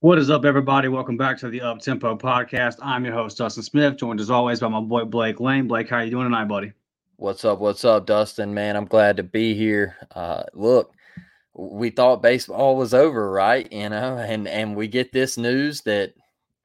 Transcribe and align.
What 0.00 0.20
is 0.20 0.30
up, 0.30 0.44
everybody? 0.44 0.86
Welcome 0.86 1.16
back 1.16 1.38
to 1.38 1.50
the 1.50 1.60
Up 1.60 1.80
Tempo 1.80 2.16
Podcast. 2.16 2.76
I'm 2.80 3.04
your 3.04 3.14
host, 3.14 3.36
Dustin 3.36 3.64
Smith, 3.64 3.96
joined 3.96 4.20
as 4.20 4.30
always 4.30 4.60
by 4.60 4.68
my 4.68 4.78
boy 4.78 5.04
Blake 5.04 5.40
Lane. 5.40 5.66
Blake, 5.66 5.88
how 5.88 5.98
you 5.98 6.10
doing 6.12 6.22
tonight, 6.22 6.44
buddy? 6.44 6.72
What's 7.16 7.44
up? 7.44 7.58
What's 7.58 7.84
up, 7.84 8.06
Dustin? 8.06 8.54
Man, 8.54 8.76
I'm 8.76 8.84
glad 8.84 9.16
to 9.16 9.24
be 9.24 9.54
here. 9.54 9.96
Uh, 10.14 10.44
look, 10.54 10.94
we 11.52 11.90
thought 11.90 12.22
baseball 12.22 12.76
was 12.76 12.94
over, 12.94 13.28
right? 13.32 13.66
You 13.72 13.88
know, 13.88 14.18
and 14.18 14.46
and 14.46 14.76
we 14.76 14.86
get 14.86 15.10
this 15.10 15.36
news 15.36 15.80
that 15.80 16.14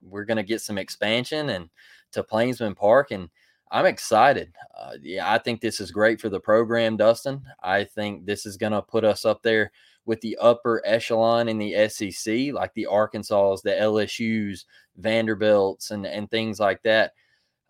we're 0.04 0.26
to 0.38 0.44
get 0.44 0.62
some 0.62 0.78
expansion 0.78 1.50
and 1.50 1.72
to 2.12 2.22
Plainsman 2.22 2.76
Park, 2.76 3.10
and 3.10 3.30
I'm 3.72 3.88
excited. 3.88 4.54
Uh, 4.78 4.92
yeah, 5.02 5.34
I 5.34 5.40
think 5.40 5.60
this 5.60 5.80
is 5.80 5.90
great 5.90 6.22
for 6.22 6.30
the 6.30 6.40
program, 6.40 6.98
Dustin. 6.98 7.42
I 7.64 7.86
think 7.86 8.28
this 8.28 8.46
is 8.46 8.58
to 8.74 8.84
put 8.84 9.04
us 9.04 9.26
up 9.26 9.42
there 9.42 9.72
with 10.06 10.22
the 10.22 10.38
upper 10.42 10.82
echelon 10.86 11.48
in 11.48 11.58
the 11.58 11.88
SEC, 11.90 12.54
like 12.54 12.74
the 12.74 12.86
Arkansas, 12.88 13.58
the 13.64 13.72
LSU's, 13.72 14.66
Vanderbilts, 14.98 15.92
and 15.92 16.06
and 16.06 16.30
things 16.30 16.60
like 16.60 16.82
that. 16.84 17.14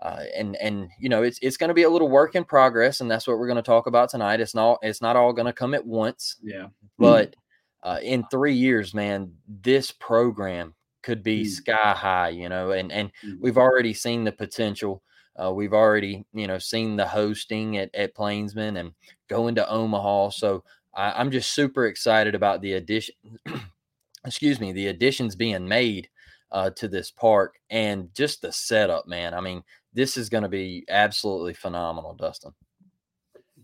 Uh, 0.01 0.23
and 0.35 0.55
and 0.57 0.89
you 0.99 1.07
know 1.07 1.23
it's 1.23 1.39
it's 1.41 1.57
going 1.57 1.69
to 1.69 1.73
be 1.73 1.83
a 1.83 1.89
little 1.89 2.09
work 2.09 2.35
in 2.35 2.43
progress, 2.43 2.99
and 2.99 3.09
that's 3.09 3.27
what 3.27 3.37
we're 3.37 3.47
going 3.47 3.55
to 3.55 3.61
talk 3.61 3.87
about 3.87 4.09
tonight. 4.09 4.41
It's 4.41 4.55
not 4.55 4.79
it's 4.81 5.01
not 5.01 5.15
all 5.15 5.31
going 5.31 5.45
to 5.45 5.53
come 5.53 5.73
at 5.73 5.85
once. 5.85 6.37
Yeah, 6.43 6.67
but 6.97 7.35
uh, 7.83 7.99
in 8.01 8.25
three 8.29 8.55
years, 8.55 8.93
man, 8.93 9.33
this 9.47 9.91
program 9.91 10.73
could 11.03 11.23
be 11.23 11.43
mm. 11.43 11.47
sky 11.47 11.93
high. 11.93 12.29
You 12.29 12.49
know, 12.49 12.71
and 12.71 12.91
and 12.91 13.11
mm. 13.25 13.37
we've 13.39 13.57
already 13.57 13.93
seen 13.93 14.23
the 14.23 14.31
potential. 14.31 15.03
Uh, 15.41 15.51
we've 15.51 15.73
already, 15.73 16.25
you 16.33 16.45
know, 16.45 16.59
seen 16.59 16.95
the 16.95 17.07
hosting 17.07 17.77
at, 17.77 17.89
at 17.95 18.13
Plainsman 18.13 18.77
and 18.77 18.91
going 19.27 19.55
to 19.55 19.67
Omaha. 19.67 20.29
So 20.29 20.63
I, 20.95 21.19
am 21.21 21.31
just 21.31 21.51
super 21.51 21.87
excited 21.87 22.35
about 22.35 22.61
the 22.61 22.73
addition. 22.73 23.15
excuse 24.25 24.59
me, 24.59 24.71
the 24.71 24.87
additions 24.87 25.35
being 25.35 25.67
made 25.67 26.09
uh, 26.51 26.69
to 26.71 26.87
this 26.87 27.11
park 27.11 27.55
and 27.69 28.13
just 28.13 28.41
the 28.41 28.51
setup, 28.51 29.07
man. 29.07 29.33
I 29.33 29.41
mean, 29.41 29.63
this 29.93 30.17
is 30.17 30.29
going 30.29 30.43
to 30.43 30.49
be 30.49 30.85
absolutely 30.89 31.53
phenomenal, 31.53 32.13
Dustin. 32.13 32.53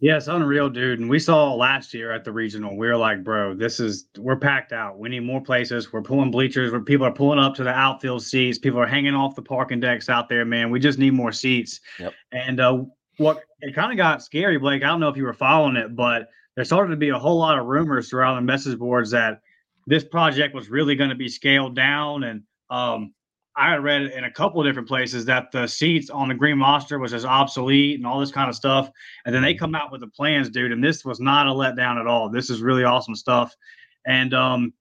Yes, 0.02 0.30
unreal, 0.30 0.70
dude. 0.70 1.00
And 1.00 1.10
we 1.10 1.20
saw 1.20 1.54
last 1.54 1.94
year 1.94 2.14
at 2.14 2.24
the 2.24 2.32
regional, 2.32 2.78
we 2.78 2.88
were 2.88 2.96
like, 2.96 3.22
bro, 3.22 3.54
this 3.54 3.82
is 3.82 4.06
we're 4.18 4.38
packed 4.38 4.72
out. 4.72 4.98
We 4.98 5.10
need 5.10 5.22
more 5.22 5.42
places. 5.42 5.92
We're 5.92 6.02
pulling 6.02 6.32
bleachers 6.32 6.72
where 6.72 6.80
people 6.80 7.06
are 7.06 7.12
pulling 7.12 7.38
up 7.38 7.54
to 7.56 7.66
the 7.66 7.72
outfield 7.72 8.24
seats. 8.24 8.58
People 8.58 8.80
are 8.80 8.88
hanging 8.88 9.14
off 9.14 9.36
the 9.36 9.42
parking 9.42 9.82
decks 9.82 10.08
out 10.08 10.30
there, 10.30 10.46
man. 10.46 10.72
We 10.72 10.80
just 10.80 11.00
need 11.00 11.14
more 11.14 11.34
seats. 11.34 11.82
Yep. 12.00 12.14
And 12.32 12.62
uh, 12.62 12.84
what 13.18 13.44
it 13.60 13.76
kind 13.76 13.92
of 13.92 13.98
got 13.98 14.24
scary, 14.24 14.58
Blake. 14.58 14.84
I 14.84 14.88
don't 14.88 15.02
know 15.02 15.10
if 15.10 15.18
you 15.18 15.26
were 15.26 15.34
following 15.34 15.76
it, 15.76 15.94
but 15.98 16.30
there 16.60 16.66
started 16.66 16.90
to 16.92 16.98
be 16.98 17.08
a 17.08 17.18
whole 17.18 17.38
lot 17.38 17.58
of 17.58 17.68
rumors 17.68 18.10
throughout 18.10 18.36
the 18.36 18.42
message 18.42 18.78
boards 18.78 19.12
that 19.12 19.40
this 19.88 20.04
project 20.04 20.54
was 20.54 20.70
really 20.70 20.94
going 20.94 21.10
to 21.10 21.16
be 21.16 21.30
scaled 21.30 21.74
down. 21.74 22.26
And 22.26 22.44
um, 22.70 23.14
I 23.56 23.78
read 23.78 24.02
in 24.02 24.26
a 24.26 24.32
couple 24.32 24.60
of 24.60 24.68
different 24.68 24.90
places 24.90 25.24
that 25.24 25.54
the 25.54 25.68
seats 25.68 26.10
on 26.10 26.28
the 26.28 26.36
Green 26.36 26.58
Monster 26.58 27.00
was 27.00 27.12
just 27.12 27.26
obsolete 27.26 27.96
and 27.96 28.06
all 28.06 28.20
this 28.20 28.34
kind 28.34 28.50
of 28.50 28.58
stuff. 28.58 28.92
And 29.26 29.34
then 29.34 29.42
they 29.42 29.54
come 29.54 29.74
out 29.74 29.90
with 29.90 30.02
the 30.02 30.08
plans, 30.08 30.50
dude. 30.50 30.74
And 30.74 30.84
this 30.84 31.06
was 31.06 31.22
not 31.22 31.48
a 31.48 31.52
letdown 31.52 31.98
at 31.98 32.08
all. 32.08 32.28
This 32.28 32.50
is 32.50 32.62
really 32.62 32.84
awesome 32.84 33.16
stuff. 33.16 33.56
And 34.06 34.34
um, 34.34 34.74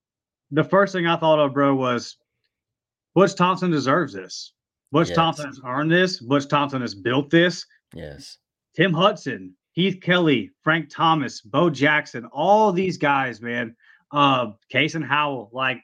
the 0.51 0.65
first 0.65 0.93
thing 0.93 1.07
I 1.07 1.15
thought 1.15 1.39
of, 1.39 1.55
bro, 1.55 1.77
was 1.77 2.17
Butch 3.15 3.37
Thompson 3.37 3.71
deserves 3.71 4.13
this. 4.13 4.53
Butch 4.91 5.11
yes. 5.11 5.17
Thompson 5.17 5.47
has 5.47 5.61
earned 5.65 5.93
this. 5.93 6.19
Butch 6.19 6.49
Thompson 6.49 6.81
has 6.81 6.97
built 6.97 7.31
this. 7.31 7.65
Yes. 7.95 8.39
Tim 8.75 8.93
Hudson 8.93 9.55
Heath 9.79 10.01
Kelly, 10.01 10.51
Frank 10.65 10.91
Thomas, 10.91 11.41
Bo 11.41 11.71
Jackson, 11.71 12.25
all 12.33 12.73
these 12.73 12.99
guys, 12.99 13.41
man. 13.41 13.77
Uh, 14.11 14.49
Case 14.71 14.97
and 14.97 15.05
Howell, 15.05 15.51
like 15.53 15.81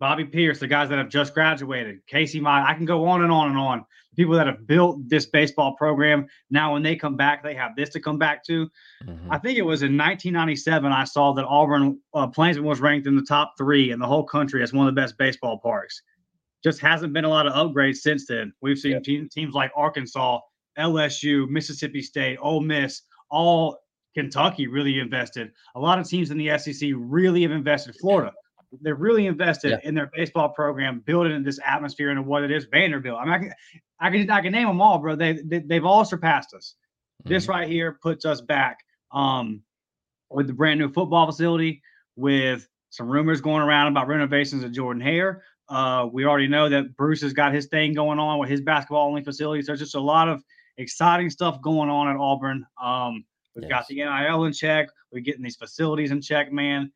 Bobby 0.00 0.24
Peirce, 0.24 0.60
the 0.60 0.66
guys 0.66 0.88
that 0.88 0.96
have 0.96 1.10
just 1.10 1.34
graduated, 1.34 1.98
Casey 2.06 2.40
Mize. 2.40 2.64
I 2.64 2.72
can 2.72 2.86
go 2.86 3.06
on 3.06 3.22
and 3.22 3.30
on 3.30 3.50
and 3.50 3.58
on. 3.58 3.84
People 4.16 4.32
that 4.36 4.46
have 4.46 4.66
built 4.66 5.06
this 5.10 5.26
baseball 5.26 5.74
program. 5.76 6.26
Now, 6.50 6.72
when 6.72 6.82
they 6.82 6.96
come 6.96 7.16
back, 7.18 7.42
they 7.42 7.52
have 7.52 7.76
this 7.76 7.90
to 7.90 8.00
come 8.00 8.16
back 8.16 8.42
to. 8.46 8.66
Mm-hmm. 9.04 9.30
I 9.30 9.36
think 9.36 9.58
it 9.58 9.62
was 9.62 9.82
in 9.82 9.94
1997 9.98 10.90
I 10.90 11.04
saw 11.04 11.34
that 11.34 11.44
Auburn 11.44 12.00
uh, 12.14 12.28
Plainsman 12.28 12.64
was 12.64 12.80
ranked 12.80 13.06
in 13.06 13.14
the 13.14 13.20
top 13.20 13.52
three 13.58 13.90
in 13.90 13.98
the 13.98 14.06
whole 14.06 14.24
country 14.24 14.62
as 14.62 14.72
one 14.72 14.88
of 14.88 14.94
the 14.94 14.98
best 14.98 15.18
baseball 15.18 15.58
parks. 15.58 16.00
Just 16.64 16.80
hasn't 16.80 17.12
been 17.12 17.26
a 17.26 17.28
lot 17.28 17.46
of 17.46 17.52
upgrades 17.52 17.98
since 17.98 18.24
then. 18.24 18.54
We've 18.62 18.78
seen 18.78 18.92
yep. 18.92 19.02
te- 19.02 19.28
teams 19.28 19.52
like 19.52 19.70
Arkansas, 19.76 20.40
LSU, 20.78 21.46
Mississippi 21.50 22.00
State, 22.00 22.38
Ole 22.40 22.62
Miss 22.62 23.02
all 23.30 23.78
Kentucky 24.14 24.66
really 24.66 24.98
invested. 24.98 25.52
A 25.74 25.80
lot 25.80 25.98
of 25.98 26.08
teams 26.08 26.30
in 26.30 26.38
the 26.38 26.58
SEC 26.58 26.90
really 26.94 27.42
have 27.42 27.52
invested. 27.52 27.94
Florida, 28.00 28.32
they're 28.80 28.94
really 28.94 29.26
invested 29.26 29.70
yeah. 29.70 29.88
in 29.88 29.94
their 29.94 30.10
baseball 30.14 30.50
program, 30.50 31.00
building 31.00 31.32
in 31.32 31.42
this 31.42 31.58
atmosphere 31.64 32.10
into 32.10 32.22
what 32.22 32.42
it 32.42 32.50
is. 32.50 32.66
Vanderbilt, 32.66 33.18
I 33.18 33.24
mean, 33.24 33.34
I 33.34 33.38
can, 33.38 33.52
I 34.00 34.10
can, 34.10 34.30
I 34.30 34.40
can 34.42 34.52
name 34.52 34.66
them 34.66 34.80
all, 34.80 34.98
bro. 34.98 35.16
They, 35.16 35.38
they 35.44 35.74
have 35.74 35.84
all 35.84 36.04
surpassed 36.04 36.54
us. 36.54 36.74
Mm-hmm. 37.22 37.32
This 37.32 37.48
right 37.48 37.68
here 37.68 37.98
puts 38.02 38.24
us 38.24 38.40
back 38.40 38.78
um, 39.12 39.62
with 40.30 40.46
the 40.46 40.52
brand 40.52 40.80
new 40.80 40.92
football 40.92 41.26
facility, 41.26 41.82
with 42.16 42.68
some 42.90 43.08
rumors 43.08 43.40
going 43.40 43.62
around 43.62 43.88
about 43.88 44.08
renovations 44.08 44.64
at 44.64 44.72
Jordan 44.72 45.02
Hare. 45.02 45.42
Uh, 45.68 46.08
we 46.10 46.24
already 46.24 46.48
know 46.48 46.68
that 46.68 46.96
Bruce 46.96 47.20
has 47.20 47.32
got 47.32 47.52
his 47.52 47.66
thing 47.66 47.92
going 47.92 48.18
on 48.18 48.38
with 48.38 48.48
his 48.48 48.62
basketball 48.62 49.06
only 49.06 49.22
facilities. 49.22 49.66
There's 49.66 49.80
just 49.80 49.94
a 49.94 50.00
lot 50.00 50.28
of 50.28 50.42
exciting 50.78 51.28
stuff 51.28 51.60
going 51.60 51.90
on 51.90 52.08
at 52.08 52.16
Auburn. 52.16 52.64
Um, 52.82 53.24
we've 53.54 53.64
yes. 53.64 53.70
got 53.70 53.86
the 53.88 53.96
NIL 53.96 54.44
in 54.44 54.52
check. 54.52 54.88
We're 55.12 55.20
getting 55.20 55.42
these 55.42 55.56
facilities 55.56 56.10
in 56.10 56.22
check, 56.22 56.52
man. 56.52 56.90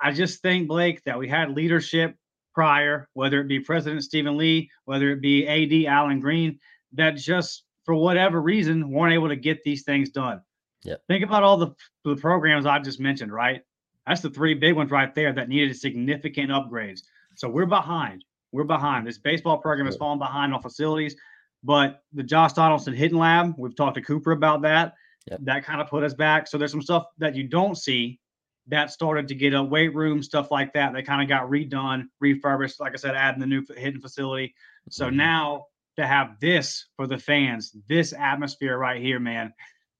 I 0.00 0.12
just 0.12 0.40
think, 0.40 0.68
Blake, 0.68 1.02
that 1.04 1.18
we 1.18 1.28
had 1.28 1.50
leadership 1.50 2.16
prior, 2.54 3.08
whether 3.14 3.40
it 3.40 3.48
be 3.48 3.60
President 3.60 4.02
Steven 4.02 4.36
Leath, 4.36 4.70
whether 4.84 5.10
it 5.10 5.20
be 5.20 5.46
AD 5.46 5.92
Allen 5.92 6.20
Greene, 6.20 6.58
that 6.92 7.16
just 7.16 7.64
for 7.84 7.94
whatever 7.94 8.40
reason 8.40 8.90
weren't 8.90 9.14
able 9.14 9.28
to 9.28 9.36
get 9.36 9.62
these 9.64 9.82
things 9.82 10.10
done. 10.10 10.40
Yeah. 10.84 10.96
Think 11.08 11.24
about 11.24 11.42
all 11.42 11.56
the, 11.56 11.74
the 12.04 12.16
programs 12.16 12.66
I 12.66 12.78
just 12.78 13.00
mentioned, 13.00 13.32
right? 13.32 13.62
That's 14.06 14.20
the 14.20 14.30
three 14.30 14.54
big 14.54 14.74
ones 14.74 14.90
right 14.90 15.14
there 15.14 15.32
that 15.32 15.48
needed 15.48 15.76
significant 15.76 16.50
upgrades. 16.50 17.00
So 17.36 17.48
we're 17.48 17.66
behind. 17.66 18.24
We're 18.52 18.64
behind. 18.64 19.06
This 19.06 19.18
baseball 19.18 19.58
program 19.58 19.86
has 19.86 19.96
fallen 19.96 20.18
behind 20.18 20.54
on 20.54 20.62
facilities. 20.62 21.16
But 21.64 22.02
the 22.12 22.22
Josh 22.22 22.52
Donaldson 22.52 22.92
Hitting 22.92 23.18
Lab, 23.18 23.54
we've 23.56 23.74
talked 23.74 23.94
to 23.96 24.02
Cooper 24.02 24.32
about 24.32 24.62
that. 24.62 24.94
Yep. 25.30 25.40
That 25.44 25.64
kind 25.64 25.80
of 25.80 25.88
put 25.88 26.04
us 26.04 26.12
back. 26.12 26.46
So 26.46 26.58
there's 26.58 26.70
some 26.70 26.82
stuff 26.82 27.06
that 27.18 27.34
you 27.34 27.48
don't 27.48 27.76
see 27.76 28.20
that 28.66 28.90
started 28.90 29.28
to 29.28 29.34
get 29.34 29.54
a 29.54 29.62
weight 29.62 29.94
room, 29.94 30.22
stuff 30.22 30.50
like 30.50 30.72
that. 30.74 30.92
They 30.92 31.02
kind 31.02 31.22
of 31.22 31.28
got 31.28 31.50
redone, 31.50 32.04
refurbished, 32.20 32.80
like 32.80 32.92
I 32.92 32.96
said, 32.96 33.14
adding 33.14 33.40
the 33.40 33.46
new 33.46 33.64
hitting 33.76 34.00
facility. 34.00 34.54
So 34.90 35.08
Mhm. 35.10 35.14
now 35.14 35.66
to 35.96 36.06
have 36.06 36.38
this 36.40 36.86
for 36.96 37.06
the 37.06 37.18
fans, 37.18 37.74
this 37.88 38.12
atmosphere 38.12 38.76
right 38.76 39.00
here, 39.00 39.18
man, 39.20 39.52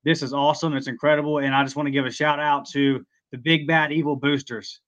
this 0.02 0.22
is 0.22 0.34
awesome. 0.34 0.74
It's 0.76 0.88
incredible. 0.88 1.38
And 1.38 1.54
I 1.54 1.62
just 1.62 1.76
want 1.76 1.86
to 1.86 1.90
give 1.90 2.04
a 2.04 2.10
shout 2.10 2.40
out 2.40 2.66
to 2.70 3.04
the 3.32 3.38
big 3.38 3.66
bad 3.66 3.92
evil 3.92 4.16
boosters, 4.16 4.80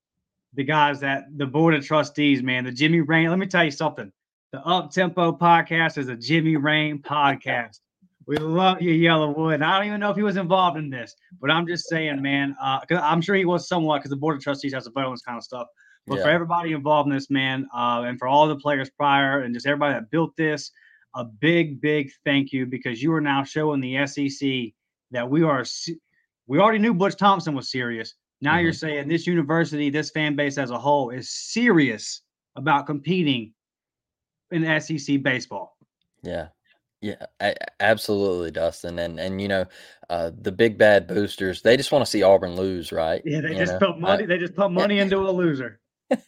the 0.55 0.65
guys 0.65 1.01
that 1.01 1.25
the 1.37 1.47
board 1.47 1.75
of 1.75 1.85
trustees, 1.85 2.43
man, 2.43 2.65
the 2.65 2.73
Jimmy 2.73 3.01
Rane. 3.01 3.31
Let 3.31 3.39
me 3.39 3.47
tell 3.47 3.65
you 3.65 3.71
something. 3.71 4.13
The 4.53 4.61
Up 4.65 4.91
Tempo 4.91 5.33
podcast 5.33 5.99
is 5.99 6.09
a 6.09 6.17
Jimmy 6.17 6.57
Rane 6.57 7.01
podcast. 7.03 7.81
We 8.27 8.37
love 8.39 8.81
you, 8.83 8.93
YellaWood. 8.93 9.63
I 9.63 9.79
don't 9.79 9.87
even 9.89 10.01
know 10.01 10.11
if 10.11 10.17
he 10.17 10.23
was 10.23 10.37
involved 10.37 10.77
in 10.79 10.91
this, 10.91 11.15
but 11.41 11.51
I'm 11.51 11.67
just 11.67 11.89
saying, 11.89 12.21
man. 12.23 12.57
Uh, 12.61 12.81
I'm 12.91 13.21
sure 13.21 13.37
he 13.37 13.45
was 13.45 13.69
somewhat 13.69 13.99
because 13.99 14.11
the 14.11 14.17
board 14.17 14.37
of 14.37 14.43
trustees 14.43 14.75
has 14.75 14.87
a 14.87 14.91
vote 14.91 15.05
on 15.07 15.13
this 15.13 15.23
kind 15.23 15.37
of 15.37 15.45
stuff. 15.45 15.67
But 16.07 16.19
for 16.23 16.31
everybody 16.31 16.73
involved 16.73 17.09
in 17.09 17.15
this, 17.15 17.31
man, 17.31 17.67
uh, 17.75 18.05
and 18.07 18.19
for 18.19 18.29
all 18.29 18.47
the 18.49 18.57
players 18.57 18.91
prior 18.91 19.43
and 19.43 19.53
just 19.55 19.67
everybody 19.67 19.95
that 19.95 20.11
built 20.11 20.37
this, 20.37 20.71
a 21.15 21.25
big, 21.25 21.81
big 21.81 22.11
thank 22.25 22.53
you 22.53 22.67
because 22.67 23.03
you 23.03 23.13
are 23.13 23.21
now 23.21 23.43
showing 23.45 23.81
the 23.81 24.07
SEC 24.07 24.73
that 25.11 25.29
we 25.29 25.43
are. 25.43 25.65
se- 25.65 25.99
We 26.47 26.59
already 26.59 26.79
knew 26.79 26.95
Butch 26.95 27.17
Thompson 27.17 27.55
was 27.55 27.71
serious. 27.71 28.15
Now 28.41 28.59
you're 28.59 28.73
saying 28.73 29.09
this 29.09 29.27
university, 29.27 29.89
this 29.91 30.11
fan 30.11 30.37
base 30.37 30.59
as 30.59 30.71
a 30.71 30.79
whole, 30.79 31.11
is 31.11 31.31
serious 31.31 32.23
about 32.57 32.87
competing 32.87 33.53
in 34.51 34.81
SEC 34.81 35.23
baseball. 35.23 35.77
Yeah. 36.23 36.49
Yeah, 37.03 37.27
absolutely, 37.79 38.51
Dustin. 38.51 38.99
And 38.99 39.21
and 39.21 39.41
you 39.41 39.49
know, 39.49 39.67
uh, 40.09 40.31
the 40.41 40.51
big 40.51 40.79
bad 40.79 41.07
boosters, 41.07 41.61
they 41.61 41.77
just 41.77 41.93
want 41.93 42.05
to 42.05 42.11
see 42.11 42.23
Auburn 42.23 42.57
lose, 42.57 42.91
right? 42.91 43.21
Yeah, 43.25 43.43
they 43.43 43.51
You 43.51 43.59
just 43.59 43.75
know? 43.75 43.79
put 43.79 44.01
money. 44.01 44.25
they 44.27 44.39
just 44.39 44.55
put 44.57 44.71
money 44.73 44.99
into 44.99 45.19
a 45.19 45.31
loser. 45.31 45.79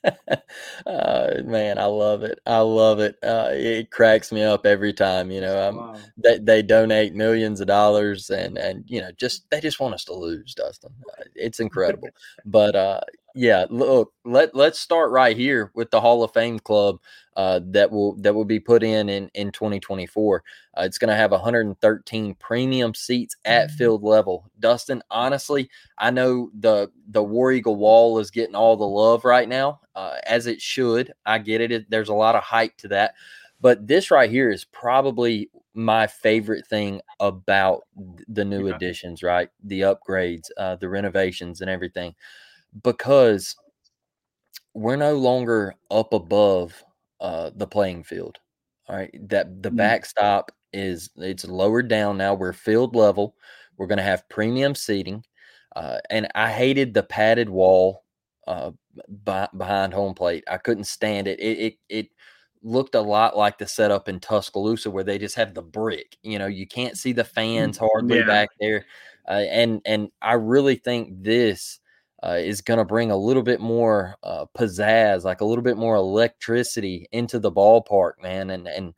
uh, 0.04 1.34
man, 1.44 1.78
I 1.78 1.86
love 1.86 2.22
it. 2.22 2.38
I 2.46 2.58
love 2.60 3.00
it. 3.00 3.16
Uh, 3.22 3.48
it 3.52 3.90
cracks 3.90 4.30
me 4.30 4.42
up 4.42 4.66
every 4.66 4.92
time. 4.92 5.30
You 5.30 5.40
know, 5.40 5.68
um, 5.68 5.76
Wow. 5.76 5.96
they 6.18 6.38
they 6.38 6.62
donate 6.62 7.14
millions 7.14 7.60
of 7.60 7.66
dollars, 7.66 8.28
and 8.30 8.58
and 8.58 8.84
you 8.86 9.00
know, 9.00 9.10
just 9.18 9.48
they 9.50 9.60
just 9.60 9.80
want 9.80 9.94
us 9.94 10.04
to 10.04 10.14
lose, 10.14 10.54
Dustin. 10.54 10.92
Uh, 11.18 11.24
It's 11.34 11.60
incredible. 11.60 12.10
but 12.44 12.76
uh, 12.76 13.00
yeah, 13.40 13.66
look, 13.70 14.12
let 14.24 14.54
let's 14.54 14.80
start 14.80 15.12
right 15.12 15.36
here 15.36 15.70
with 15.74 15.90
the 15.92 16.00
Hall 16.00 16.24
of 16.24 16.32
Fame 16.32 16.58
club 16.58 16.98
uh, 17.36 17.60
that 17.66 17.90
will 17.92 18.16
that 18.22 18.34
will 18.34 18.44
be 18.44 18.58
put 18.58 18.82
in 18.82 19.08
in 19.08 19.30
in 19.34 19.52
2024. 19.52 20.42
Uh, 20.76 20.82
it's 20.82 20.98
going 20.98 21.08
to 21.08 21.14
have 21.14 21.30
113 21.30 22.34
premium 22.34 22.94
seats 22.94 23.36
at 23.44 23.70
field 23.70 24.02
level. 24.02 24.50
Dustin, 24.58 25.02
honestly, 25.10 25.70
I 25.98 26.10
know 26.10 26.50
the 26.58 26.90
the 27.08 27.22
War 27.22 27.52
Eagle 27.52 27.76
Wall 27.76 28.18
is 28.18 28.32
getting 28.32 28.56
all 28.56 28.76
the 28.76 28.84
love 28.88 29.24
right 29.24 29.48
now, 29.48 29.80
uh, 29.94 30.16
as 30.26 30.48
it 30.48 30.60
should. 30.60 31.12
I 31.24 31.38
get 31.38 31.60
it. 31.60 31.70
it. 31.70 31.90
There's 31.90 32.08
a 32.08 32.14
lot 32.14 32.34
of 32.34 32.42
hype 32.42 32.76
to 32.78 32.88
that, 32.88 33.14
but 33.60 33.86
this 33.86 34.10
right 34.10 34.30
here 34.30 34.50
is 34.50 34.64
probably 34.64 35.48
my 35.74 36.08
favorite 36.08 36.66
thing 36.66 37.00
about 37.20 37.82
the 38.26 38.44
new 38.44 38.66
Okay. 38.66 38.66
additions. 38.66 39.22
Right, 39.22 39.48
the 39.62 39.82
upgrades, 39.82 40.48
uh, 40.56 40.74
the 40.76 40.88
renovations, 40.88 41.60
and 41.60 41.70
everything, 41.70 42.14
because 42.82 43.56
we're 44.74 44.96
no 44.96 45.16
longer 45.16 45.74
up 45.90 46.12
above 46.12 46.82
uh, 47.20 47.50
the 47.56 47.66
playing 47.66 48.04
field. 48.04 48.38
All 48.88 48.96
right, 48.96 49.10
that 49.28 49.62
the 49.62 49.70
Mm. 49.70 49.76
backstop 49.76 50.52
is 50.72 51.10
it's 51.16 51.44
lowered 51.46 51.88
down 51.88 52.16
now. 52.18 52.34
We're 52.34 52.52
field 52.52 52.94
level. 52.96 53.34
We're 53.76 53.86
going 53.86 53.98
to 53.98 54.02
have 54.04 54.28
premium 54.28 54.74
seating, 54.74 55.24
uh, 55.76 55.98
and 56.10 56.28
I 56.34 56.50
hated 56.50 56.94
the 56.94 57.02
padded 57.02 57.48
wall 57.48 58.04
uh, 58.46 58.70
beh- 59.24 59.56
behind 59.58 59.92
home 59.92 60.14
plate. 60.14 60.44
I 60.48 60.56
couldn't 60.58 60.84
stand 60.84 61.28
it. 61.28 61.38
It 61.40 61.58
it 61.58 61.74
it 61.88 62.08
looked 62.62 62.94
a 62.94 63.00
lot 63.00 63.36
like 63.36 63.58
the 63.58 63.66
setup 63.66 64.08
in 64.08 64.20
Tuscaloosa 64.20 64.90
where 64.90 65.04
they 65.04 65.18
just 65.18 65.36
have 65.36 65.54
the 65.54 65.62
brick. 65.62 66.16
You 66.22 66.38
know, 66.38 66.46
you 66.46 66.66
can't 66.66 66.96
see 66.98 67.12
the 67.12 67.24
fans 67.24 67.76
hardly 67.78 68.18
Yeah. 68.18 68.26
back 68.26 68.48
there, 68.60 68.86
uh, 69.28 69.32
and 69.50 69.80
and 69.84 70.10
I 70.22 70.34
really 70.34 70.76
think 70.76 71.22
this 71.22 71.78
uh, 72.22 72.36
is 72.38 72.60
going 72.60 72.78
to 72.78 72.84
bring 72.84 73.10
a 73.10 73.16
little 73.16 73.42
bit 73.42 73.60
more 73.60 74.16
uh, 74.22 74.46
pizzazz, 74.56 75.24
like 75.24 75.40
a 75.40 75.44
little 75.44 75.62
bit 75.62 75.76
more 75.76 75.96
electricity 75.96 77.06
into 77.12 77.38
the 77.38 77.52
ballpark, 77.52 78.12
man. 78.22 78.50
And 78.50 78.66
and 78.68 78.94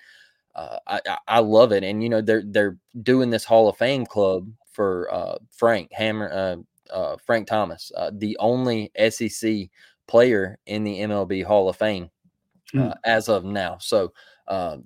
uh, 0.55 0.79
I 0.87 1.01
I- 1.29 1.41
love 1.41 1.73
it. 1.73 1.85
And 1.85 2.03
you 2.03 2.09
know 2.09 2.21
they're 2.21 2.43
they're 2.45 2.77
doing 3.03 3.31
this 3.31 3.45
Hall 3.45 3.69
of 3.69 3.77
Fame 3.77 4.07
club 4.07 4.49
for 4.73 5.13
uh, 5.13 5.39
Frank 5.51 5.93
Hammer, 5.93 6.31
uh, 6.33 6.93
uh, 6.95 7.17
Frank 7.25 7.47
Thomas, 7.47 7.93
uh, 7.97 8.11
the 8.15 8.37
only 8.39 8.91
SEC 9.11 9.69
player 10.07 10.59
in 10.67 10.85
the 10.85 11.01
MLB 11.01 11.45
Hall 11.45 11.69
of 11.69 11.77
Fame 11.77 12.11
uh, 12.79 12.95
as 13.05 13.29
of 13.29 13.45
now. 13.45 13.79
So 13.81 14.13
uh, 14.49 14.79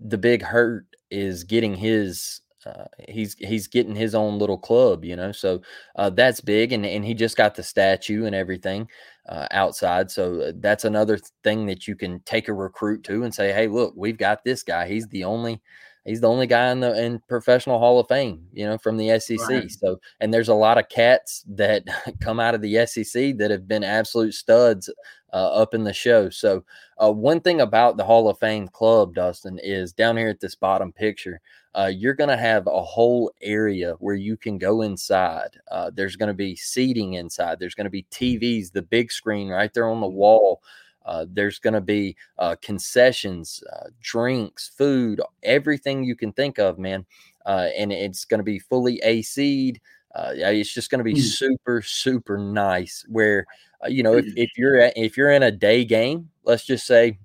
the 0.00 0.18
big 0.18 0.42
hurt 0.42 0.86
is 1.10 1.44
getting 1.44 1.74
his. 1.74 2.40
Uh, 2.66 2.86
he's 3.08 3.34
he's 3.34 3.68
getting 3.68 3.94
his 3.94 4.14
own 4.14 4.38
little 4.38 4.58
club, 4.58 5.04
you 5.04 5.14
know. 5.14 5.30
So 5.30 5.60
uh, 5.94 6.10
that's 6.10 6.40
big, 6.40 6.72
and 6.72 6.84
and 6.84 7.04
he 7.04 7.14
just 7.14 7.36
got 7.36 7.54
the 7.54 7.62
statue 7.62 8.24
and 8.24 8.34
everything 8.34 8.88
uh, 9.28 9.46
outside. 9.50 10.10
So 10.10 10.40
uh, 10.40 10.52
that's 10.56 10.84
another 10.84 11.18
thing 11.44 11.66
that 11.66 11.86
you 11.86 11.94
can 11.94 12.20
take 12.20 12.48
a 12.48 12.52
recruit 12.54 13.04
to 13.04 13.22
and 13.22 13.34
say, 13.34 13.52
hey, 13.52 13.68
look, 13.68 13.94
we've 13.96 14.18
got 14.18 14.44
this 14.44 14.62
guy. 14.62 14.88
He's 14.88 15.06
the 15.08 15.24
only 15.24 15.60
he's 16.04 16.20
the 16.20 16.28
only 16.28 16.46
guy 16.46 16.70
in 16.70 16.80
the 16.80 17.00
in 17.00 17.20
professional 17.28 17.78
Hall 17.78 18.00
of 18.00 18.08
Fame, 18.08 18.46
you 18.52 18.64
know, 18.66 18.78
from 18.78 18.96
the 18.96 19.18
SEC. 19.20 19.38
Right. 19.48 19.70
So 19.70 20.00
and 20.20 20.32
there's 20.32 20.48
a 20.48 20.54
lot 20.54 20.78
of 20.78 20.88
cats 20.88 21.44
that 21.48 21.84
come 22.20 22.40
out 22.40 22.54
of 22.54 22.62
the 22.62 22.86
SEC 22.86 23.36
that 23.38 23.50
have 23.50 23.68
been 23.68 23.84
absolute 23.84 24.34
studs 24.34 24.90
uh, 25.32 25.50
up 25.52 25.74
in 25.74 25.84
the 25.84 25.92
show. 25.92 26.30
So 26.30 26.64
uh, 27.02 27.12
one 27.12 27.40
thing 27.40 27.60
about 27.60 27.96
the 27.96 28.04
Hall 28.04 28.28
of 28.28 28.38
Fame 28.38 28.68
club, 28.68 29.14
Dustin, 29.14 29.58
is 29.62 29.92
down 29.92 30.16
here 30.16 30.28
at 30.28 30.40
this 30.40 30.54
bottom 30.54 30.92
picture. 30.92 31.40
Uh, 31.76 31.86
you're 31.94 32.14
going 32.14 32.30
to 32.30 32.36
have 32.38 32.66
a 32.66 32.82
whole 32.82 33.30
area 33.42 33.94
where 33.98 34.14
you 34.14 34.36
can 34.36 34.56
go 34.56 34.80
inside. 34.80 35.50
Uh, 35.70 35.90
there's 35.94 36.16
going 36.16 36.28
to 36.28 36.34
be 36.34 36.56
seating 36.56 37.14
inside. 37.14 37.58
There's 37.58 37.74
going 37.74 37.84
to 37.84 37.90
be 37.90 38.06
TVs, 38.10 38.72
the 38.72 38.80
big 38.82 39.12
screen 39.12 39.48
right 39.48 39.72
there 39.74 39.88
on 39.88 40.00
the 40.00 40.06
wall. 40.08 40.62
Uh, 41.04 41.26
there's 41.28 41.58
going 41.58 41.74
to 41.74 41.80
be 41.82 42.16
uh, 42.38 42.56
concessions, 42.62 43.62
uh, 43.72 43.88
drinks, 44.00 44.70
food, 44.76 45.20
everything 45.42 46.02
you 46.02 46.16
can 46.16 46.32
think 46.32 46.58
of, 46.58 46.78
man. 46.78 47.04
Uh, 47.44 47.68
and 47.76 47.92
it's 47.92 48.24
going 48.24 48.40
to 48.40 48.44
be 48.44 48.58
fully 48.58 48.98
AC'd. 49.02 49.78
Uh, 50.14 50.32
it's 50.34 50.72
just 50.72 50.90
going 50.90 50.98
to 50.98 51.04
be 51.04 51.12
Mm. 51.14 51.20
super, 51.22 51.82
super 51.82 52.38
nice. 52.38 53.04
Where 53.08 53.46
uh, 53.84 53.88
you 53.88 54.02
know, 54.02 54.14
if, 54.16 54.24
if 54.34 54.50
you're 54.56 54.80
at, 54.80 54.96
if 54.96 55.16
you're 55.18 55.30
in 55.30 55.42
a 55.42 55.50
day 55.50 55.84
game, 55.84 56.30
let's 56.44 56.64
just 56.64 56.86
say 56.86 57.18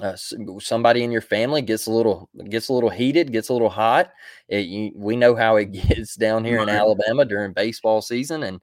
uh, 0.00 0.16
somebody 0.16 1.02
in 1.02 1.12
your 1.12 1.20
family 1.20 1.60
gets 1.60 1.86
a 1.86 1.90
little 1.90 2.30
gets 2.48 2.68
a 2.68 2.72
little 2.72 2.88
heated, 2.88 3.32
gets 3.32 3.50
a 3.50 3.52
little 3.52 3.68
hot. 3.68 4.10
It, 4.48 4.66
you, 4.66 4.92
we 4.94 5.16
know 5.16 5.34
how 5.34 5.56
it 5.56 5.66
gets 5.72 6.16
down 6.16 6.44
here 6.44 6.60
in 6.60 6.68
Alabama 6.68 7.24
during 7.24 7.52
baseball 7.52 8.00
season, 8.00 8.44
and 8.44 8.60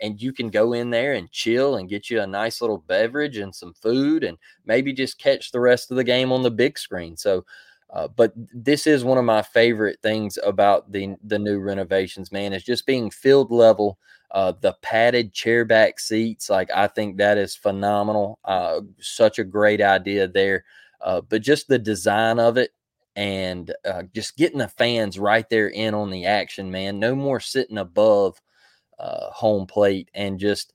and 0.00 0.20
you 0.20 0.32
can 0.32 0.50
go 0.50 0.72
in 0.72 0.90
there 0.90 1.12
and 1.14 1.30
chill 1.30 1.76
and 1.76 1.88
get 1.88 2.10
you 2.10 2.20
a 2.20 2.26
nice 2.26 2.60
little 2.60 2.78
beverage 2.78 3.36
and 3.36 3.54
some 3.54 3.74
food, 3.74 4.24
and 4.24 4.36
maybe 4.66 4.92
just 4.92 5.18
catch 5.18 5.52
the 5.52 5.60
rest 5.60 5.90
of 5.92 5.96
the 5.96 6.04
game 6.04 6.32
on 6.32 6.42
the 6.42 6.50
big 6.50 6.78
screen. 6.78 7.16
So. 7.16 7.44
Uh, 7.92 8.08
but 8.08 8.32
this 8.54 8.86
is 8.86 9.04
one 9.04 9.18
of 9.18 9.24
my 9.24 9.42
favorite 9.42 9.98
things 10.02 10.38
about 10.44 10.90
the 10.90 11.14
the 11.24 11.38
new 11.38 11.60
renovations, 11.60 12.32
man, 12.32 12.52
is 12.52 12.64
just 12.64 12.86
being 12.86 13.10
field 13.10 13.50
level. 13.50 13.98
Uh, 14.30 14.52
the 14.62 14.72
padded 14.80 15.34
chair 15.34 15.62
back 15.66 16.00
seats, 16.00 16.48
like 16.48 16.70
I 16.74 16.86
think 16.86 17.18
that 17.18 17.36
is 17.36 17.54
phenomenal. 17.54 18.38
Uh, 18.46 18.80
such 18.98 19.38
a 19.38 19.44
great 19.44 19.82
idea 19.82 20.26
there. 20.26 20.64
Uh, 21.02 21.20
but 21.20 21.42
just 21.42 21.68
the 21.68 21.78
design 21.78 22.38
of 22.38 22.56
it 22.56 22.70
and 23.14 23.74
uh, 23.84 24.04
just 24.14 24.38
getting 24.38 24.58
the 24.58 24.68
fans 24.68 25.18
right 25.18 25.46
there 25.50 25.68
in 25.68 25.92
on 25.92 26.10
the 26.10 26.24
action, 26.24 26.70
man. 26.70 26.98
No 26.98 27.14
more 27.14 27.40
sitting 27.40 27.76
above 27.76 28.40
uh, 28.98 29.28
home 29.32 29.66
plate 29.66 30.08
and 30.14 30.40
just 30.40 30.72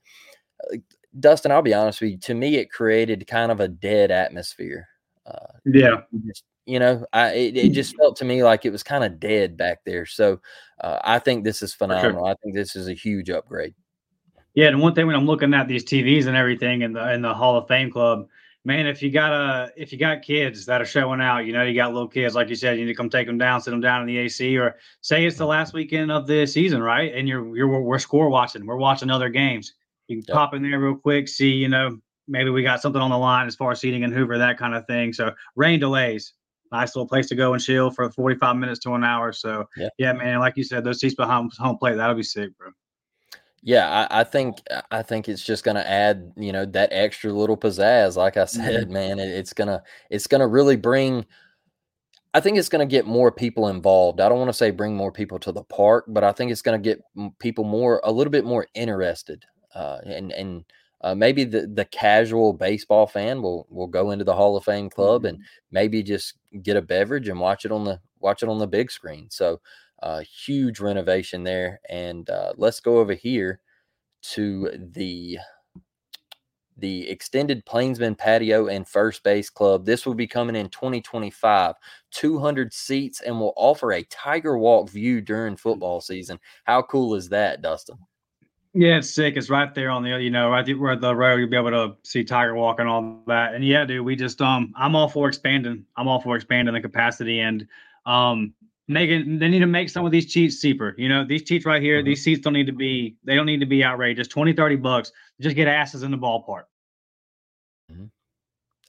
Dustin. 1.18 1.50
I'll 1.50 1.62
be 1.62 1.74
honest 1.74 2.00
with 2.00 2.10
you. 2.12 2.18
To 2.18 2.34
me, 2.34 2.56
it 2.56 2.70
created 2.70 3.26
kind 3.26 3.50
of 3.50 3.58
a 3.58 3.66
dead 3.66 4.12
atmosphere. 4.12 4.86
Uh, 5.26 5.46
Yeah. 5.64 6.02
just- 6.26 6.44
you 6.68 6.78
know, 6.78 7.06
I 7.12 7.30
it, 7.32 7.56
it 7.56 7.68
just 7.70 7.96
felt 7.96 8.16
to 8.16 8.24
me 8.24 8.44
like 8.44 8.64
it 8.64 8.70
was 8.70 8.82
kind 8.82 9.02
of 9.04 9.18
dead 9.18 9.56
back 9.56 9.78
there. 9.84 10.06
So 10.06 10.40
uh, 10.80 10.98
I 11.02 11.18
think 11.18 11.44
this 11.44 11.62
is 11.62 11.74
phenomenal. 11.74 12.26
I 12.26 12.34
think 12.42 12.54
this 12.54 12.76
is 12.76 12.88
a 12.88 12.94
huge 12.94 13.30
upgrade. 13.30 13.74
Yeah, 14.54 14.68
and 14.68 14.80
one 14.80 14.94
thing 14.94 15.06
when 15.06 15.16
I'm 15.16 15.26
looking 15.26 15.54
at 15.54 15.68
these 15.68 15.84
TVs 15.84 16.26
and 16.26 16.36
everything 16.36 16.82
in 16.82 16.92
the 16.92 17.12
in 17.12 17.22
the 17.22 17.32
Hall 17.34 17.56
of 17.56 17.68
Fame 17.68 17.90
club, 17.90 18.28
man, 18.64 18.86
if 18.86 19.02
you 19.02 19.10
got 19.10 19.32
a 19.32 19.70
if 19.76 19.92
you 19.92 19.98
got 19.98 20.22
kids 20.22 20.66
that 20.66 20.80
are 20.82 20.86
showing 20.86 21.20
out, 21.20 21.46
you 21.46 21.52
know, 21.52 21.62
you 21.62 21.74
got 21.74 21.92
little 21.92 22.08
kids 22.08 22.34
like 22.34 22.48
you 22.48 22.54
said, 22.56 22.78
you 22.78 22.84
need 22.84 22.92
to 22.92 22.96
come 22.96 23.08
take 23.08 23.26
them 23.26 23.38
down, 23.38 23.60
sit 23.60 23.70
them 23.70 23.80
down 23.80 24.00
in 24.02 24.06
the 24.06 24.18
AC, 24.18 24.58
or 24.58 24.76
say 25.00 25.24
it's 25.26 25.38
the 25.38 25.46
last 25.46 25.74
weekend 25.74 26.10
of 26.10 26.26
the 26.26 26.46
season, 26.46 26.82
right? 26.82 27.14
And 27.14 27.28
you're 27.28 27.56
you're 27.56 27.80
we're 27.80 27.98
score 27.98 28.28
watching, 28.28 28.66
we're 28.66 28.76
watching 28.76 29.10
other 29.10 29.28
games. 29.28 29.74
You 30.08 30.16
can 30.16 30.24
Yep. 30.28 30.34
pop 30.34 30.54
in 30.54 30.62
there 30.62 30.80
real 30.80 30.96
quick, 30.96 31.28
see, 31.28 31.50
you 31.52 31.68
know, 31.68 31.98
maybe 32.26 32.50
we 32.50 32.62
got 32.62 32.80
something 32.82 33.00
on 33.00 33.10
the 33.10 33.18
line 33.18 33.46
as 33.46 33.56
far 33.56 33.72
as 33.72 33.80
seating 33.80 34.02
in 34.02 34.12
Hoover, 34.12 34.38
that 34.38 34.58
kind 34.58 34.74
of 34.74 34.86
thing. 34.86 35.12
So 35.12 35.32
rain 35.56 35.80
delays, 35.80 36.34
nice 36.72 36.94
little 36.94 37.08
place 37.08 37.28
to 37.28 37.34
go 37.34 37.52
and 37.54 37.62
chill 37.62 37.90
for 37.90 38.10
45 38.10 38.56
minutes 38.56 38.80
to 38.80 38.94
an 38.94 39.04
hour. 39.04 39.32
So 39.32 39.68
Yeah. 39.76 39.88
yeah, 39.98 40.12
man, 40.12 40.40
like 40.40 40.56
you 40.56 40.64
said, 40.64 40.84
those 40.84 41.00
seats 41.00 41.14
behind 41.14 41.52
home 41.58 41.78
plate, 41.78 41.96
that'll 41.96 42.16
be 42.16 42.22
sick, 42.22 42.56
bro. 42.58 42.70
Yeah, 43.62 44.06
I, 44.10 44.20
I 44.20 44.24
think 44.24 44.58
I 44.90 45.02
think 45.02 45.28
it's 45.28 45.44
just 45.44 45.64
going 45.64 45.74
to 45.74 45.88
add, 45.88 46.32
you 46.36 46.52
know, 46.52 46.64
that 46.66 46.90
extra 46.92 47.32
little 47.32 47.56
pizzazz. 47.56 48.16
Like 48.16 48.36
I 48.36 48.44
said, 48.44 48.88
Mhm. 48.88 48.92
man, 48.92 49.18
it, 49.18 49.28
it's 49.30 49.52
gonna 49.52 49.82
it's 50.10 50.26
gonna 50.26 50.46
really 50.46 50.76
bring. 50.76 51.26
I 52.34 52.40
think 52.40 52.58
it's 52.58 52.68
going 52.68 52.86
to 52.86 52.90
get 52.90 53.06
more 53.06 53.32
people 53.32 53.68
involved. 53.68 54.20
I 54.20 54.28
don't 54.28 54.38
want 54.38 54.50
to 54.50 54.54
say 54.56 54.70
bring 54.70 54.94
more 54.94 55.10
people 55.10 55.38
to 55.40 55.50
the 55.50 55.64
park, 55.64 56.04
but 56.08 56.22
I 56.22 56.30
think 56.32 56.52
it's 56.52 56.62
going 56.62 56.80
to 56.80 56.88
get 56.88 57.02
people 57.38 57.64
more 57.64 58.00
a 58.04 58.12
little 58.12 58.30
bit 58.30 58.44
more 58.44 58.66
interested. 58.74 59.44
Uh, 59.74 59.98
and 60.04 60.30
and 60.32 60.64
uh, 61.02 61.14
maybe 61.14 61.44
the 61.44 61.66
the 61.66 61.84
casual 61.84 62.52
baseball 62.52 63.06
fan 63.06 63.40
will 63.42 63.66
will 63.70 63.86
go 63.86 64.10
into 64.10 64.24
the 64.24 64.34
Hall 64.34 64.56
of 64.56 64.64
Fame 64.64 64.90
club 64.90 65.24
and 65.24 65.42
maybe 65.70 66.02
just 66.02 66.34
get 66.62 66.76
a 66.76 66.82
beverage 66.82 67.28
and 67.28 67.40
watch 67.40 67.64
it 67.64 67.72
on 67.72 67.84
the 67.84 68.00
watch 68.20 68.42
it 68.42 68.48
on 68.48 68.58
the 68.58 68.66
big 68.66 68.90
screen. 68.90 69.28
So, 69.30 69.60
uh, 70.02 70.20
huge 70.20 70.80
renovation 70.80 71.44
there. 71.44 71.80
And 71.88 72.28
uh, 72.30 72.52
let's 72.56 72.80
go 72.80 72.98
over 72.98 73.14
here 73.14 73.60
to 74.22 74.70
the 74.92 75.38
the 76.76 77.08
extended 77.10 77.64
Plainsman 77.66 78.14
patio 78.14 78.68
and 78.68 78.86
first 78.86 79.22
base 79.24 79.50
club. 79.50 79.84
This 79.84 80.06
will 80.06 80.14
be 80.14 80.28
coming 80.28 80.54
in 80.54 80.68
2025, 80.68 81.74
200 82.12 82.72
seats, 82.72 83.20
and 83.20 83.38
will 83.38 83.52
offer 83.56 83.92
a 83.92 84.04
Tiger 84.04 84.56
Walk 84.56 84.88
view 84.88 85.20
during 85.20 85.56
football 85.56 86.00
season. 86.00 86.38
How 86.64 86.82
cool 86.82 87.14
is 87.16 87.28
that, 87.30 87.62
Dustin? 87.62 87.98
Yeah, 88.78 88.98
it's 88.98 89.10
sick. 89.10 89.36
It's 89.36 89.50
right 89.50 89.74
there 89.74 89.90
on 89.90 90.04
the, 90.04 90.10
you 90.22 90.30
know, 90.30 90.50
right 90.50 90.64
there 90.64 90.78
where 90.78 90.94
the 90.94 91.14
road 91.14 91.36
you'll 91.38 91.48
be 91.48 91.56
able 91.56 91.70
to 91.70 91.96
see 92.04 92.22
Tiger 92.22 92.54
Walk 92.54 92.78
and 92.78 92.88
all 92.88 93.22
that. 93.26 93.54
And 93.54 93.64
yeah, 93.64 93.84
dude, 93.84 94.04
we 94.04 94.14
just 94.14 94.40
um 94.40 94.72
I'm 94.76 94.94
all 94.94 95.08
for 95.08 95.26
expanding. 95.28 95.84
I'm 95.96 96.06
all 96.06 96.20
for 96.20 96.36
expanding 96.36 96.74
the 96.74 96.80
capacity 96.80 97.40
and 97.40 97.66
um 98.06 98.54
making 98.86 99.38
they 99.40 99.48
need 99.48 99.58
to 99.60 99.66
make 99.66 99.90
some 99.90 100.06
of 100.06 100.12
these 100.12 100.32
cheats 100.32 100.60
cheaper. 100.60 100.94
You 100.96 101.08
know, 101.08 101.24
these 101.24 101.42
cheats 101.42 101.66
right 101.66 101.82
here, 101.82 102.02
Mhm. 102.02 102.04
these 102.04 102.22
seats 102.22 102.40
don't 102.42 102.52
need 102.52 102.66
to 102.68 102.72
be 102.72 103.16
they 103.24 103.34
don't 103.34 103.46
need 103.46 103.60
to 103.60 103.66
be 103.66 103.82
outrageous. 103.84 104.28
20, 104.28 104.52
30 104.52 104.76
bucks. 104.76 105.10
Just 105.40 105.56
get 105.56 105.66
asses 105.66 106.04
in 106.04 106.12
the 106.12 106.18
ballpark. 106.18 106.64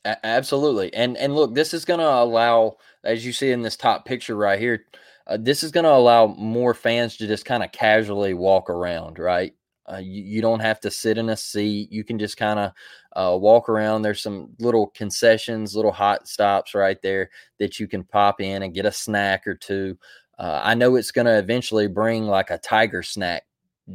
A- 0.05 0.25
absolutely. 0.25 0.93
And 0.93 1.17
and 1.17 1.35
look, 1.35 1.53
this 1.53 1.73
is 1.73 1.85
going 1.85 1.99
to 1.99 2.05
allow, 2.09 2.77
as 3.03 3.25
you 3.25 3.33
see 3.33 3.51
in 3.51 3.61
this 3.61 3.75
top 3.77 4.05
picture 4.05 4.35
right 4.35 4.59
here, 4.59 4.85
uh, 5.27 5.37
this 5.39 5.63
is 5.63 5.71
going 5.71 5.83
to 5.83 5.91
allow 5.91 6.27
more 6.27 6.73
fans 6.73 7.17
to 7.17 7.27
just 7.27 7.45
kind 7.45 7.63
of 7.63 7.71
casually 7.71 8.33
walk 8.33 8.69
around, 8.69 9.19
right? 9.19 9.53
Uh, 9.91 9.97
you, 9.97 10.23
you 10.23 10.41
don't 10.41 10.59
have 10.59 10.79
to 10.79 10.91
sit 10.91 11.17
in 11.17 11.29
a 11.29 11.37
seat. 11.37 11.91
You 11.91 12.03
can 12.03 12.19
just 12.19 12.37
kind 12.37 12.59
of 12.59 12.71
uh, 13.15 13.37
walk 13.37 13.69
around. 13.69 14.01
There's 14.01 14.21
some 14.21 14.51
little 14.59 14.87
concessions, 14.87 15.75
little 15.75 15.91
hot 15.91 16.27
stops 16.27 16.75
right 16.75 17.01
there 17.01 17.29
that 17.57 17.79
you 17.79 17.87
can 17.87 18.03
pop 18.03 18.39
in 18.41 18.63
and 18.63 18.73
get 18.73 18.85
a 18.85 18.91
snack 18.91 19.47
or 19.47 19.55
two. 19.55 19.97
Uh, 20.37 20.61
I 20.63 20.75
know 20.75 20.95
it's 20.95 21.11
going 21.11 21.25
to 21.25 21.37
eventually 21.37 21.87
bring 21.87 22.25
like 22.25 22.49
a 22.49 22.57
tiger 22.57 23.03
snack 23.03 23.43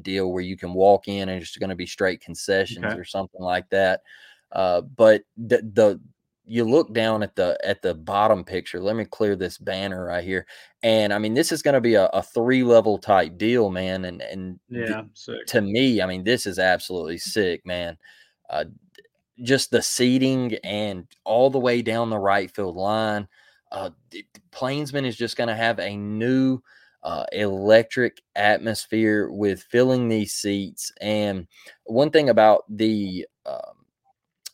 deal 0.02 0.32
where 0.32 0.42
you 0.42 0.56
can 0.56 0.74
walk 0.74 1.08
in 1.08 1.28
and 1.28 1.40
it's 1.40 1.56
going 1.56 1.70
to 1.70 1.76
be 1.76 1.86
straight 1.86 2.20
concessions 2.20 2.84
Okay. 2.84 2.98
or 2.98 3.04
something 3.04 3.40
like 3.40 3.68
that. 3.70 4.02
Uh, 4.52 4.80
but 4.82 5.22
the 5.36 5.58
the 5.72 6.00
you 6.46 6.64
look 6.64 6.92
down 6.92 7.22
at 7.22 7.34
the 7.36 7.58
at 7.64 7.82
the 7.82 7.94
bottom 7.94 8.44
picture. 8.44 8.80
Let 8.80 8.96
me 8.96 9.04
clear 9.04 9.36
this 9.36 9.58
banner 9.58 10.04
right 10.06 10.24
here. 10.24 10.46
And 10.82 11.12
I 11.12 11.18
mean, 11.18 11.34
this 11.34 11.52
is 11.52 11.62
going 11.62 11.74
to 11.74 11.80
be 11.80 11.94
a, 11.94 12.06
a 12.06 12.22
three 12.22 12.62
level 12.62 12.98
type 12.98 13.38
deal, 13.38 13.70
man. 13.70 14.04
And 14.04 14.20
and 14.22 14.60
th- 14.86 14.88
Yeah, 14.90 15.02
sick. 15.14 15.46
to 15.48 15.60
me, 15.60 16.02
I 16.02 16.06
mean, 16.06 16.24
this 16.24 16.46
is 16.46 16.58
absolutely 16.58 17.18
sick, 17.18 17.64
man. 17.66 17.96
Uh, 18.50 18.66
just 19.42 19.70
the 19.70 19.82
seating 19.82 20.54
and 20.62 21.06
all 21.24 21.50
the 21.50 21.58
way 21.58 21.82
down 21.82 22.10
the 22.10 22.18
right 22.18 22.50
field 22.54 22.76
line. 22.76 23.26
Uh, 23.72 23.90
Plainsman 24.52 25.04
is 25.04 25.16
just 25.16 25.36
going 25.36 25.48
to 25.48 25.56
have 25.56 25.80
a 25.80 25.96
new 25.96 26.60
uh, 27.02 27.24
electric 27.32 28.22
atmosphere 28.36 29.28
with 29.30 29.62
filling 29.64 30.08
these 30.08 30.32
seats. 30.34 30.92
And 31.00 31.48
one 31.84 32.10
thing 32.10 32.28
about 32.28 32.64
the 32.68 33.26
um, 33.44 33.74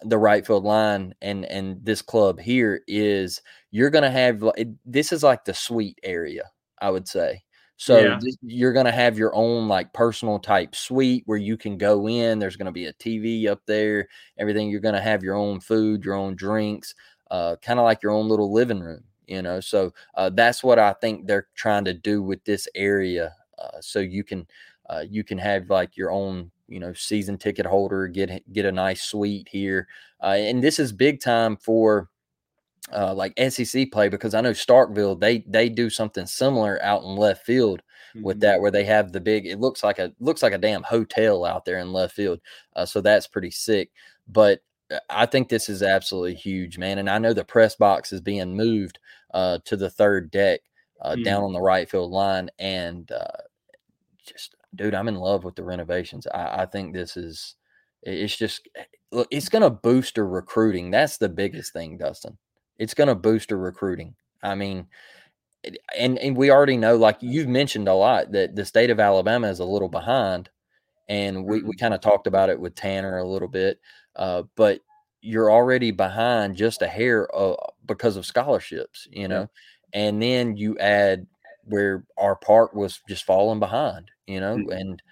the 0.03 0.19
right 0.19 0.47
field 0.47 0.65
line 0.65 1.15
and 1.23 1.45
and 1.47 1.85
this 1.85 2.03
club 2.03 2.41
here 2.41 2.83
is 2.89 3.43
you're 3.71 3.91
going 3.91 4.05
to 4.05 4.11
have 4.11 4.43
this 4.87 5.13
is 5.13 5.23
like 5.23 5.45
the 5.45 5.55
suite 5.55 5.99
area, 6.03 6.51
I 6.81 6.91
would 6.91 7.07
say. 7.09 7.43
So 7.77 8.11
Yeah. 8.11 8.19
this- 8.21 8.37
you're 8.43 8.73
going 8.73 8.87
to 8.87 8.93
have 8.93 9.19
your 9.19 9.35
own 9.35 9.69
like 9.69 9.93
personal 9.93 10.39
type 10.39 10.75
suite 10.75 11.23
where 11.27 11.39
you 11.39 11.57
can 11.57 11.79
go 11.79 12.09
in. 12.09 12.39
There's 12.39 12.57
going 12.57 12.67
to 12.67 12.73
be 12.73 12.87
a 12.87 12.93
TV 12.95 13.49
up 13.49 13.61
there, 13.67 14.09
everything. 14.39 14.69
You're 14.71 14.81
going 14.81 14.95
to 14.95 15.01
have 15.01 15.23
your 15.23 15.35
own 15.37 15.61
food, 15.61 16.05
your 16.05 16.15
own 16.15 16.37
drinks, 16.37 16.95
uh, 17.31 17.57
kind 17.63 17.79
of 17.79 17.85
like 17.85 18.03
your 18.03 18.13
own 18.13 18.29
little 18.29 18.53
living 18.53 18.81
room, 18.81 19.05
you 19.27 19.43
know. 19.43 19.61
So 19.61 19.93
uh, 20.15 20.31
that's 20.31 20.63
what 20.63 20.79
I 20.79 20.93
think 20.95 21.27
they're 21.27 21.49
trying 21.55 21.85
to 21.87 21.95
do 21.95 22.23
with 22.23 22.45
this 22.45 22.69
area. 22.75 23.35
Uh, 23.59 23.81
so 23.81 23.99
you 24.01 24.25
can 24.25 24.47
uh, 24.89 25.05
you 25.09 25.23
can 25.25 25.39
have 25.39 25.71
like 25.71 25.97
your 25.97 26.11
own 26.11 26.51
you 26.71 26.81
know 26.81 26.95
season 26.95 27.37
ticket 27.39 27.67
holder 27.67 28.09
get 28.09 28.43
get 28.53 28.65
a 28.65 28.73
nice 28.73 29.03
suite 29.03 29.49
here 29.51 29.89
uh, 30.23 30.29
and 30.29 30.63
this 30.65 30.79
is 30.79 30.93
big 30.93 31.21
time 31.21 31.57
for 31.59 32.09
uh, 32.93 33.15
like 33.15 33.39
SEC 33.53 33.91
play 33.93 34.09
because 34.09 34.35
I 34.35 34.41
know 34.41 34.53
Starkville 34.53 35.21
they 35.21 35.45
they 35.47 35.69
do 35.69 35.91
something 35.91 36.27
similar 36.27 36.83
out 36.83 37.03
in 37.05 37.17
left 37.17 37.45
field 37.47 37.83
with 38.23 38.39
Mhm. 38.39 38.41
that 38.41 38.61
where 38.61 38.71
they 38.73 38.85
have 38.85 39.13
the 39.13 39.21
big 39.21 39.47
it 39.47 39.61
looks 39.61 39.85
like 39.85 39.99
a 40.01 40.13
looks 40.21 40.43
like 40.43 40.53
a 40.53 40.59
damn 40.59 40.83
hotel 40.83 41.45
out 41.45 41.65
there 41.65 41.79
in 41.79 41.93
left 41.93 42.15
field 42.17 42.41
uh, 42.77 42.87
so 42.87 43.01
that's 43.01 43.27
pretty 43.29 43.51
sick 43.53 43.91
but 44.29 44.63
uh, 44.91 44.99
I 45.11 45.27
think 45.27 45.49
this 45.49 45.69
is 45.69 45.83
absolutely 45.83 46.35
huge 46.35 46.79
man 46.79 46.99
and 46.99 47.09
I 47.11 47.19
know 47.19 47.33
the 47.35 47.45
press 47.45 47.77
box 47.77 48.13
is 48.13 48.21
being 48.21 48.57
moved 48.57 48.99
uh, 49.35 49.59
to 49.67 49.77
the 49.77 49.91
third 49.91 50.31
deck 50.33 50.61
uh, 51.03 51.17
down 51.17 51.43
Mhm. 51.43 51.47
on 51.47 51.53
the 51.53 51.61
right 51.63 51.89
field 51.89 52.11
line 52.11 52.51
and 52.59 53.11
uh, 53.13 53.43
just 54.27 54.55
dude 54.75 54.95
I'm 54.95 55.09
in 55.09 55.17
love 55.17 55.45
with 55.45 55.57
the 55.57 55.65
renovations 55.65 56.27
I, 56.27 56.63
I 56.63 56.67
think 56.67 56.95
this 56.95 57.17
is 57.17 57.57
it's 58.03 58.37
just 58.37 58.69
look 59.13 59.29
it's 59.31 59.49
going 59.49 59.63
to 59.63 59.71
boost 59.71 60.17
her 60.17 60.27
recruiting 60.27 60.91
that's 60.91 61.19
the 61.19 61.29
biggest 61.29 61.73
thing 61.73 61.99
Dustin 61.99 62.39
it's 62.79 62.95
going 62.95 63.09
to 63.09 63.15
boost 63.15 63.51
her 63.51 63.59
recruiting 63.59 64.15
I 64.43 64.55
mean 64.55 64.87
and 65.97 66.19
and 66.19 66.37
we 66.37 66.51
already 66.51 66.77
know, 66.77 66.97
like 66.97 67.19
you've 67.21 67.49
mentioned 67.49 67.89
a 67.89 67.95
lot, 67.95 68.33
that 68.33 68.57
the 68.57 68.65
state 68.65 68.91
of 68.91 69.01
Alabama 69.01 69.49
is 69.49 69.59
a 69.59 69.65
little 69.65 69.89
behind, 69.89 70.49
and 71.09 71.45
we 71.45 71.63
we 71.63 71.77
kind 71.77 71.95
of 71.95 72.01
talked 72.01 72.27
about 72.27 72.51
it 72.51 72.59
with 72.61 72.75
Tanner 72.75 73.19
a 73.19 73.29
little 73.29 73.49
bit, 73.49 73.81
uh, 74.17 74.45
but 74.57 74.81
you're 75.21 75.51
already 75.51 75.91
behind 75.91 76.57
just 76.57 76.83
a 76.83 76.87
hair 76.89 77.29
uh, 77.37 77.55
because 77.87 78.17
of 78.17 78.25
scholarships, 78.25 79.07
you 79.11 79.29
know, 79.29 79.49
and 79.93 80.23
then 80.23 80.57
you 80.57 80.79
add 80.79 81.27
where 81.65 82.05
our 82.17 82.37
park 82.37 82.75
was 82.75 83.01
just 83.09 83.25
falling 83.25 83.61
behind, 83.61 84.11
you 84.31 84.41
know, 84.41 84.59
Mhm. 84.59 84.71
and 84.71 85.03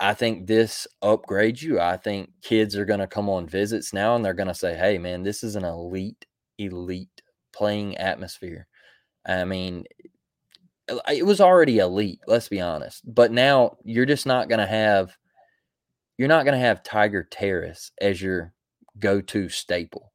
I 0.00 0.14
think 0.14 0.46
this 0.46 0.86
upgrades 1.02 1.62
you. 1.62 1.80
I 1.80 1.96
think 1.96 2.30
kids 2.42 2.76
are 2.76 2.84
going 2.84 3.00
to 3.00 3.06
come 3.06 3.28
on 3.28 3.48
visits 3.48 3.92
now 3.92 4.14
and 4.14 4.24
they're 4.24 4.34
going 4.34 4.48
to 4.48 4.54
say, 4.54 4.76
"Hey, 4.76 4.98
man, 4.98 5.22
this 5.24 5.42
is 5.42 5.56
an 5.56 5.64
elite, 5.64 6.24
elite 6.58 7.22
playing 7.52 7.96
atmosphere." 7.96 8.66
I 9.26 9.44
mean, 9.44 9.86
uh, 10.88 10.98
it 11.12 11.26
was 11.26 11.40
already 11.40 11.78
elite, 11.78 12.20
let's 12.26 12.48
be 12.48 12.60
honest. 12.60 13.02
But 13.12 13.32
now 13.32 13.76
you're 13.84 14.06
just 14.06 14.26
not 14.26 14.48
going 14.48 14.60
to 14.60 14.66
have 14.66 15.16
you're 16.18 16.28
not 16.28 16.44
going 16.44 16.58
to 16.58 16.64
have 16.66 16.82
Tiger 16.82 17.22
Terrace 17.24 17.92
as 18.00 18.20
your 18.20 18.52
go-to 18.98 19.48
staple. 19.48 20.07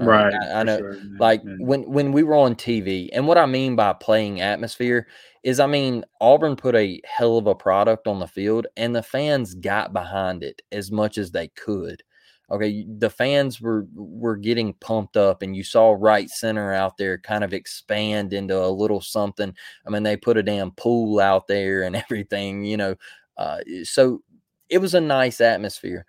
Right. 0.00 0.32
I, 0.42 0.60
I 0.60 0.62
know 0.62 0.82
sure, 0.82 0.98
like 1.18 1.42
Yeah. 1.44 1.56
when 1.58 1.82
when 1.90 2.12
we 2.12 2.22
were 2.22 2.34
on 2.36 2.54
TV, 2.56 3.10
and 3.12 3.26
what 3.26 3.38
I 3.38 3.46
mean 3.46 3.76
by 3.76 3.92
playing 3.92 4.40
atmosphere 4.40 5.06
is, 5.42 5.60
I 5.60 5.66
mean 5.66 6.04
Auburn 6.20 6.56
put 6.56 6.74
a 6.74 7.00
hell 7.04 7.36
of 7.38 7.46
a 7.46 7.54
product 7.54 8.06
on 8.06 8.18
the 8.18 8.26
field, 8.26 8.66
and 8.76 8.94
the 8.96 9.02
fans 9.02 9.54
got 9.54 9.92
behind 9.92 10.42
it 10.42 10.62
as 10.72 10.90
much 10.90 11.18
as 11.18 11.32
they 11.32 11.48
could. 11.48 12.02
Okay, 12.50 12.84
the 12.98 13.10
fans 13.10 13.60
were 13.60 13.86
were 13.94 14.36
getting 14.36 14.72
pumped 14.74 15.16
up, 15.16 15.42
and 15.42 15.54
you 15.54 15.62
saw 15.64 15.94
right 15.98 16.28
center 16.30 16.72
out 16.72 16.96
there 16.96 17.18
kind 17.18 17.44
of 17.44 17.52
expand 17.52 18.32
into 18.32 18.58
a 18.58 18.68
little 18.70 19.00
something. 19.02 19.54
I 19.86 19.90
mean, 19.90 20.02
they 20.02 20.16
put 20.16 20.36
a 20.38 20.42
damn 20.42 20.70
pool 20.72 21.20
out 21.20 21.46
there 21.46 21.82
and 21.82 21.94
everything, 21.96 22.64
you 22.64 22.76
know. 22.78 22.96
Uh, 23.36 23.58
so 23.84 24.22
it 24.68 24.78
was 24.78 24.94
a 24.94 25.00
nice 25.00 25.40
atmosphere, 25.40 26.06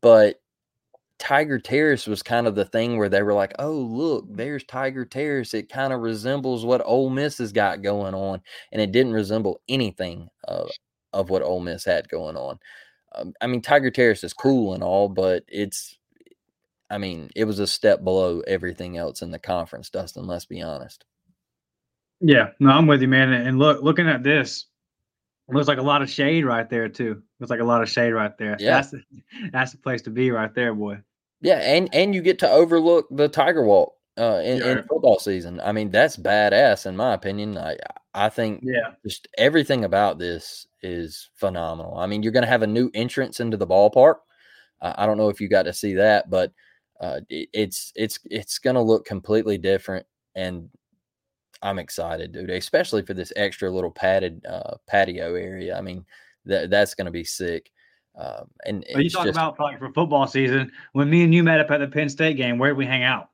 but 0.00 0.36
Tiger 1.20 1.58
Terrace 1.58 2.06
was 2.06 2.22
kind 2.22 2.46
of 2.46 2.54
the 2.54 2.64
thing 2.64 2.96
where 2.96 3.10
they 3.10 3.22
were 3.22 3.34
like, 3.34 3.52
"Oh, 3.58 3.72
look, 3.72 4.24
there's 4.28 4.64
Tiger 4.64 5.04
Terrace. 5.04 5.52
It 5.54 5.68
kind 5.68 5.92
of 5.92 6.00
resembles 6.00 6.64
what 6.64 6.82
Ole 6.84 7.10
Miss 7.10 7.38
has 7.38 7.52
got 7.52 7.82
going 7.82 8.14
on," 8.14 8.40
and 8.72 8.80
it 8.80 8.90
didn't 8.90 9.12
resemble 9.12 9.60
anything 9.68 10.28
of 10.44 10.70
of 11.12 11.28
what 11.30 11.42
Ole 11.42 11.60
Miss 11.60 11.84
had 11.84 12.08
going 12.08 12.36
on. 12.36 12.58
Um, 13.14 13.34
I 13.40 13.46
mean, 13.46 13.60
Tiger 13.60 13.90
Terrace 13.90 14.24
is 14.24 14.32
cool 14.32 14.74
and 14.74 14.82
all, 14.82 15.08
but 15.08 15.44
it's, 15.48 15.98
I 16.88 16.98
mean, 16.98 17.28
it 17.34 17.44
was 17.44 17.58
a 17.58 17.66
step 17.66 18.02
below 18.04 18.40
everything 18.46 18.96
else 18.96 19.20
in 19.20 19.30
the 19.30 19.38
conference. 19.38 19.90
Dustin, 19.90 20.26
let's 20.26 20.46
be 20.46 20.62
honest. 20.62 21.04
Yeah, 22.20 22.50
no, 22.60 22.70
I'm 22.70 22.86
with 22.86 23.02
you, 23.02 23.08
man. 23.08 23.32
And 23.32 23.58
look, 23.58 23.82
looking 23.82 24.08
at 24.08 24.22
this, 24.22 24.66
looks 25.48 25.68
like 25.68 25.78
a 25.78 25.82
lot 25.82 26.02
of 26.02 26.10
shade 26.10 26.44
right 26.44 26.68
there 26.70 26.88
too. 26.88 27.22
Looks 27.40 27.50
like 27.50 27.60
a 27.60 27.64
lot 27.64 27.82
of 27.82 27.90
shade 27.90 28.12
right 28.12 28.36
there. 28.38 28.56
Yeah. 28.58 28.76
That's 28.76 28.90
the, 28.90 29.02
that's 29.52 29.72
the 29.72 29.78
place 29.78 30.02
to 30.02 30.10
be 30.10 30.30
right 30.30 30.54
there, 30.54 30.74
boy. 30.74 30.98
Yeah, 31.40 31.58
and 31.58 31.88
and 31.94 32.14
you 32.14 32.22
get 32.22 32.38
to 32.40 32.50
overlook 32.50 33.06
the 33.10 33.28
Tiger 33.28 33.64
Walk 33.64 33.94
uh, 34.18 34.40
in, 34.44 34.62
in 34.62 34.82
football 34.82 35.18
season. 35.18 35.60
I 35.60 35.72
mean, 35.72 35.90
that's 35.90 36.16
badass 36.16 36.86
in 36.86 36.96
my 36.96 37.14
opinion. 37.14 37.56
I 37.56 37.76
I 38.14 38.28
think 38.28 38.62
Yeah. 38.64 38.92
just 39.04 39.28
everything 39.38 39.84
about 39.84 40.18
this 40.18 40.66
is 40.82 41.30
phenomenal. 41.34 41.96
I 41.96 42.06
mean, 42.06 42.22
you're 42.22 42.32
going 42.32 42.44
to 42.44 42.48
have 42.48 42.62
a 42.62 42.66
new 42.66 42.90
entrance 42.94 43.40
into 43.40 43.56
the 43.56 43.66
ballpark. 43.66 44.16
Uh, 44.80 44.94
I 44.96 45.06
don't 45.06 45.18
know 45.18 45.28
if 45.30 45.40
you 45.40 45.48
got 45.48 45.64
to 45.64 45.72
see 45.72 45.94
that, 45.94 46.28
but 46.30 46.52
uh, 47.00 47.20
it, 47.30 47.48
it's 47.52 47.92
it's 47.96 48.18
it's 48.26 48.58
going 48.58 48.76
to 48.76 48.82
look 48.82 49.06
completely 49.06 49.56
different, 49.58 50.06
and 50.34 50.68
I'm 51.62 51.78
excited, 51.78 52.32
dude. 52.32 52.50
Especially 52.50 53.02
for 53.02 53.14
this 53.14 53.32
extra 53.36 53.70
little 53.70 53.90
padded 53.90 54.44
uh, 54.46 54.76
patio 54.86 55.34
area. 55.34 55.76
I 55.76 55.80
mean, 55.82 56.04
that 56.46 56.70
that's 56.70 56.94
going 56.94 57.06
to 57.06 57.10
be 57.10 57.24
sick. 57.24 57.70
Um, 58.16 58.50
and 58.66 58.84
you 58.88 59.08
talk 59.08 59.24
just, 59.24 59.36
about 59.36 59.58
like 59.58 59.78
for 59.78 59.92
football 59.92 60.26
season 60.26 60.72
when 60.92 61.08
me 61.08 61.22
and 61.22 61.34
you 61.34 61.42
met 61.42 61.60
up 61.60 61.70
at 61.70 61.78
the 61.78 61.88
Penn 61.88 62.08
State 62.08 62.36
game. 62.36 62.58
Where 62.58 62.70
did 62.70 62.76
we 62.76 62.86
hang 62.86 63.02
out? 63.02 63.30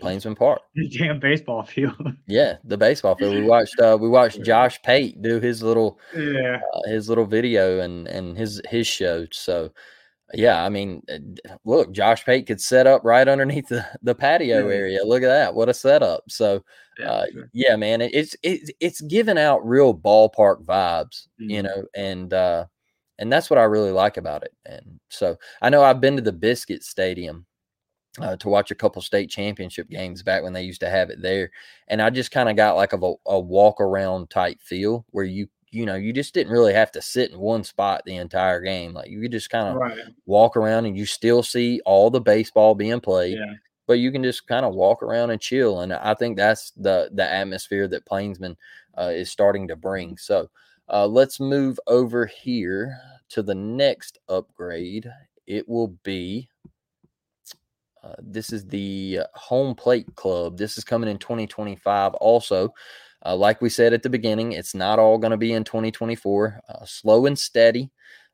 Plainsman 0.00 0.34
Park. 0.34 0.60
Damn 0.98 1.20
baseball 1.20 1.62
field. 1.62 1.94
yeah, 2.26 2.56
the 2.64 2.76
baseball 2.76 3.14
field. 3.14 3.34
We 3.34 3.42
watched 3.42 3.78
uh 3.80 3.96
we 4.00 4.08
watched 4.08 4.42
Josh 4.42 4.80
Pate 4.82 5.20
do 5.22 5.40
his 5.40 5.62
little 5.62 5.98
yeah 6.16 6.60
uh, 6.74 6.90
his 6.90 7.08
little 7.08 7.26
video 7.26 7.80
and 7.80 8.06
and 8.08 8.36
his 8.36 8.60
his 8.68 8.86
show. 8.86 9.26
So 9.32 9.70
yeah, 10.34 10.64
I 10.64 10.70
mean, 10.70 11.02
uh, 11.12 11.56
look, 11.64 11.92
Josh 11.92 12.24
Pate 12.24 12.46
could 12.46 12.60
set 12.60 12.86
up 12.86 13.04
right 13.04 13.28
underneath 13.28 13.68
the, 13.68 13.86
the 14.02 14.14
patio 14.14 14.66
yeah. 14.68 14.74
area. 14.74 15.04
Look 15.04 15.22
at 15.22 15.28
that. 15.28 15.54
What 15.54 15.68
a 15.68 15.74
setup. 15.74 16.24
So 16.28 16.64
yeah, 16.98 17.10
uh, 17.10 17.26
sure. 17.32 17.50
yeah 17.52 17.76
man, 17.76 18.00
it's 18.00 18.36
it's 18.42 18.70
it's 18.80 19.00
giving 19.02 19.38
out 19.38 19.66
real 19.66 19.94
ballpark 19.94 20.64
vibes, 20.64 21.28
mm-hmm. 21.40 21.50
you 21.50 21.62
know, 21.62 21.84
and 21.94 22.32
uh 22.32 22.66
and 23.22 23.32
that's 23.32 23.48
what 23.48 23.58
I 23.58 23.62
really 23.62 23.92
like 23.92 24.16
about 24.16 24.42
it. 24.42 24.52
And 24.66 24.98
so 25.08 25.36
I 25.62 25.70
know 25.70 25.84
I've 25.84 26.00
been 26.00 26.16
to 26.16 26.22
the 26.22 26.32
Biscuit 26.32 26.82
Stadium 26.82 27.46
uh, 28.20 28.34
to 28.38 28.48
watch 28.48 28.72
a 28.72 28.74
couple 28.74 29.00
state 29.00 29.30
championship 29.30 29.88
games 29.88 30.24
back 30.24 30.42
when 30.42 30.52
they 30.52 30.64
used 30.64 30.80
to 30.80 30.90
have 30.90 31.08
it 31.08 31.22
there. 31.22 31.52
And 31.86 32.02
I 32.02 32.10
just 32.10 32.32
kind 32.32 32.48
of 32.48 32.56
got 32.56 32.74
like 32.74 32.92
a, 32.92 33.12
a 33.26 33.38
walk 33.38 33.80
around 33.80 34.28
type 34.28 34.60
feel 34.60 35.06
where 35.10 35.24
you, 35.24 35.46
you 35.70 35.86
know, 35.86 35.94
you 35.94 36.12
just 36.12 36.34
didn't 36.34 36.52
really 36.52 36.74
have 36.74 36.90
to 36.92 37.00
sit 37.00 37.30
in 37.30 37.38
one 37.38 37.62
spot 37.62 38.02
the 38.04 38.16
entire 38.16 38.60
game. 38.60 38.92
Like 38.92 39.08
you 39.08 39.20
could 39.20 39.30
just 39.30 39.50
kind 39.50 39.68
of 39.68 39.76
right. 39.76 39.98
walk 40.26 40.56
around 40.56 40.86
and 40.86 40.98
you 40.98 41.06
still 41.06 41.44
see 41.44 41.80
all 41.86 42.10
the 42.10 42.20
baseball 42.20 42.74
being 42.74 43.00
played. 43.00 43.38
Yeah. 43.38 43.54
But 43.86 44.00
you 44.00 44.10
can 44.10 44.24
just 44.24 44.48
kind 44.48 44.66
of 44.66 44.74
walk 44.74 45.00
around 45.00 45.30
and 45.30 45.40
chill, 45.40 45.80
and 45.80 45.92
I 45.92 46.14
think 46.14 46.36
that's 46.36 46.70
the 46.76 47.10
the 47.12 47.30
atmosphere 47.30 47.88
that 47.88 48.06
Plainsman 48.06 48.56
uh, 48.96 49.10
is 49.12 49.30
starting 49.30 49.66
to 49.68 49.76
bring. 49.76 50.16
So 50.16 50.48
uh, 50.88 51.06
let's 51.06 51.40
move 51.40 51.80
over 51.86 52.26
here 52.26 52.96
to 53.32 53.42
the 53.42 53.54
next 53.54 54.18
upgrade. 54.28 55.10
It 55.46 55.68
will 55.68 55.88
be 56.04 56.48
uh, 58.02 58.14
this 58.18 58.52
is 58.52 58.66
the 58.66 59.20
home 59.34 59.74
plate 59.74 60.06
club. 60.16 60.58
This 60.58 60.76
is 60.76 60.84
coming 60.84 61.08
in 61.08 61.18
2025. 61.18 62.14
Also, 62.14 62.74
uh, 63.24 63.36
like 63.36 63.60
we 63.60 63.68
said 63.68 63.92
at 63.92 64.02
the 64.02 64.10
beginning, 64.10 64.52
it's 64.52 64.74
not 64.74 64.98
all 64.98 65.18
going 65.18 65.30
to 65.30 65.36
be 65.36 65.52
in 65.52 65.64
2024. 65.64 66.60
Uh, 66.68 66.84
slow 66.84 67.26
and 67.26 67.38
steady. 67.38 67.90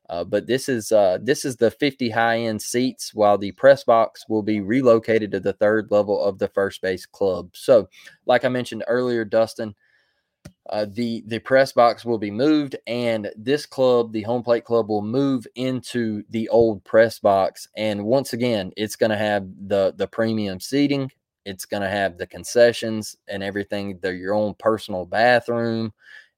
Uh, 0.09 0.23
but 0.23 0.47
this 0.47 0.67
is 0.67 0.91
uh, 0.91 1.19
this 1.21 1.45
is 1.45 1.55
the 1.55 1.69
50 1.69 2.09
high 2.09 2.39
end 2.39 2.59
seats, 2.59 3.13
while 3.13 3.37
the 3.37 3.51
press 3.51 3.83
box 3.83 4.25
will 4.27 4.41
be 4.41 4.59
relocated 4.59 5.31
to 5.31 5.39
the 5.39 5.53
third 5.53 5.91
level 5.91 6.19
of 6.23 6.39
the 6.39 6.47
first 6.47 6.81
base 6.81 7.05
club. 7.05 7.51
So, 7.53 7.87
like 8.25 8.43
I 8.43 8.49
mentioned 8.49 8.83
earlier, 8.87 9.23
Dustin, 9.23 9.75
uh, 10.69 10.85
the 10.87 11.23
the 11.27 11.39
press 11.39 11.71
box 11.71 12.05
will 12.05 12.17
be 12.17 12.31
moved, 12.31 12.75
and 12.87 13.31
this 13.35 13.65
club, 13.65 14.13
the 14.13 14.21
home 14.21 14.43
plate 14.43 14.65
club, 14.65 14.89
will 14.89 15.01
move 15.01 15.47
into 15.55 16.23
the 16.29 16.47
old 16.49 16.83
press 16.83 17.19
box. 17.19 17.67
And 17.75 18.05
once 18.05 18.33
again, 18.33 18.71
it's 18.77 18.95
going 18.95 19.09
to 19.09 19.17
have 19.17 19.47
the 19.67 19.93
the 19.97 20.07
premium 20.07 20.59
seating. 20.59 21.11
It's 21.45 21.65
going 21.65 21.81
to 21.81 21.89
have 21.89 22.17
the 22.17 22.27
concessions 22.27 23.17
and 23.27 23.41
everything. 23.41 23.99
They're 24.01 24.13
your 24.13 24.35
own 24.35 24.53
personal 24.59 25.05
bathroom 25.05 25.91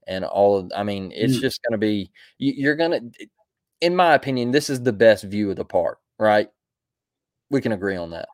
and 0.07 0.23
all 0.23 0.57
of. 0.57 0.71
I 0.75 0.83
mean, 0.83 1.11
it's 1.13 1.37
mm. 1.37 1.41
just 1.41 1.61
going 1.63 1.73
to 1.73 1.77
be. 1.77 2.11
You're 2.37 2.75
going 2.75 2.91
to, 2.91 3.27
in 3.81 3.95
my 3.95 4.13
opinion, 4.13 4.51
this 4.51 4.69
is 4.69 4.81
the 4.81 4.93
best 4.93 5.25
view 5.25 5.49
of 5.49 5.57
the 5.57 5.65
park. 5.65 5.99
Right? 6.17 6.49
We 7.49 7.59
can 7.59 7.73
agree 7.73 7.97
on 7.97 8.11
that. 8.11 8.29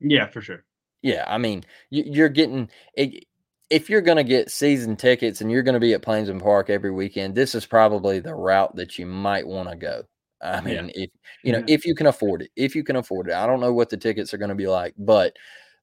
Yeah, 0.00 0.26
for 0.26 0.42
sure. 0.42 0.64
Yeah, 1.00 1.24
I 1.26 1.36
mean, 1.36 1.64
you're 1.90 2.30
getting 2.30 2.70
it, 2.94 3.26
if 3.70 3.88
you're 3.88 4.00
going 4.00 4.16
to 4.16 4.24
get 4.24 4.50
season 4.50 4.96
tickets 4.96 5.40
and 5.40 5.50
you're 5.50 5.62
going 5.62 5.74
to 5.74 5.80
be 5.80 5.94
at 5.94 6.02
Plainsman 6.02 6.40
Park 6.40 6.70
every 6.70 6.90
weekend, 6.90 7.34
this 7.34 7.54
is 7.54 7.66
probably 7.66 8.20
the 8.20 8.34
route 8.34 8.76
that 8.76 8.98
you 8.98 9.06
might 9.06 9.46
want 9.46 9.68
to 9.68 9.76
go. 9.76 10.02
I 10.42 10.60
mean, 10.60 10.90
yeah. 10.94 11.04
if 11.04 11.10
you 11.42 11.52
know, 11.52 11.64
if 11.66 11.86
you 11.86 11.94
can 11.94 12.06
afford 12.06 12.42
it, 12.42 12.50
if 12.54 12.76
you 12.76 12.84
can 12.84 12.96
afford 12.96 13.28
it, 13.28 13.34
I 13.34 13.46
don't 13.46 13.60
know 13.60 13.72
what 13.72 13.88
the 13.88 13.96
tickets 13.96 14.34
are 14.34 14.38
going 14.38 14.50
to 14.50 14.54
be 14.54 14.66
like, 14.66 14.94
but 14.98 15.34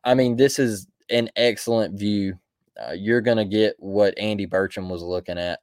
I 0.04 0.14
mean, 0.14 0.36
this 0.36 0.60
is 0.60 0.88
an 1.10 1.30
excellent 1.36 1.98
view. 1.98 2.38
Uh, 2.80 2.92
you're 2.92 3.22
going 3.22 3.38
to 3.38 3.46
get 3.46 3.76
what 3.80 4.18
Andy 4.20 4.46
Burcham 4.46 4.88
was 4.88 5.02
looking 5.02 5.40
at 5.40 5.60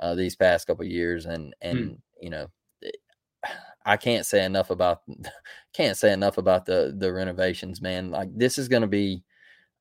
uh, 0.00 0.14
these 0.14 0.34
past 0.34 0.66
couple 0.66 0.84
years, 0.84 1.26
and 1.26 1.54
and 1.60 1.78
hmm. 1.78 1.94
you 2.20 2.30
know, 2.30 2.48
I 3.86 3.96
can't 3.96 4.26
say 4.26 4.44
enough 4.44 4.70
about 4.70 5.02
can't 5.72 5.96
say 5.96 6.12
enough 6.12 6.36
about 6.36 6.66
the 6.66 6.94
the 6.96 7.12
renovations, 7.12 7.80
man. 7.80 8.10
Like 8.10 8.36
this 8.36 8.58
is 8.58 8.68
going 8.68 8.82
to 8.82 8.88
be 8.88 9.22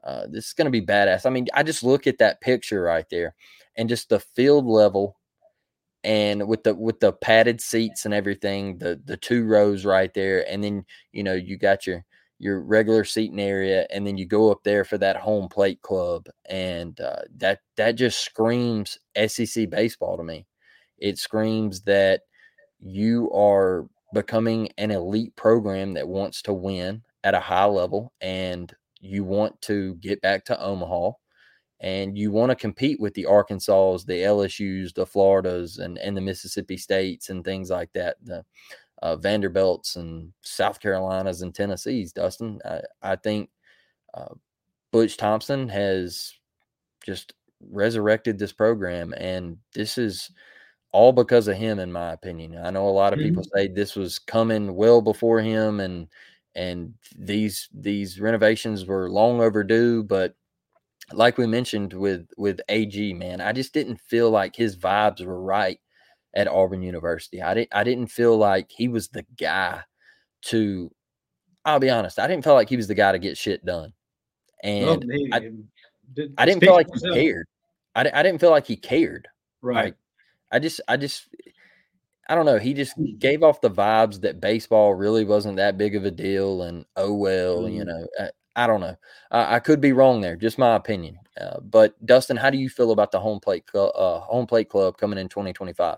uh, 0.03 0.27
this 0.29 0.47
is 0.47 0.53
going 0.53 0.65
to 0.65 0.71
be 0.71 0.85
badass. 0.85 1.25
I 1.25 1.29
mean, 1.29 1.47
I 1.53 1.63
just 1.63 1.83
look 1.83 2.07
at 2.07 2.19
that 2.19 2.41
picture 2.41 2.81
right 2.81 3.05
there, 3.09 3.35
and 3.75 3.89
just 3.89 4.09
the 4.09 4.19
field 4.19 4.65
level, 4.65 5.17
and 6.03 6.47
with 6.47 6.63
the 6.63 6.73
with 6.75 6.99
the 6.99 7.13
padded 7.13 7.61
seats 7.61 8.05
and 8.05 8.13
everything, 8.13 8.77
the 8.77 9.01
the 9.05 9.17
two 9.17 9.45
rows 9.45 9.85
right 9.85 10.13
there, 10.13 10.49
and 10.49 10.63
then 10.63 10.85
you 11.11 11.23
know 11.23 11.33
you 11.33 11.57
got 11.57 11.85
your 11.85 12.05
your 12.39 12.61
regular 12.61 13.03
seating 13.03 13.39
area, 13.39 13.85
and 13.91 14.07
then 14.07 14.17
you 14.17 14.25
go 14.25 14.51
up 14.51 14.63
there 14.63 14.85
for 14.85 14.97
that 14.97 15.17
home 15.17 15.49
plate 15.49 15.81
club, 15.81 16.27
and 16.49 16.99
uh, 17.01 17.21
that 17.37 17.59
that 17.75 17.93
just 17.93 18.23
screams 18.23 18.97
SEC 19.27 19.69
baseball 19.69 20.17
to 20.17 20.23
me. 20.23 20.45
It 20.97 21.17
screams 21.17 21.81
that 21.81 22.21
you 22.79 23.29
are 23.31 23.87
becoming 24.13 24.69
an 24.77 24.91
elite 24.91 25.35
program 25.35 25.93
that 25.93 26.07
wants 26.07 26.41
to 26.43 26.53
win 26.53 27.01
at 27.23 27.33
a 27.33 27.39
high 27.39 27.65
level 27.65 28.13
and 28.21 28.73
you 28.99 29.23
want 29.23 29.59
to 29.61 29.95
get 29.95 30.21
back 30.21 30.45
to 30.45 30.61
Omaha 30.61 31.11
and 31.81 32.17
you 32.17 32.31
want 32.31 32.49
to 32.49 32.55
compete 32.55 32.99
with 32.99 33.13
the 33.13 33.25
Arkansas, 33.25 33.99
the 34.05 34.21
LSU's, 34.23 34.91
the 34.91 35.05
Floridas, 35.05 35.77
and, 35.77 35.97
and 35.97 36.15
the 36.15 36.21
Mississippi 36.21 36.75
States 36.75 37.29
and 37.29 37.43
things 37.43 37.69
like 37.69 37.91
that, 37.93 38.17
the 38.23 38.43
uh, 39.01 39.15
Vanderbilts 39.15 39.95
and 39.95 40.33
South 40.41 40.79
Carolinas 40.79 41.41
and 41.41 41.55
Tennessees, 41.55 42.11
Dustin. 42.11 42.59
I, 42.65 42.81
I 43.01 43.15
think 43.15 43.49
uh, 44.13 44.33
Butch 44.91 45.15
Thompson 45.15 45.69
has 45.69 46.33
just 47.05 47.33
resurrected 47.69 48.37
this 48.37 48.51
program, 48.51 49.13
and 49.15 49.57
this 49.73 49.97
is 49.97 50.31
all 50.91 51.13
because 51.13 51.47
of 51.47 51.55
him, 51.55 51.79
in 51.79 51.91
my 51.91 52.11
opinion. 52.11 52.57
I 52.57 52.71
know 52.71 52.87
a 52.87 52.89
lot 52.89 53.13
of 53.13 53.19
people 53.19 53.43
mm-hmm. 53.43 53.57
say 53.57 53.67
this 53.67 53.95
was 53.95 54.19
coming 54.19 54.75
well 54.75 55.01
before 55.01 55.39
him, 55.39 55.79
and 55.79 56.07
and 56.59 56.93
these 57.17 57.69
these 57.73 58.19
renovations 58.19 58.85
were 58.85 59.09
long 59.09 59.39
overdue 59.39 60.03
but 60.03 60.35
like 61.13 61.37
we 61.37 61.47
mentioned 61.47 61.93
with 61.93 62.27
with 62.37 62.59
AG 62.67 63.13
man 63.13 63.39
I 63.39 63.53
just 63.53 63.73
didn't 63.73 64.01
feel 64.01 64.29
like 64.29 64.55
his 64.55 64.75
vibes 64.75 65.25
were 65.25 65.41
right 65.41 65.79
at 66.35 66.47
Auburn 66.47 66.83
University. 66.83 67.41
I 67.41 67.53
didn't 67.53 67.69
I 67.73 67.83
didn't 67.83 68.07
feel 68.07 68.37
like 68.37 68.69
he 68.69 68.89
was 68.89 69.07
the 69.07 69.25
guy 69.39 69.81
to 70.43 70.91
I'll 71.63 71.79
be 71.79 71.89
honest 71.89 72.19
I 72.19 72.27
didn't 72.27 72.43
feel 72.43 72.53
like 72.55 72.69
he 72.69 72.77
was 72.77 72.87
the 72.87 72.95
guy 72.95 73.13
to 73.13 73.19
get 73.19 73.37
shit 73.37 73.65
done. 73.65 73.93
And 74.61 75.05
I, 75.31 75.49
I 76.37 76.45
didn't 76.45 76.59
feel 76.59 76.73
like 76.73 76.87
he 76.93 77.13
cared. 77.13 77.47
I, 77.95 78.11
I 78.13 78.23
didn't 78.23 78.41
feel 78.41 78.51
like 78.51 78.67
he 78.67 78.75
cared. 78.75 79.29
Right. 79.61 79.85
Like, 79.85 79.95
I 80.51 80.59
just 80.59 80.81
I 80.89 80.97
just 80.97 81.29
I 82.29 82.35
don't 82.35 82.45
know. 82.45 82.59
He 82.59 82.73
just 82.73 82.97
mm. 82.97 83.17
gave 83.19 83.43
off 83.43 83.59
the 83.59 83.71
vibes 83.71 84.21
that 84.21 84.39
baseball 84.39 84.93
really 84.93 85.25
wasn't 85.25 85.57
that 85.57 85.77
big 85.77 85.95
of 85.95 86.05
a 86.05 86.11
deal, 86.11 86.61
and 86.61 86.85
oh 86.95 87.13
well, 87.13 87.63
mm. 87.63 87.73
you 87.73 87.83
know. 87.83 88.07
I, 88.19 88.29
I 88.55 88.67
don't 88.67 88.81
know. 88.81 88.95
I, 89.31 89.55
I, 89.55 89.59
could 89.59 89.79
be 89.79 89.93
wrong 89.93 90.19
there. 90.19 90.35
Just 90.35 90.57
my 90.57 90.75
opinion. 90.75 91.17
Uh, 91.39 91.61
but 91.61 91.93
Dustin, 92.05 92.35
how 92.35 92.49
do 92.49 92.57
you 92.57 92.69
feel 92.69 92.91
about 92.91 93.11
the 93.11 93.19
home 93.19 93.39
plate 93.39 93.63
uh, 93.73 94.19
home 94.19 94.47
plate 94.47 94.69
club 94.69 94.97
coming 94.97 95.17
in 95.17 95.29
2025? 95.29 95.97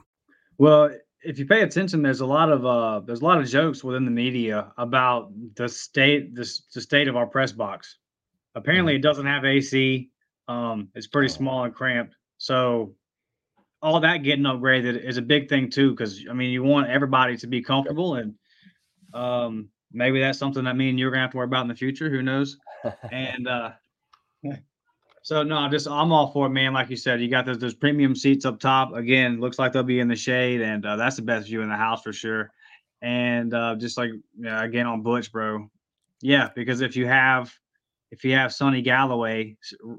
Well, 0.61 0.91
if 1.23 1.39
you 1.39 1.47
pay 1.47 1.63
attention, 1.63 2.03
there's 2.03 2.21
a 2.21 2.25
lot 2.27 2.51
of 2.51 2.67
uh, 2.67 2.99
there's 2.99 3.21
a 3.21 3.25
lot 3.25 3.39
of 3.39 3.47
jokes 3.47 3.83
within 3.83 4.05
the 4.05 4.11
media 4.11 4.71
about 4.77 5.31
the 5.55 5.67
state 5.67 6.35
the, 6.35 6.47
the 6.75 6.81
state 6.81 7.07
of 7.07 7.15
our 7.15 7.25
press 7.25 7.51
box. 7.51 7.97
Apparently, 8.53 8.95
it 8.95 9.01
doesn't 9.01 9.25
have 9.25 9.43
AC. 9.43 10.11
Um, 10.47 10.89
it's 10.93 11.07
pretty 11.07 11.29
small 11.29 11.63
and 11.63 11.73
cramped. 11.73 12.15
So 12.37 12.93
all 13.81 13.99
that 14.01 14.17
getting 14.17 14.45
upgraded 14.45 15.03
is 15.03 15.17
a 15.17 15.23
big 15.23 15.49
thing 15.49 15.71
too, 15.71 15.95
because 15.95 16.23
I 16.29 16.33
mean, 16.33 16.51
you 16.51 16.61
want 16.61 16.91
everybody 16.91 17.37
to 17.37 17.47
be 17.47 17.63
comfortable, 17.63 18.17
and 18.17 18.35
um, 19.15 19.69
maybe 19.91 20.19
that's 20.19 20.37
something 20.37 20.65
that 20.65 20.77
me 20.77 20.89
and 20.89 20.99
you're 20.99 21.09
gonna 21.09 21.23
have 21.23 21.31
to 21.31 21.37
worry 21.37 21.45
about 21.45 21.63
in 21.63 21.69
the 21.69 21.75
future. 21.75 22.07
Who 22.07 22.21
knows? 22.21 22.59
and 23.11 23.47
uh, 23.47 23.71
so 25.23 25.43
no, 25.43 25.67
just 25.69 25.87
I'm 25.87 26.11
all 26.11 26.31
for 26.31 26.47
it, 26.47 26.49
man. 26.49 26.73
Like 26.73 26.89
you 26.89 26.97
said, 26.97 27.21
you 27.21 27.29
got 27.29 27.45
those 27.45 27.59
those 27.59 27.75
premium 27.75 28.15
seats 28.15 28.45
up 28.45 28.59
top. 28.59 28.93
Again, 28.93 29.39
looks 29.39 29.59
like 29.59 29.71
they'll 29.71 29.83
be 29.83 29.99
in 29.99 30.07
the 30.07 30.15
shade, 30.15 30.61
and 30.61 30.85
uh, 30.85 30.95
that's 30.95 31.15
the 31.15 31.21
best 31.21 31.47
view 31.47 31.61
in 31.61 31.69
the 31.69 31.75
house 31.75 32.01
for 32.01 32.11
sure. 32.11 32.51
And 33.01 33.53
uh, 33.53 33.75
just 33.75 33.97
like 33.97 34.11
yeah, 34.39 34.63
again 34.63 34.87
on 34.87 35.01
Butch, 35.01 35.31
bro. 35.31 35.69
Yeah, 36.21 36.49
because 36.55 36.81
if 36.81 36.95
you 36.95 37.07
have 37.07 37.53
if 38.09 38.23
you 38.23 38.33
have 38.33 38.53
Sunny 38.53 38.81
Golloway 38.83 39.57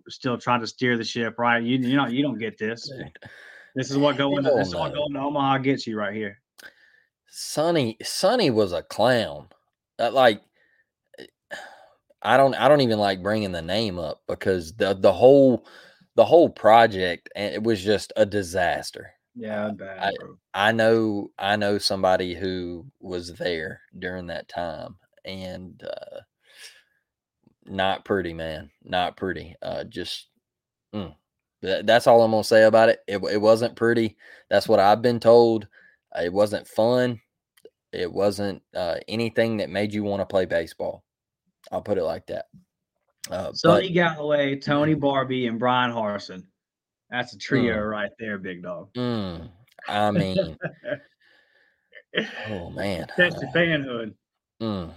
still 0.09 0.39
trying 0.39 0.61
to 0.61 0.67
steer 0.67 0.97
the 0.97 1.05
ship, 1.05 1.39
right? 1.39 1.63
You 1.63 1.79
you 1.79 1.97
know 1.97 2.07
you 2.07 2.23
don't 2.23 2.39
get 2.39 2.59
this. 2.59 2.91
This 3.75 3.91
is 3.91 3.97
what 3.97 4.19
going 4.19 4.45
to 4.45 4.51
this 4.51 4.69
is 4.69 4.75
what 4.75 4.93
going 4.93 5.13
to 5.15 5.21
Omaha 5.21 5.59
gets 5.59 5.87
you 5.87 5.97
right 5.97 6.15
here. 6.15 6.41
Sunny 7.29 7.97
Sunny 8.03 8.51
was 8.51 8.73
a 8.73 8.83
clown. 8.83 9.49
Uh, 9.99 10.11
like 10.11 10.43
I 12.23 12.37
don't 12.37 12.55
I 12.55 12.69
don't 12.69 12.81
even 12.83 12.99
like 12.99 13.23
bringing 13.23 13.53
the 13.53 13.63
name 13.63 13.99
up 13.99 14.23
because 14.29 14.75
the 14.75 14.95
the 14.95 15.13
whole 15.13 15.67
the 16.15 16.25
whole 16.25 16.49
project 16.49 17.29
and 17.35 17.55
it 17.55 17.63
was 17.63 17.83
just 17.83 18.13
a 18.17 18.27
disaster. 18.27 19.13
Yeah, 19.35 19.71
bad, 19.71 20.15
I. 20.55 20.69
I 20.69 20.73
know 20.73 21.31
I 21.39 21.57
know 21.57 21.79
somebody 21.79 22.35
who 22.35 22.87
was 23.01 23.33
there 23.35 23.81
during 23.99 24.27
that 24.27 24.49
time 24.49 24.97
and 25.25 25.83
uh 25.83 26.21
not 27.65 28.05
pretty 28.05 28.35
man 28.35 28.71
not 28.83 29.17
pretty 29.17 29.55
uh 29.63 29.85
just 29.85 30.29
mm. 30.95 31.15
That- 31.63 31.87
that's 31.87 32.07
all 32.07 32.23
i'm 32.23 32.33
gonna 32.33 32.43
say 32.45 32.65
about 32.65 32.89
it. 32.89 33.01
it 33.07 33.23
it 33.31 33.41
wasn't 33.41 33.77
pretty 33.77 34.17
that's 34.51 34.69
what 34.69 34.81
i've 34.81 35.01
been 35.03 35.21
told 35.21 35.69
it 36.21 36.33
wasn't 36.33 36.67
fun 36.67 37.21
it 37.93 38.13
wasn't 38.13 38.63
uh 38.75 38.97
anything 39.07 39.59
that 39.59 39.71
made 39.71 39.95
you 39.95 40.03
want 40.03 40.21
to 40.21 40.27
play 40.27 40.45
baseball 40.45 41.05
i'll 41.73 41.83
put 41.83 41.99
it 41.99 42.05
like 42.05 42.27
that 42.27 42.47
uh 43.31 43.53
Sunny 43.53 43.93
Golloway, 43.93 44.63
Tony 44.63 44.95
Barbie, 44.95 45.47
and 45.47 45.59
Brian 45.59 45.91
Harson. 45.93 46.47
That's 47.11 47.33
a 47.35 47.39
trio 47.39 47.77
Mm. 47.77 47.91
right 47.91 48.11
there, 48.19 48.39
big 48.39 48.63
dog. 48.63 48.93
mm, 48.95 49.49
i 49.89 50.11
mean 50.11 50.57
oh 52.51 52.71
man 52.75 53.07
That's 53.17 53.37
the 53.41 53.47
fanhood. 53.55 54.15
Mm. 54.63 54.91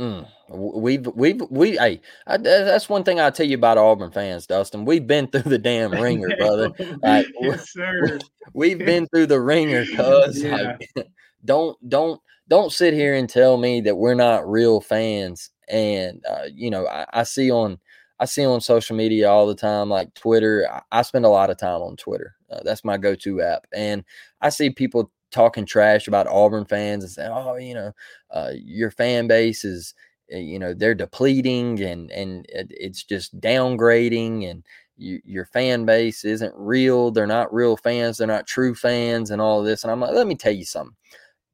Mm. 0.00 0.28
We've 0.48 1.06
we've 1.08 1.42
we 1.50 1.76
hey 1.76 2.00
I, 2.26 2.36
that's 2.36 2.88
one 2.88 3.02
thing 3.02 3.18
I'll 3.18 3.32
tell 3.32 3.46
you 3.46 3.56
about 3.56 3.78
Auburn 3.78 4.12
fans, 4.12 4.46
Dustin. 4.46 4.84
We've 4.84 5.06
been 5.06 5.26
through 5.26 5.42
the 5.50 5.58
damn 5.58 5.90
ringer, 6.02 6.28
brother. 6.38 6.70
Like, 7.02 7.26
yes, 7.40 7.72
sir. 7.72 8.18
We've 8.54 8.78
been 8.78 9.06
through 9.08 9.26
the 9.26 9.40
ringer, 9.40 9.84
cuz 9.96 10.40
Yeah. 10.42 10.76
like, 10.96 11.08
don't 11.44 11.76
don't 11.88 12.20
don't 12.48 12.72
sit 12.72 12.94
here 12.94 13.14
and 13.14 13.28
tell 13.28 13.56
me 13.56 13.80
that 13.82 13.96
we're 13.96 14.14
not 14.14 14.48
real 14.48 14.80
fans. 14.80 15.50
And 15.68 16.22
uh, 16.28 16.44
you 16.54 16.70
know, 16.70 16.86
I, 16.86 17.06
I 17.12 17.22
see 17.24 17.50
on 17.50 17.78
I 18.20 18.24
see 18.24 18.44
on 18.44 18.60
social 18.60 18.96
media 18.96 19.30
all 19.30 19.46
the 19.46 19.54
time, 19.54 19.90
like 19.90 20.14
Twitter. 20.14 20.66
I, 20.70 20.82
I 21.00 21.02
spend 21.02 21.24
a 21.24 21.28
lot 21.28 21.50
of 21.50 21.58
time 21.58 21.82
on 21.82 21.96
Twitter. 21.96 22.34
Uh, 22.50 22.60
that's 22.64 22.84
my 22.84 22.96
go-to 22.96 23.42
app, 23.42 23.66
and 23.74 24.04
I 24.40 24.48
see 24.48 24.70
people 24.70 25.10
talking 25.30 25.66
trash 25.66 26.08
about 26.08 26.26
Auburn 26.26 26.64
fans 26.64 27.04
and 27.04 27.12
saying, 27.12 27.30
"Oh, 27.32 27.56
you 27.56 27.74
know, 27.74 27.92
uh, 28.30 28.52
your 28.54 28.90
fan 28.90 29.26
base 29.26 29.64
is, 29.64 29.94
uh, 30.32 30.38
you 30.38 30.58
know, 30.58 30.72
they're 30.74 30.94
depleting 30.94 31.80
and 31.82 32.10
and 32.10 32.46
it, 32.48 32.68
it's 32.70 33.04
just 33.04 33.38
downgrading 33.40 34.48
and." 34.50 34.64
You, 35.00 35.20
your 35.24 35.44
fan 35.44 35.84
base 35.84 36.24
isn't 36.24 36.52
real. 36.56 37.12
They're 37.12 37.24
not 37.24 37.54
real 37.54 37.76
fans. 37.76 38.18
They're 38.18 38.26
not 38.26 38.48
true 38.48 38.74
fans, 38.74 39.30
and 39.30 39.40
all 39.40 39.60
of 39.60 39.64
this. 39.66 39.84
And 39.84 39.92
I'm 39.92 40.00
like, 40.00 40.10
let 40.12 40.26
me 40.26 40.34
tell 40.34 40.50
you 40.52 40.64
something. 40.64 40.96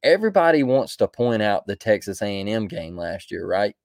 Everybody 0.05 0.63
wants 0.63 0.95
to 0.97 1.07
point 1.07 1.41
out 1.41 1.65
the 1.65 1.75
Texas 1.75 2.21
A&M 2.21 2.67
game 2.67 2.95
last 2.95 3.31
year, 3.31 3.45
right? 3.45 3.75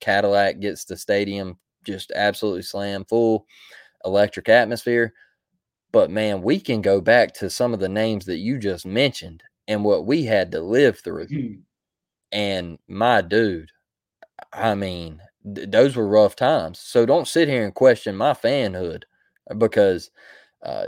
Cadillac 0.00 0.58
gets 0.60 0.84
the 0.84 0.96
stadium 0.96 1.58
just 1.84 2.12
absolutely 2.14 2.62
slam 2.62 3.04
full, 3.04 3.46
electric 4.04 4.48
atmosphere. 4.48 5.14
But 5.92 6.10
man, 6.10 6.42
we 6.42 6.58
can 6.58 6.82
go 6.82 7.00
back 7.00 7.32
to 7.34 7.48
some 7.48 7.72
of 7.72 7.80
the 7.80 7.88
names 7.88 8.26
that 8.26 8.38
you 8.38 8.58
just 8.58 8.84
mentioned 8.84 9.44
and 9.68 9.84
what 9.84 10.06
we 10.06 10.24
had 10.24 10.50
to 10.52 10.60
live 10.60 10.98
through. 10.98 11.28
Hmm. 11.28 11.52
And 12.32 12.78
my 12.88 13.20
dude, 13.22 13.70
I 14.52 14.74
mean, 14.74 15.22
th- 15.54 15.70
those 15.70 15.94
were 15.94 16.08
rough 16.08 16.34
times. 16.34 16.80
So 16.80 17.06
don't 17.06 17.28
sit 17.28 17.48
here 17.48 17.64
and 17.64 17.74
question 17.74 18.16
my 18.16 18.32
fanhood 18.32 19.04
because 19.56 20.10
uh, 20.64 20.86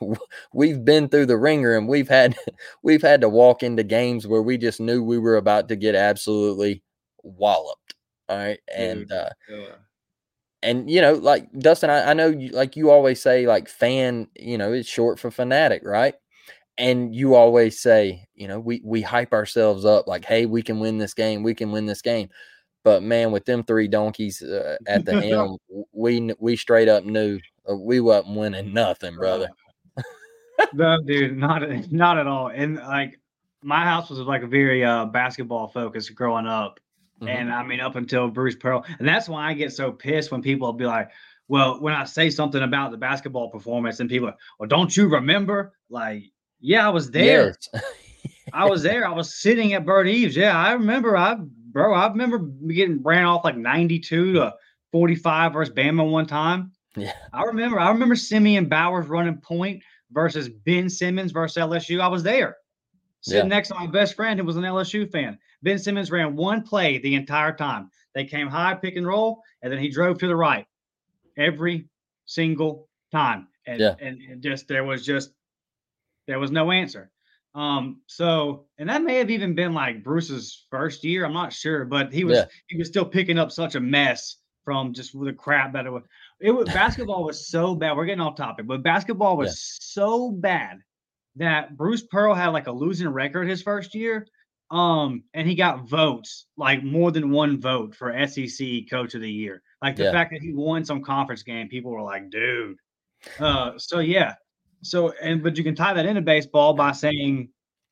we've 0.54 0.84
been 0.84 1.08
through 1.08 1.26
the 1.26 1.36
ringer 1.36 1.76
and 1.76 1.88
we've 1.88 2.08
had 2.08 2.36
we've 2.82 3.02
had 3.02 3.20
to 3.22 3.28
walk 3.28 3.62
into 3.62 3.82
games 3.84 4.26
where 4.26 4.42
we 4.42 4.56
just 4.58 4.80
knew 4.80 5.02
we 5.02 5.18
were 5.18 5.36
about 5.36 5.68
to 5.68 5.76
get 5.76 5.94
absolutely 5.94 6.82
walloped. 7.22 7.94
All 8.28 8.38
right, 8.38 8.60
and 8.74 9.08
Dude, 9.08 9.12
uh, 9.12 9.30
Yeah. 9.48 9.74
and 10.62 10.90
you 10.90 11.00
know, 11.00 11.14
like 11.14 11.50
Dustin, 11.58 11.90
I, 11.90 12.10
I 12.10 12.14
know, 12.14 12.28
you, 12.28 12.50
like 12.50 12.76
you 12.76 12.90
always 12.90 13.22
say, 13.22 13.46
like 13.46 13.68
fan, 13.68 14.28
you 14.36 14.58
know, 14.58 14.72
it's 14.72 14.88
short 14.88 15.18
for 15.18 15.30
fanatic, 15.30 15.82
right? 15.84 16.14
And 16.78 17.14
you 17.14 17.34
always 17.34 17.80
say, 17.80 18.26
you 18.34 18.48
know, 18.48 18.60
we 18.60 18.80
we 18.84 19.02
hype 19.02 19.32
ourselves 19.34 19.84
up, 19.84 20.06
like, 20.08 20.24
hey, 20.24 20.46
we 20.46 20.62
can 20.62 20.80
win 20.80 20.98
this 20.98 21.14
game, 21.14 21.42
we 21.42 21.54
can 21.54 21.72
win 21.72 21.86
this 21.86 22.02
game. 22.02 22.28
But 22.82 23.02
man, 23.02 23.30
with 23.30 23.44
them 23.44 23.62
three 23.62 23.88
donkeys 23.88 24.42
uh, 24.42 24.76
at 24.86 25.04
the 25.04 25.20
helm, 25.20 25.58
we 25.92 26.32
we 26.38 26.56
straight 26.56 26.88
up 26.88 27.04
knew 27.04 27.38
uh, 27.70 27.76
we 27.76 28.00
wasn't 28.00 28.36
winning 28.36 28.72
nothing, 28.72 29.16
brother. 29.16 29.48
no, 30.72 31.02
dude, 31.06 31.36
not 31.36 31.62
at- 31.62 31.92
not 31.92 32.18
at 32.18 32.26
all. 32.26 32.48
And 32.48 32.76
like 32.76 33.18
my 33.62 33.84
house 33.84 34.08
was 34.10 34.18
like 34.20 34.42
a 34.42 34.46
very 34.46 34.84
uh 34.84 35.06
basketball 35.06 35.68
focused 35.68 36.14
growing 36.14 36.46
up. 36.46 36.80
Mhm. 37.20 37.28
And 37.28 37.52
I 37.52 37.62
mean 37.62 37.80
up 37.80 37.96
until 37.96 38.28
Bruce 38.28 38.56
Pearl. 38.56 38.84
And 38.98 39.06
that's 39.06 39.28
why 39.28 39.48
I 39.48 39.54
get 39.54 39.72
so 39.72 39.92
pissed 39.92 40.32
when 40.32 40.40
people 40.40 40.72
be 40.72 40.86
like, 40.86 41.10
well, 41.48 41.80
when 41.80 41.92
I 41.92 42.04
say 42.04 42.30
something 42.30 42.62
about 42.62 42.92
the 42.92 42.96
basketball 42.96 43.50
performance 43.50 44.00
and 44.00 44.08
people 44.08 44.28
are, 44.28 44.36
well, 44.58 44.68
don't 44.68 44.96
you 44.96 45.08
remember? 45.08 45.74
Like, 45.90 46.24
yeah, 46.60 46.86
I 46.86 46.90
was 46.90 47.10
there. 47.10 47.54
Yes. 47.74 47.82
I 48.54 48.64
was 48.68 48.82
there. 48.82 49.06
I 49.06 49.12
was 49.12 49.34
sitting 49.40 49.74
at 49.74 49.84
Beard 49.84 50.08
Eaves. 50.08 50.34
Yeah, 50.36 50.56
I 50.56 50.72
remember. 50.72 51.16
I 51.16 51.36
bro, 51.72 51.94
I 51.94 52.08
remember 52.08 52.38
getting 52.38 53.02
ran 53.02 53.24
off 53.24 53.44
like 53.44 53.56
92 53.56 54.34
to 54.34 54.54
45 54.92 55.52
versus 55.52 55.74
Bama 55.74 56.10
one 56.10 56.26
time. 56.26 56.72
yeah. 56.96 57.12
I 57.32 57.42
remember. 57.44 57.78
I 57.78 57.90
remember 57.90 58.16
Simeon 58.16 58.66
Bowers 58.68 59.06
running 59.06 59.38
point 59.38 59.82
versus 60.12 60.48
Ben 60.48 60.88
Simmons 60.90 61.32
versus 61.32 61.56
LSU. 61.62 62.00
I 62.00 62.08
was 62.08 62.22
there, 62.22 62.56
sitting 63.20 63.44
Yeah. 63.44 63.48
next 63.56 63.68
to 63.68 63.74
my 63.74 63.86
best 63.86 64.14
friend 64.16 64.38
who 64.40 64.44
was 64.46 64.56
an 64.56 64.64
LSU 64.64 65.10
fan. 65.10 65.38
Ben 65.62 65.78
Simmons 65.78 66.10
ran 66.10 66.34
one 66.36 66.62
play 66.62 66.98
the 66.98 67.14
entire 67.14 67.52
time. 67.54 67.90
They 68.14 68.24
came 68.24 68.48
high, 68.48 68.74
pick 68.74 68.96
and 68.96 69.06
roll, 69.06 69.40
and 69.62 69.72
then 69.72 69.78
he 69.78 69.88
drove 69.88 70.18
to 70.18 70.26
the 70.26 70.34
right 70.34 70.66
every 71.36 71.88
single 72.26 72.88
time. 73.12 73.46
And 73.66 73.78
Yeah. 73.80 73.94
and, 74.00 74.20
and 74.22 74.42
just 74.42 74.66
there 74.68 74.82
was 74.84 75.04
just 75.04 75.30
there 76.26 76.38
was 76.40 76.50
no 76.50 76.70
answer. 76.72 77.10
Um, 77.54 78.00
so 78.06 78.66
and 78.78 78.88
that 78.88 79.02
may 79.02 79.16
have 79.16 79.30
even 79.30 79.54
been 79.54 79.74
like 79.74 80.04
Bruce's 80.04 80.66
first 80.70 81.02
year. 81.04 81.24
I'm 81.24 81.32
not 81.32 81.52
sure, 81.52 81.84
but 81.84 82.12
he 82.12 82.24
was 82.24 82.38
Yeah. 82.38 82.44
he 82.68 82.76
was 82.76 82.88
still 82.88 83.04
picking 83.04 83.38
up 83.38 83.50
such 83.50 83.74
a 83.74 83.80
mess 83.80 84.36
from 84.64 84.92
just 84.92 85.18
the 85.18 85.32
crap 85.32 85.72
that 85.72 85.86
it 85.86 85.90
was. 85.90 86.04
It 86.40 86.52
was 86.52 86.68
basketball 86.68 87.24
was 87.24 87.48
so 87.48 87.74
bad. 87.74 87.96
We're 87.96 88.04
getting 88.04 88.20
off 88.20 88.36
topic, 88.36 88.66
but 88.66 88.82
basketball 88.82 89.36
was 89.36 89.48
Yeah. 89.48 89.78
so 89.80 90.30
bad 90.30 90.78
that 91.36 91.76
Bruce 91.76 92.02
Pearl 92.02 92.34
had 92.34 92.48
like 92.48 92.66
a 92.68 92.72
losing 92.72 93.08
record 93.08 93.48
his 93.48 93.62
first 93.62 93.94
year. 93.94 94.26
Um, 94.70 95.24
and 95.34 95.48
he 95.48 95.56
got 95.56 95.88
votes, 95.88 96.46
like 96.56 96.84
more 96.84 97.10
than 97.10 97.30
one 97.32 97.60
vote 97.60 97.92
for 97.96 98.12
SEC 98.28 98.86
coach 98.88 99.14
of 99.16 99.20
the 99.20 99.30
year. 99.30 99.62
Like 99.82 99.96
the 99.96 100.04
Yeah. 100.04 100.12
fact 100.12 100.30
that 100.30 100.40
he 100.42 100.52
won 100.52 100.84
some 100.84 101.02
conference 101.02 101.42
game, 101.42 101.66
people 101.68 101.90
were 101.90 102.02
like, 102.02 102.30
dude. 102.30 102.76
Uh, 103.40 103.72
so 103.78 103.98
yeah. 103.98 104.34
So 104.82 105.12
and 105.22 105.42
but 105.42 105.56
you 105.56 105.64
can 105.64 105.74
tie 105.74 105.92
that 105.94 106.06
into 106.06 106.20
baseball 106.22 106.74
by 106.74 106.92
saying 106.92 107.50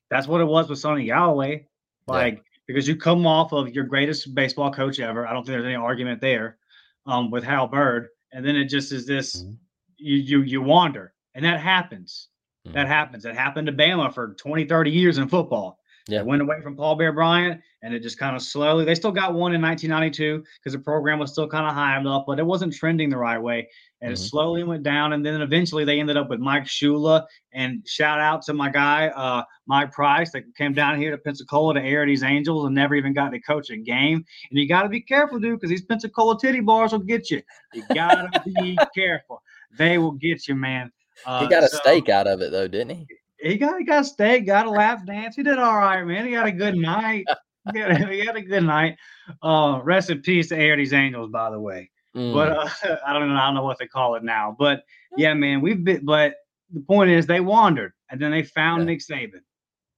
that's 0.09 0.27
what 0.27 0.41
it 0.41 0.45
was 0.45 0.69
with 0.69 0.79
Sunny 0.79 1.07
Golloway. 1.07 1.59
Yeah. 1.59 1.65
Like 2.07 2.43
because 2.67 2.87
you 2.87 2.95
come 2.95 3.25
off 3.25 3.51
of 3.51 3.73
your 3.73 3.83
greatest 3.83 4.33
baseball 4.35 4.71
coach 4.71 4.99
ever. 4.99 5.27
I 5.27 5.33
don't 5.33 5.43
think 5.43 5.53
there's 5.53 5.65
any 5.65 5.75
argument 5.75 6.21
there. 6.21 6.57
Um, 7.05 7.31
with 7.31 7.43
Hal 7.43 7.67
Baird, 7.67 8.09
and 8.33 8.45
then 8.45 8.55
it 8.55 8.65
just 8.65 8.91
is 8.91 9.07
this 9.07 9.43
Mhm. 9.43 9.57
you 9.97 10.15
you 10.17 10.41
you 10.41 10.61
wander 10.61 11.13
And 11.35 11.45
that 11.45 11.59
happens. 11.59 12.29
Mhm. 12.67 12.73
That 12.73 12.87
happens. 12.87 13.25
It 13.25 13.35
happened 13.35 13.67
to 13.67 13.73
Bama 13.73 14.13
for 14.13 14.33
20, 14.33 14.65
30 14.65 14.91
years 14.91 15.17
in 15.17 15.27
football. 15.27 15.78
Yeah. 16.09 16.19
They 16.19 16.23
went 16.23 16.41
away 16.41 16.61
from 16.61 16.75
Paul 16.75 16.95
Bear 16.95 17.11
Bryant 17.13 17.61
and 17.81 17.93
it 17.93 18.01
just 18.01 18.17
kind 18.17 18.35
of 18.35 18.41
slowly, 18.41 18.83
they 18.85 18.95
still 18.95 19.11
got 19.11 19.33
one 19.33 19.53
in 19.53 19.61
1992 19.61 20.43
because 20.59 20.73
the 20.73 20.79
program 20.83 21.19
was 21.19 21.31
still 21.31 21.47
kind 21.47 21.65
of 21.67 21.73
high 21.73 21.95
up, 22.03 22.25
but 22.27 22.39
it 22.39 22.45
wasn't 22.45 22.73
trending 22.73 23.09
the 23.09 23.17
right 23.17 23.37
way. 23.37 23.69
And 24.01 24.11
it 24.11 24.15
Mhm. 24.15 24.29
slowly 24.29 24.63
went 24.63 24.83
down. 24.83 25.13
And 25.13 25.25
then 25.25 25.41
eventually 25.41 25.85
they 25.85 25.99
ended 25.99 26.17
up 26.17 26.29
with 26.29 26.39
Mike 26.39 26.63
Shula. 26.63 27.25
And 27.53 27.85
shout 27.87 28.19
out 28.19 28.41
to 28.43 28.53
my 28.53 28.69
guy, 28.69 29.07
uh, 29.09 29.43
Mike 29.67 29.91
Price, 29.91 30.31
that 30.31 30.43
came 30.57 30.73
down 30.73 30.97
here 30.99 31.11
to 31.11 31.17
Pensacola 31.17 31.73
to 31.75 31.81
Arety's 31.81 32.23
Angels 32.23 32.65
and 32.65 32.73
never 32.73 32.95
even 32.95 33.13
got 33.13 33.29
to 33.29 33.39
coach 33.41 33.69
a 33.69 33.77
game. 33.77 34.17
And 34.49 34.59
you 34.59 34.67
got 34.67 34.83
to 34.83 34.89
be 34.89 35.01
careful, 35.01 35.39
dude, 35.39 35.55
because 35.59 35.69
these 35.69 35.85
Pensacola 35.85 36.39
titty 36.39 36.61
bars 36.61 36.91
will 36.93 36.99
get 36.99 37.29
you. 37.29 37.41
You 37.73 37.83
got 37.93 38.33
to 38.33 38.41
be 38.61 38.77
careful. 38.95 39.41
They 39.77 39.97
will 39.97 40.13
get 40.13 40.47
you, 40.47 40.55
man. 40.55 40.91
Uh, 41.25 41.41
he 41.41 41.47
got 41.49 41.63
a 41.63 41.67
so- 41.67 41.77
steak 41.79 42.07
out 42.09 42.27
of 42.27 42.41
it 42.41 42.51
though, 42.51 42.67
didn't 42.67 42.95
he? 42.95 43.07
He 43.41 43.57
got 43.57 43.77
he 43.79 43.85
got 43.85 44.01
a 44.01 44.05
steak, 44.05 44.45
got 44.45 44.65
a 44.65 44.69
lap 44.69 45.05
dance. 45.05 45.35
He 45.35 45.43
did 45.43 45.59
all 45.59 45.77
right, 45.77 46.03
man. 46.03 46.25
He 46.25 46.31
got 46.31 46.47
a 46.47 46.51
good 46.51 46.75
night. 46.75 47.25
He 47.73 47.79
had, 47.79 48.09
he 48.09 48.25
had 48.25 48.35
a 48.35 48.41
good 48.41 48.63
night. 48.63 48.95
Uh, 49.43 49.81
rest 49.83 50.09
in 50.09 50.21
peace 50.21 50.49
to 50.49 50.57
Arety's 50.57 50.93
Angels, 50.93 51.29
by 51.29 51.51
the 51.51 51.59
way. 51.59 51.91
Mm. 52.15 52.33
But 52.33 52.51
uh, 52.51 52.97
I 53.05 53.13
don't 53.13 53.29
know. 53.29 53.35
I 53.35 53.45
don't 53.45 53.53
know 53.53 53.63
what 53.63 53.77
they 53.77 53.85
call 53.85 54.15
it 54.15 54.23
now. 54.23 54.55
But 54.57 54.83
yeah, 55.17 55.33
man, 55.33 55.61
we've 55.61 55.83
been. 55.83 56.03
But 56.03 56.35
the 56.73 56.79
point 56.79 57.11
is, 57.11 57.27
they 57.27 57.41
wandered, 57.41 57.91
and 58.09 58.19
then 58.19 58.31
they 58.31 58.43
found 58.43 58.81
Yeah. 58.81 58.85
Nick 58.85 59.01
Saban. 59.01 59.41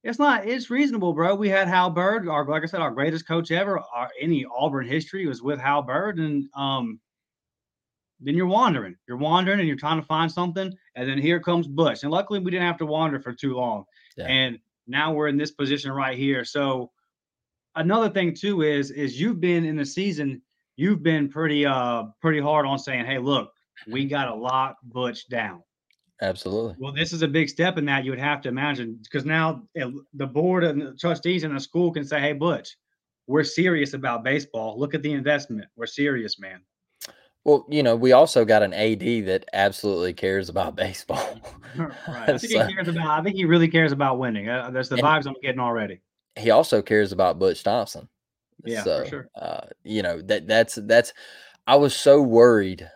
It's 0.04 0.18
not. 0.18 0.46
It's 0.46 0.70
reasonable, 0.70 1.12
bro. 1.12 1.34
We 1.34 1.48
had 1.48 1.68
Hal 1.68 1.88
Baird, 1.88 2.28
our 2.28 2.44
like 2.44 2.64
I 2.64 2.66
said, 2.66 2.80
our 2.80 2.90
greatest 2.90 3.26
coach 3.26 3.50
ever. 3.50 3.80
Our, 3.94 4.10
any 4.20 4.44
Auburn 4.54 4.86
history 4.86 5.26
was 5.26 5.42
with 5.42 5.60
Hal 5.60 5.82
Baird, 5.82 6.18
and 6.18 6.48
um, 6.56 7.00
then 8.22 8.34
you're 8.34 8.46
wandering. 8.46 8.96
You're 9.06 9.16
wandering, 9.16 9.58
and 9.58 9.68
you're 9.68 9.76
trying 9.76 10.00
to 10.00 10.06
find 10.06 10.30
something, 10.30 10.72
and 10.94 11.08
then 11.08 11.18
here 11.18 11.40
comes 11.40 11.66
Bush. 11.66 12.02
And 12.02 12.10
luckily, 12.10 12.38
we 12.38 12.50
didn't 12.50 12.66
have 12.66 12.78
to 12.78 12.86
wander 12.86 13.20
for 13.20 13.32
too 13.32 13.54
long. 13.54 13.84
Yeah. 14.16 14.26
And 14.26 14.58
now 14.86 15.12
we're 15.12 15.28
in 15.28 15.36
this 15.36 15.50
position 15.50 15.92
right 15.92 16.16
here. 16.16 16.44
So 16.44 16.90
another 17.76 18.08
thing 18.08 18.34
too 18.34 18.62
is 18.62 18.90
is 18.90 19.20
you've 19.20 19.40
been 19.40 19.64
in 19.64 19.76
the 19.76 19.86
season. 19.86 20.42
You've 20.76 21.02
been 21.02 21.28
pretty 21.28 21.66
uh 21.66 22.04
pretty 22.20 22.40
hard 22.40 22.66
on 22.66 22.78
saying, 22.78 23.06
hey, 23.06 23.18
look, 23.18 23.52
we 23.88 24.06
got 24.06 24.26
to 24.26 24.34
lock 24.34 24.76
Butch 24.82 25.28
down. 25.28 25.62
Absolutely. 26.20 26.76
Well, 26.78 26.92
this 26.92 27.12
is 27.12 27.22
a 27.22 27.28
big 27.28 27.48
step 27.48 27.78
in 27.78 27.84
that 27.86 28.04
you 28.04 28.12
would 28.12 28.20
have 28.20 28.40
to 28.42 28.48
imagine 28.48 29.00
because 29.02 29.24
now 29.24 29.62
the 29.74 30.26
board 30.26 30.62
and 30.62 30.80
the 30.80 30.94
trustees 30.94 31.42
and 31.42 31.54
the 31.54 31.60
school 31.60 31.92
can 31.92 32.04
say, 32.04 32.20
"Hey, 32.20 32.32
Butch, 32.32 32.76
we're 33.26 33.44
serious 33.44 33.94
about 33.94 34.22
baseball. 34.22 34.78
Look 34.78 34.94
at 34.94 35.02
the 35.02 35.12
investment. 35.12 35.66
We're 35.76 35.86
serious, 35.86 36.38
man." 36.38 36.60
Well, 37.44 37.66
you 37.68 37.82
know, 37.82 37.96
we 37.96 38.12
also 38.12 38.44
got 38.44 38.62
an 38.62 38.72
AD 38.72 39.00
that 39.26 39.44
absolutely 39.52 40.12
cares 40.14 40.48
about 40.48 40.76
baseball. 40.76 41.40
right. 41.76 41.90
I 42.08 42.38
think 42.38 42.52
So- 42.52 42.64
he 42.66 42.74
cares 42.74 42.88
about. 42.88 43.06
I 43.18 43.22
think 43.22 43.36
he 43.36 43.44
really 43.44 43.68
cares 43.68 43.92
about 43.92 44.18
winning. 44.18 44.48
Uh, 44.48 44.70
that's 44.70 44.88
the 44.88 44.96
vibes 44.96 45.26
I'm 45.26 45.34
getting 45.42 45.60
already. 45.60 46.00
he 46.36 46.50
also 46.50 46.80
cares 46.82 47.12
about 47.12 47.38
Butch 47.38 47.62
Thompson. 47.64 48.08
Yeah, 48.64 48.84
so, 48.84 49.02
for 49.02 49.08
sure. 49.08 49.28
Uh, 49.34 49.60
you 49.82 50.02
know 50.02 50.20
that 50.22 50.46
that's 50.46 50.76
that's. 50.82 51.12
I 51.66 51.76
was 51.76 51.94
so 51.96 52.22
worried 52.22 52.88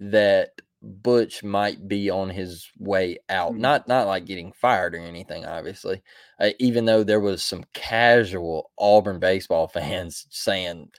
that 0.00 0.50
Butch 0.82 1.42
might 1.44 1.86
be 1.86 2.10
on 2.10 2.30
his 2.30 2.68
way 2.78 3.18
out. 3.28 3.52
Mhm. 3.52 3.58
Not 3.58 3.86
not 3.88 4.06
like 4.08 4.24
getting 4.24 4.52
fired 4.52 4.94
or 4.94 4.98
anything. 4.98 5.44
Obviously, 5.46 6.02
uh, 6.40 6.50
even 6.58 6.84
though 6.84 7.04
there 7.04 7.20
was 7.20 7.44
some 7.44 7.64
casual 7.74 8.72
Auburn 8.78 9.20
baseball 9.20 9.68
fans 9.72 10.26
saying 10.30 10.88
uh, 10.90 10.96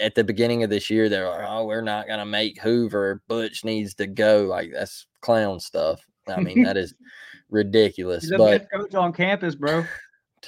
at 0.00 0.14
the 0.14 0.24
beginning 0.24 0.62
of 0.62 0.70
this 0.70 0.90
year 0.90 1.08
they're 1.08 1.28
like, 1.28 1.46
"Oh, 1.46 1.66
we're 1.66 1.82
not 1.82 2.06
gonna 2.06 2.26
make 2.26 2.60
Hoover. 2.60 3.22
Butch 3.28 3.64
needs 3.64 3.94
to 3.96 4.06
go." 4.06 4.44
Like 4.44 4.70
that's 4.72 5.06
clown 5.20 5.60
stuff. 5.60 6.00
I 6.28 6.40
mean, 6.40 6.62
that 6.62 6.76
is 6.76 6.94
ridiculous. 7.50 8.22
He's 8.22 8.30
the 8.30 8.38
but 8.38 8.58
best 8.62 8.72
coach 8.72 8.94
on 8.94 9.12
campus, 9.12 9.54
bro. 9.54 9.84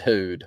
dude 0.04 0.44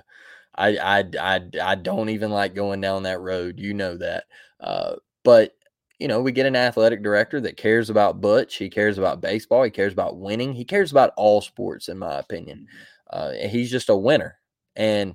I, 0.54 0.76
I 0.76 1.04
i 1.20 1.40
i 1.62 1.74
don't 1.74 2.08
even 2.08 2.30
like 2.30 2.54
going 2.54 2.80
down 2.80 3.04
that 3.04 3.20
road 3.20 3.58
you 3.58 3.74
know 3.74 3.96
that 3.98 4.24
uh 4.60 4.96
but 5.22 5.52
you 5.98 6.08
know 6.08 6.20
we 6.20 6.32
get 6.32 6.46
an 6.46 6.56
athletic 6.56 7.02
director 7.02 7.40
that 7.40 7.56
cares 7.56 7.90
about 7.90 8.20
butch 8.20 8.56
he 8.56 8.68
cares 8.68 8.98
about 8.98 9.20
baseball 9.20 9.62
he 9.62 9.70
cares 9.70 9.92
about 9.92 10.18
winning 10.18 10.52
he 10.52 10.64
cares 10.64 10.90
about 10.90 11.12
all 11.16 11.40
sports 11.40 11.88
in 11.88 11.98
my 11.98 12.18
opinion 12.18 12.66
uh 13.10 13.32
he's 13.32 13.70
just 13.70 13.88
a 13.88 13.96
winner 13.96 14.38
and 14.74 15.14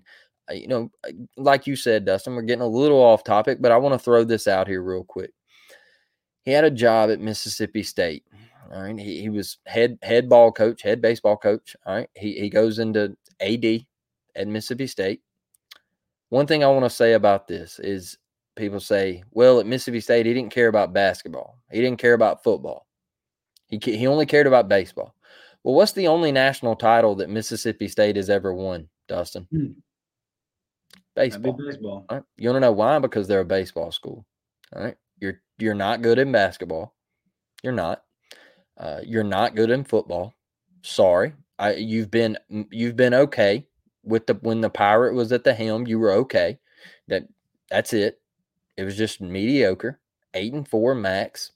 you 0.52 0.68
know 0.68 0.92
uh, 1.08 1.12
like 1.38 1.68
you 1.68 1.76
said 1.76 2.06
dustin 2.06 2.36
we're 2.36 2.42
getting 2.42 2.62
a 2.62 2.68
little 2.68 3.00
off 3.00 3.24
topic 3.24 3.62
but 3.62 3.72
i 3.72 3.78
want 3.78 3.94
to 3.94 4.00
throw 4.00 4.24
this 4.24 4.48
out 4.48 4.68
here 4.68 4.82
real 4.82 5.04
quick 5.04 5.32
he 6.44 6.52
had 6.52 6.64
a 6.64 6.72
job 6.72 7.10
at 7.10 7.20
mississippi 7.20 7.84
state 7.84 8.24
all 8.72 8.82
right 8.82 9.00
he, 9.00 9.22
he 9.22 9.30
was 9.30 9.58
head 9.66 9.98
head 10.02 10.30
ball 10.30 10.52
coach 10.52 10.82
head 10.82 11.02
baseball 11.02 11.38
coach 11.38 11.76
all 11.86 11.96
right 11.96 12.10
he, 12.16 12.40
he 12.40 12.50
goes 12.50 12.80
into 12.80 13.16
ad 13.42 13.66
at 14.36 14.48
Mississippi 14.48 14.88
State. 14.88 15.22
One 16.30 16.48
thing 16.48 16.64
I 16.64 16.68
want 16.68 16.86
to 16.86 16.90
say 16.90 17.14
about 17.14 17.48
this 17.48 17.80
is 17.80 18.18
people 18.56 18.80
say, 18.80 19.24
well, 19.32 19.60
at 19.60 19.66
Mississippi 19.66 20.00
State, 20.00 20.26
he 20.26 20.34
didn't 20.34 20.54
care 20.54 20.68
about 20.68 20.94
basketball. 20.94 21.58
He 21.72 21.82
didn't 21.82 22.00
care 22.00 22.14
about 22.14 22.44
football. 22.44 22.88
He, 23.68 23.80
he 23.84 24.08
only 24.08 24.26
cared 24.26 24.48
about 24.48 24.70
baseball. 24.70 25.16
Well, 25.64 25.76
what's 25.76 25.92
the 25.94 26.08
only 26.08 26.32
national 26.32 26.76
title 26.76 27.16
that 27.16 27.30
Mississippi 27.30 27.88
State 27.88 28.16
has 28.16 28.30
ever 28.30 28.54
won, 28.54 28.88
Dustin? 29.08 29.48
Hmm. 29.52 29.72
Baseball. 31.16 31.54
baseball. 31.54 32.06
All 32.10 32.18
right. 32.18 32.26
You 32.38 32.50
want 32.50 32.58
to 32.58 32.62
know 32.62 32.72
why? 32.72 33.00
Because 33.00 33.28
they're 33.28 33.42
a 33.42 33.46
baseball 33.46 33.92
school. 33.92 34.26
All 34.76 34.84
right. 34.84 34.98
You're 35.20 35.42
you're 35.58 35.74
not 35.74 36.02
good 36.02 36.20
in 36.20 36.32
basketball. 36.32 36.96
You're 37.64 37.74
not. 37.74 38.04
Uh, 38.78 39.02
you're 39.06 39.24
not 39.24 39.56
good 39.56 39.70
in 39.70 39.84
football. 39.84 40.34
Sorry. 40.82 41.34
I 41.60 41.76
you've 41.76 42.10
been 42.10 42.38
you've 42.72 42.96
been 42.96 43.14
okay 43.14 43.68
with 44.04 44.26
the 44.26 44.34
when 44.36 44.62
the 44.62 44.70
pirate 44.70 45.14
was 45.14 45.32
at 45.32 45.44
the 45.44 45.54
helm. 45.54 45.86
You 45.86 46.00
were 46.00 46.12
okay. 46.14 46.60
That 47.08 47.28
that's 47.70 47.94
it. 47.94 48.20
It 48.78 48.84
was 48.84 48.98
just 48.98 49.22
mediocre. 49.22 50.00
Eight 50.34 50.54
and 50.54 50.68
four 50.68 50.96
max. 50.96 51.52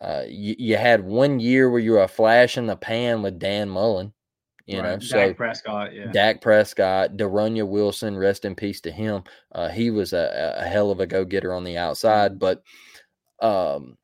Uh, 0.00 0.24
you, 0.26 0.56
you 0.58 0.76
had 0.78 1.04
one 1.04 1.38
year 1.38 1.68
where 1.70 1.80
you 1.80 1.92
were 1.92 2.02
a 2.02 2.08
flash 2.08 2.56
in 2.56 2.66
the 2.66 2.76
pan 2.76 3.20
with 3.22 3.38
Dan 3.38 3.68
Mullen. 3.68 4.14
You 4.70 4.82
know, 4.82 4.90
Right. 4.92 5.02
so 5.02 5.16
Dak 5.28 5.36
Prescott, 5.36 5.94
yeah. 5.94 6.12
Dak 6.12 6.40
Prescott, 6.40 7.16
De'Runnya 7.16 7.66
Wilson, 7.66 8.16
rest 8.16 8.44
in 8.44 8.54
peace 8.54 8.80
to 8.82 8.90
him. 8.92 9.24
Uh, 9.52 9.68
he 9.68 9.90
was 9.90 10.12
a, 10.12 10.54
a 10.58 10.64
hell 10.66 10.90
of 10.90 11.00
a 11.00 11.06
go 11.06 11.24
getter 11.24 11.52
on 11.52 11.64
the 11.64 11.76
outside, 11.76 12.38
but 12.38 12.62
um, 13.40 13.96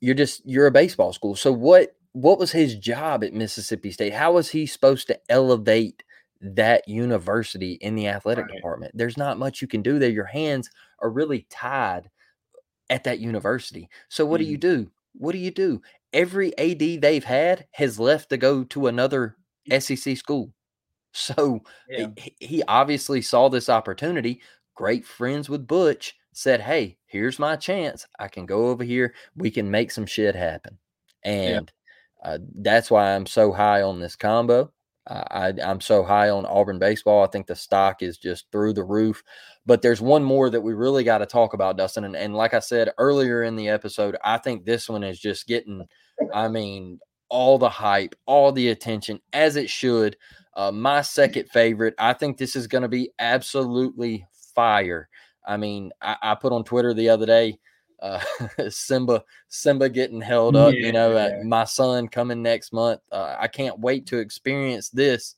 you're 0.00 0.14
just 0.14 0.42
you're 0.44 0.66
a 0.66 0.70
baseball 0.72 1.12
school. 1.12 1.36
So 1.36 1.52
what 1.52 1.94
what 2.12 2.38
was 2.38 2.52
his 2.52 2.74
job 2.76 3.24
at 3.24 3.32
Mississippi 3.32 3.90
State? 3.90 4.12
How 4.12 4.32
was 4.32 4.50
he 4.50 4.66
supposed 4.66 5.06
to 5.06 5.18
elevate 5.30 6.02
that 6.42 6.86
university 6.88 7.74
in 7.80 7.94
the 7.94 8.08
athletic 8.08 8.46
Right. 8.46 8.56
department? 8.56 8.92
There's 8.94 9.16
not 9.16 9.38
much 9.38 9.62
you 9.62 9.68
can 9.68 9.80
do 9.80 9.98
there. 9.98 10.10
Your 10.10 10.26
hands 10.26 10.68
are 10.98 11.08
really 11.10 11.46
tied 11.48 12.10
at 12.90 13.04
that 13.04 13.20
university. 13.20 13.88
So 14.10 14.26
what 14.26 14.38
do 14.38 14.44
you 14.44 14.58
do? 14.58 14.90
What 15.14 15.32
do 15.32 15.38
you 15.38 15.50
do? 15.50 15.80
Every 16.12 16.52
AD 16.58 17.00
they've 17.00 17.24
had 17.24 17.66
has 17.72 17.98
left 17.98 18.28
to 18.30 18.36
go 18.36 18.64
to 18.64 18.86
another 18.88 19.36
SEC 19.70 20.16
school. 20.16 20.52
So 21.14 21.60
Yeah. 21.90 22.06
he, 22.16 22.34
he 22.40 22.62
obviously 22.68 23.20
saw 23.20 23.50
this 23.50 23.68
opportunity. 23.68 24.40
Great 24.74 25.04
friends 25.04 25.50
with 25.50 25.66
Butch 25.66 26.16
said, 26.32 26.62
"Hey, 26.62 26.96
here's 27.04 27.38
my 27.38 27.54
chance. 27.54 28.06
I 28.18 28.28
can 28.28 28.46
go 28.46 28.68
over 28.68 28.82
here. 28.82 29.12
We 29.36 29.50
can 29.50 29.70
make 29.70 29.90
some 29.90 30.06
shit 30.06 30.34
happen." 30.34 30.78
And 31.22 31.70
uh, 32.24 32.38
that's 32.56 32.90
why 32.90 33.14
I'm 33.14 33.26
so 33.26 33.52
high 33.52 33.82
on 33.82 34.00
this 34.00 34.16
combo. 34.16 34.72
Uh, 35.06 35.24
I, 35.30 35.52
I'm 35.62 35.80
so 35.80 36.02
high 36.02 36.30
on 36.30 36.46
Auburn 36.46 36.78
baseball. 36.78 37.24
I 37.24 37.26
think 37.26 37.46
the 37.46 37.56
stock 37.56 38.02
is 38.02 38.16
just 38.16 38.46
through 38.52 38.72
the 38.72 38.84
roof. 38.84 39.22
But 39.66 39.82
there's 39.82 40.00
one 40.00 40.22
more 40.24 40.48
that 40.48 40.60
we 40.60 40.72
really 40.74 41.04
got 41.04 41.18
to 41.18 41.26
talk 41.26 41.54
about, 41.54 41.76
Dustin. 41.76 42.04
And, 42.04 42.16
and 42.16 42.34
like 42.34 42.54
I 42.54 42.60
said 42.60 42.92
earlier 42.98 43.42
in 43.42 43.56
the 43.56 43.68
episode, 43.68 44.16
I 44.24 44.38
think 44.38 44.64
this 44.64 44.88
one 44.88 45.02
is 45.02 45.18
just 45.18 45.46
getting, 45.46 45.86
I 46.32 46.48
mean, 46.48 47.00
all 47.32 47.56
the 47.56 47.68
hype, 47.68 48.14
all 48.26 48.52
the 48.52 48.68
attention 48.68 49.18
as 49.32 49.56
it 49.56 49.70
should. 49.70 50.16
Uh, 50.54 50.70
my 50.70 51.00
second 51.00 51.48
favorite. 51.48 51.94
I 51.98 52.12
think 52.12 52.36
this 52.36 52.54
is 52.56 52.66
going 52.66 52.82
to 52.82 52.88
be 52.88 53.10
absolutely 53.18 54.26
fire. 54.54 55.08
I 55.46 55.56
mean, 55.56 55.92
I, 56.02 56.16
I 56.22 56.34
put 56.34 56.52
on 56.52 56.62
Twitter 56.62 56.92
the 56.92 57.08
other 57.08 57.24
day, 57.24 57.58
uh, 58.02 58.20
Simba, 58.68 59.24
Simba 59.48 59.88
getting 59.88 60.20
held 60.20 60.56
up. 60.56 60.74
You 60.74 60.92
know, 60.92 61.16
uh, 61.16 61.30
Yeah. 61.38 61.42
my 61.44 61.64
son 61.64 62.06
coming 62.06 62.42
next 62.42 62.72
month. 62.74 63.00
Uh, 63.10 63.34
I 63.40 63.48
can't 63.48 63.78
wait 63.80 64.06
to 64.08 64.18
experience 64.18 64.90
this 64.90 65.36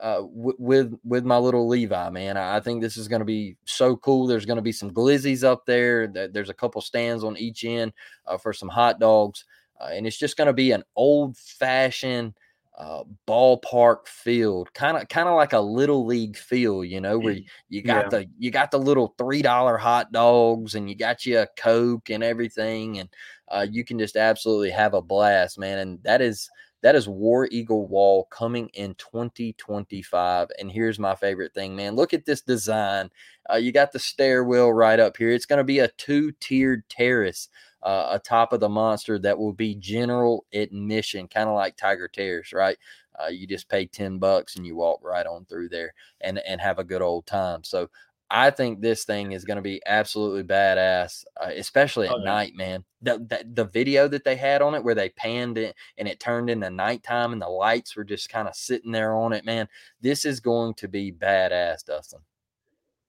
uh, 0.00 0.22
w- 0.22 0.56
with 0.58 0.94
with 1.04 1.24
my 1.26 1.36
little 1.36 1.68
Levi. 1.68 2.08
Man, 2.08 2.38
I, 2.38 2.56
I 2.56 2.60
think 2.60 2.80
this 2.80 2.96
is 2.96 3.08
going 3.08 3.20
to 3.20 3.26
be 3.26 3.56
so 3.66 3.96
cool. 3.96 4.26
There's 4.26 4.46
going 4.46 4.56
to 4.56 4.62
be 4.62 4.72
some 4.72 4.90
glizzies 4.90 5.44
up 5.44 5.66
there. 5.66 6.06
There- 6.06 6.28
There's 6.28 6.48
a 6.50 6.54
couple 6.54 6.80
stands 6.80 7.22
on 7.22 7.36
each 7.36 7.64
end 7.64 7.92
uh, 8.26 8.38
for 8.38 8.52
some 8.54 8.70
hot 8.70 8.98
dogs, 8.98 9.44
uh, 9.82 9.88
and 9.92 10.06
it's 10.06 10.18
just 10.18 10.36
going 10.36 10.46
to 10.46 10.52
be 10.52 10.72
an 10.72 10.84
old 10.96 11.36
fashioned 11.36 12.34
uh, 12.78 13.04
ballpark 13.28 14.06
field, 14.06 14.72
kind 14.74 14.96
of 14.96 15.08
kind 15.08 15.28
of 15.28 15.34
like 15.36 15.52
a 15.52 15.60
little 15.60 16.06
league 16.06 16.36
field, 16.36 16.86
you 16.86 17.00
know, 17.00 17.18
where 17.18 17.34
you, 17.34 17.42
you 17.68 17.82
got 17.82 18.04
Yeah. 18.04 18.10
the 18.10 18.26
you 18.38 18.50
got 18.50 18.70
the 18.70 18.78
little 18.78 19.14
three 19.18 19.42
dollar 19.42 19.76
hot 19.76 20.12
dogs 20.12 20.74
and 20.74 20.88
you 20.88 20.96
got 20.96 21.26
you 21.26 21.40
a 21.40 21.46
coke 21.56 22.10
and 22.10 22.24
everything, 22.24 22.98
and 22.98 23.08
uh, 23.48 23.66
you 23.70 23.84
can 23.84 23.98
just 23.98 24.16
absolutely 24.16 24.70
have 24.70 24.94
a 24.94 25.02
blast, 25.02 25.58
man. 25.58 25.78
And 25.78 26.02
that 26.04 26.22
is 26.22 26.48
that 26.82 26.96
is 26.96 27.08
War 27.08 27.46
Eagle 27.50 27.86
Wall 27.86 28.24
coming 28.30 28.68
in 28.74 28.94
2025. 28.94 30.48
And 30.58 30.70
here's 30.72 30.98
my 30.98 31.14
favorite 31.14 31.54
thing, 31.54 31.76
man. 31.76 31.94
Look 31.94 32.14
at 32.14 32.24
this 32.24 32.40
design. 32.42 33.10
Uh, 33.52 33.56
you 33.56 33.70
got 33.72 33.92
the 33.92 33.98
stairwell 33.98 34.72
right 34.72 34.98
up 34.98 35.16
here. 35.16 35.30
It's 35.30 35.46
going 35.46 35.58
to 35.58 35.64
be 35.64 35.78
a 35.80 35.88
two 35.88 36.32
tiered 36.40 36.88
terrace 36.88 37.48
uh, 37.82 38.18
top 38.18 38.52
of 38.52 38.60
the 38.60 38.68
monster 38.68 39.18
that 39.18 39.38
will 39.38 39.52
be 39.52 39.74
general 39.74 40.44
admission, 40.52 41.28
kind 41.28 41.48
of 41.48 41.54
like 41.54 41.76
Tiger 41.76 42.08
Terrace, 42.08 42.52
right? 42.52 42.76
Uh, 43.22 43.28
you 43.28 43.46
just 43.46 43.68
pay 43.68 43.86
10 43.86 44.18
bucks 44.18 44.56
and 44.56 44.66
you 44.66 44.74
walk 44.76 45.00
right 45.02 45.26
on 45.26 45.44
through 45.46 45.68
there 45.68 45.94
and, 46.20 46.38
and 46.46 46.60
have 46.60 46.78
a 46.78 46.84
good 46.84 47.02
old 47.02 47.26
time. 47.26 47.62
So 47.64 47.88
I 48.30 48.50
think 48.50 48.80
this 48.80 49.04
thing 49.04 49.32
is 49.32 49.44
going 49.44 49.56
to 49.56 49.62
be 49.62 49.82
absolutely 49.84 50.42
badass, 50.44 51.24
uh, 51.40 51.50
especially 51.54 52.08
at 52.08 52.12
Oh, 52.14 52.22
yeah. 52.24 52.32
night, 52.32 52.54
man. 52.56 52.84
The, 53.02 53.18
the 53.18 53.44
the 53.54 53.64
video 53.66 54.08
that 54.08 54.24
they 54.24 54.36
had 54.36 54.62
on 54.62 54.74
it 54.74 54.82
where 54.82 54.94
they 54.94 55.10
panned 55.10 55.58
it 55.58 55.76
and 55.98 56.08
it 56.08 56.18
turned 56.20 56.48
into 56.48 56.70
nighttime 56.70 57.32
and 57.34 57.42
the 57.42 57.48
lights 57.48 57.94
were 57.94 58.04
just 58.04 58.30
kind 58.30 58.48
of 58.48 58.54
sitting 58.56 58.92
there 58.92 59.14
on 59.14 59.32
it, 59.34 59.44
man. 59.44 59.68
This 60.00 60.24
is 60.24 60.40
going 60.40 60.74
to 60.74 60.88
be 60.88 61.12
badass, 61.12 61.84
Dustin. 61.84 62.20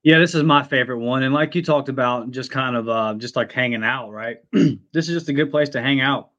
Yeah, 0.03 0.19
this 0.19 0.35
is 0.35 0.43
my 0.43 0.63
favorite 0.63 0.99
one. 0.99 1.23
And 1.23 1.33
like 1.33 1.55
you 1.55 1.61
talked 1.63 1.87
about, 1.87 2.29
just 2.31 2.51
kind 2.51 2.75
of 2.75 2.89
uh 2.89 3.13
just 3.15 3.35
like 3.35 3.51
hanging 3.51 3.83
out, 3.83 4.11
right? 4.11 4.37
this 4.51 5.07
is 5.07 5.09
just 5.09 5.29
a 5.29 5.33
good 5.33 5.49
place 5.49 5.69
to 5.69 5.81
hang 5.81 6.01
out. 6.01 6.31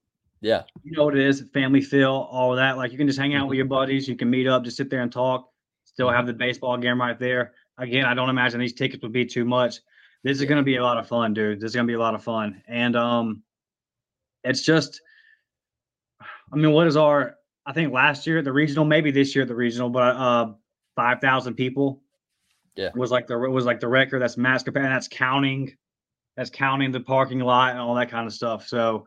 Yeah. 0.42 0.64
You 0.82 0.92
know 0.92 1.04
what 1.04 1.16
it 1.16 1.26
is, 1.26 1.40
family 1.54 1.80
feel, 1.80 2.28
all 2.30 2.52
of 2.52 2.58
that. 2.58 2.76
Like 2.76 2.92
you 2.92 2.98
can 2.98 3.06
just 3.06 3.18
hang 3.18 3.34
out 3.34 3.48
with 3.48 3.56
your 3.56 3.64
buddies, 3.66 4.06
you 4.06 4.16
can 4.16 4.28
meet 4.28 4.46
up, 4.46 4.64
just 4.64 4.76
sit 4.76 4.90
there 4.90 5.00
and 5.00 5.10
talk, 5.10 5.48
still 5.84 6.10
have 6.10 6.26
the 6.26 6.34
baseball 6.34 6.76
game 6.76 7.00
right 7.00 7.18
there. 7.18 7.54
Again, 7.78 8.04
I 8.04 8.12
don't 8.14 8.28
imagine 8.28 8.60
these 8.60 8.74
tickets 8.74 9.02
would 9.02 9.12
be 9.12 9.24
too 9.24 9.46
much. 9.46 9.76
This 10.22 10.36
is 10.36 10.42
Yeah. 10.42 10.48
gonna 10.50 10.62
be 10.62 10.76
a 10.76 10.82
lot 10.82 10.98
of 10.98 11.08
fun, 11.08 11.32
dude. 11.32 11.60
This 11.60 11.70
is 11.70 11.74
gonna 11.76 11.88
be 11.88 11.94
a 11.94 11.98
lot 11.98 12.14
of 12.14 12.22
fun. 12.22 12.62
And 12.68 12.94
um 12.96 13.42
it's 14.44 14.60
just 14.60 15.00
I 16.52 16.56
mean, 16.56 16.72
what 16.72 16.86
is 16.86 16.96
our 16.96 17.36
I 17.66 17.72
think 17.72 17.92
last 17.94 18.26
year 18.26 18.38
at 18.38 18.44
the 18.44 18.52
regional, 18.52 18.84
maybe 18.84 19.10
this 19.10 19.34
year 19.34 19.42
at 19.42 19.48
the 19.48 19.54
regional, 19.54 19.88
but 19.88 20.16
uh 20.16 20.52
five 20.96 21.20
thousand 21.22 21.54
people 21.54 22.02
Yeah. 22.76 22.90
was 22.94 23.10
like 23.10 23.26
the 23.26 23.38
was 23.38 23.64
like 23.64 23.80
the 23.80 23.88
record 23.88 24.20
that's 24.20 24.36
mass 24.36 24.62
capacity 24.62 24.86
and 24.86 24.94
that's 24.94 25.08
counting 25.08 25.76
that's 26.36 26.50
counting 26.50 26.90
the 26.90 27.00
parking 27.00 27.38
lot 27.40 27.70
and 27.72 27.80
all 27.80 27.94
that 27.94 28.10
kind 28.10 28.26
of 28.26 28.32
stuff 28.32 28.66
so 28.66 29.06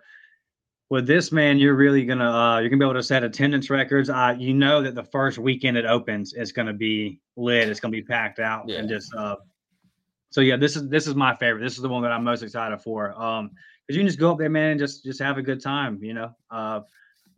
with 0.90 1.06
this 1.06 1.32
man 1.34 1.58
you're 1.58 1.76
really 1.76 2.06
gonna 2.06 2.30
uh 2.32 2.60
you're 2.60 2.70
gonna 2.70 2.80
be 2.80 2.86
able 2.86 2.94
to 2.94 3.04
set 3.04 3.24
attendance 3.24 3.70
records 3.70 4.10
uh 4.10 4.34
you 4.38 4.54
know 4.54 4.82
that 4.82 4.96
the 4.96 5.04
first 5.04 5.38
weekend 5.38 5.76
it 5.76 5.86
opens 5.86 6.34
it's 6.34 6.52
gonna 6.54 6.74
be 6.74 7.20
lit 7.36 7.68
it's 7.68 7.80
gonna 7.82 7.92
be 7.92 8.02
packed 8.02 8.40
out 8.40 8.70
and 8.80 8.88
just 8.90 9.14
uh 9.16 9.36
so 10.30 10.40
yeah 10.42 10.56
this 10.56 10.76
is 10.78 10.88
this 10.88 11.06
is 11.08 11.16
my 11.16 11.36
favorite 11.36 11.62
this 11.62 11.76
is 11.76 11.82
the 11.82 11.90
one 11.90 12.02
that 12.04 12.12
i'm 12.14 12.24
most 12.24 12.42
excited 12.44 12.78
for 12.82 13.12
um 13.22 13.52
because 13.86 13.98
you 13.98 14.02
can 14.02 14.08
just 14.08 14.20
go 14.20 14.32
up 14.32 14.38
there 14.38 14.50
man 14.50 14.72
and 14.72 14.80
just 14.80 15.04
just 15.04 15.20
have 15.20 15.38
a 15.38 15.42
good 15.42 15.62
time 15.62 16.02
you 16.02 16.14
know 16.14 16.34
uh 16.52 16.80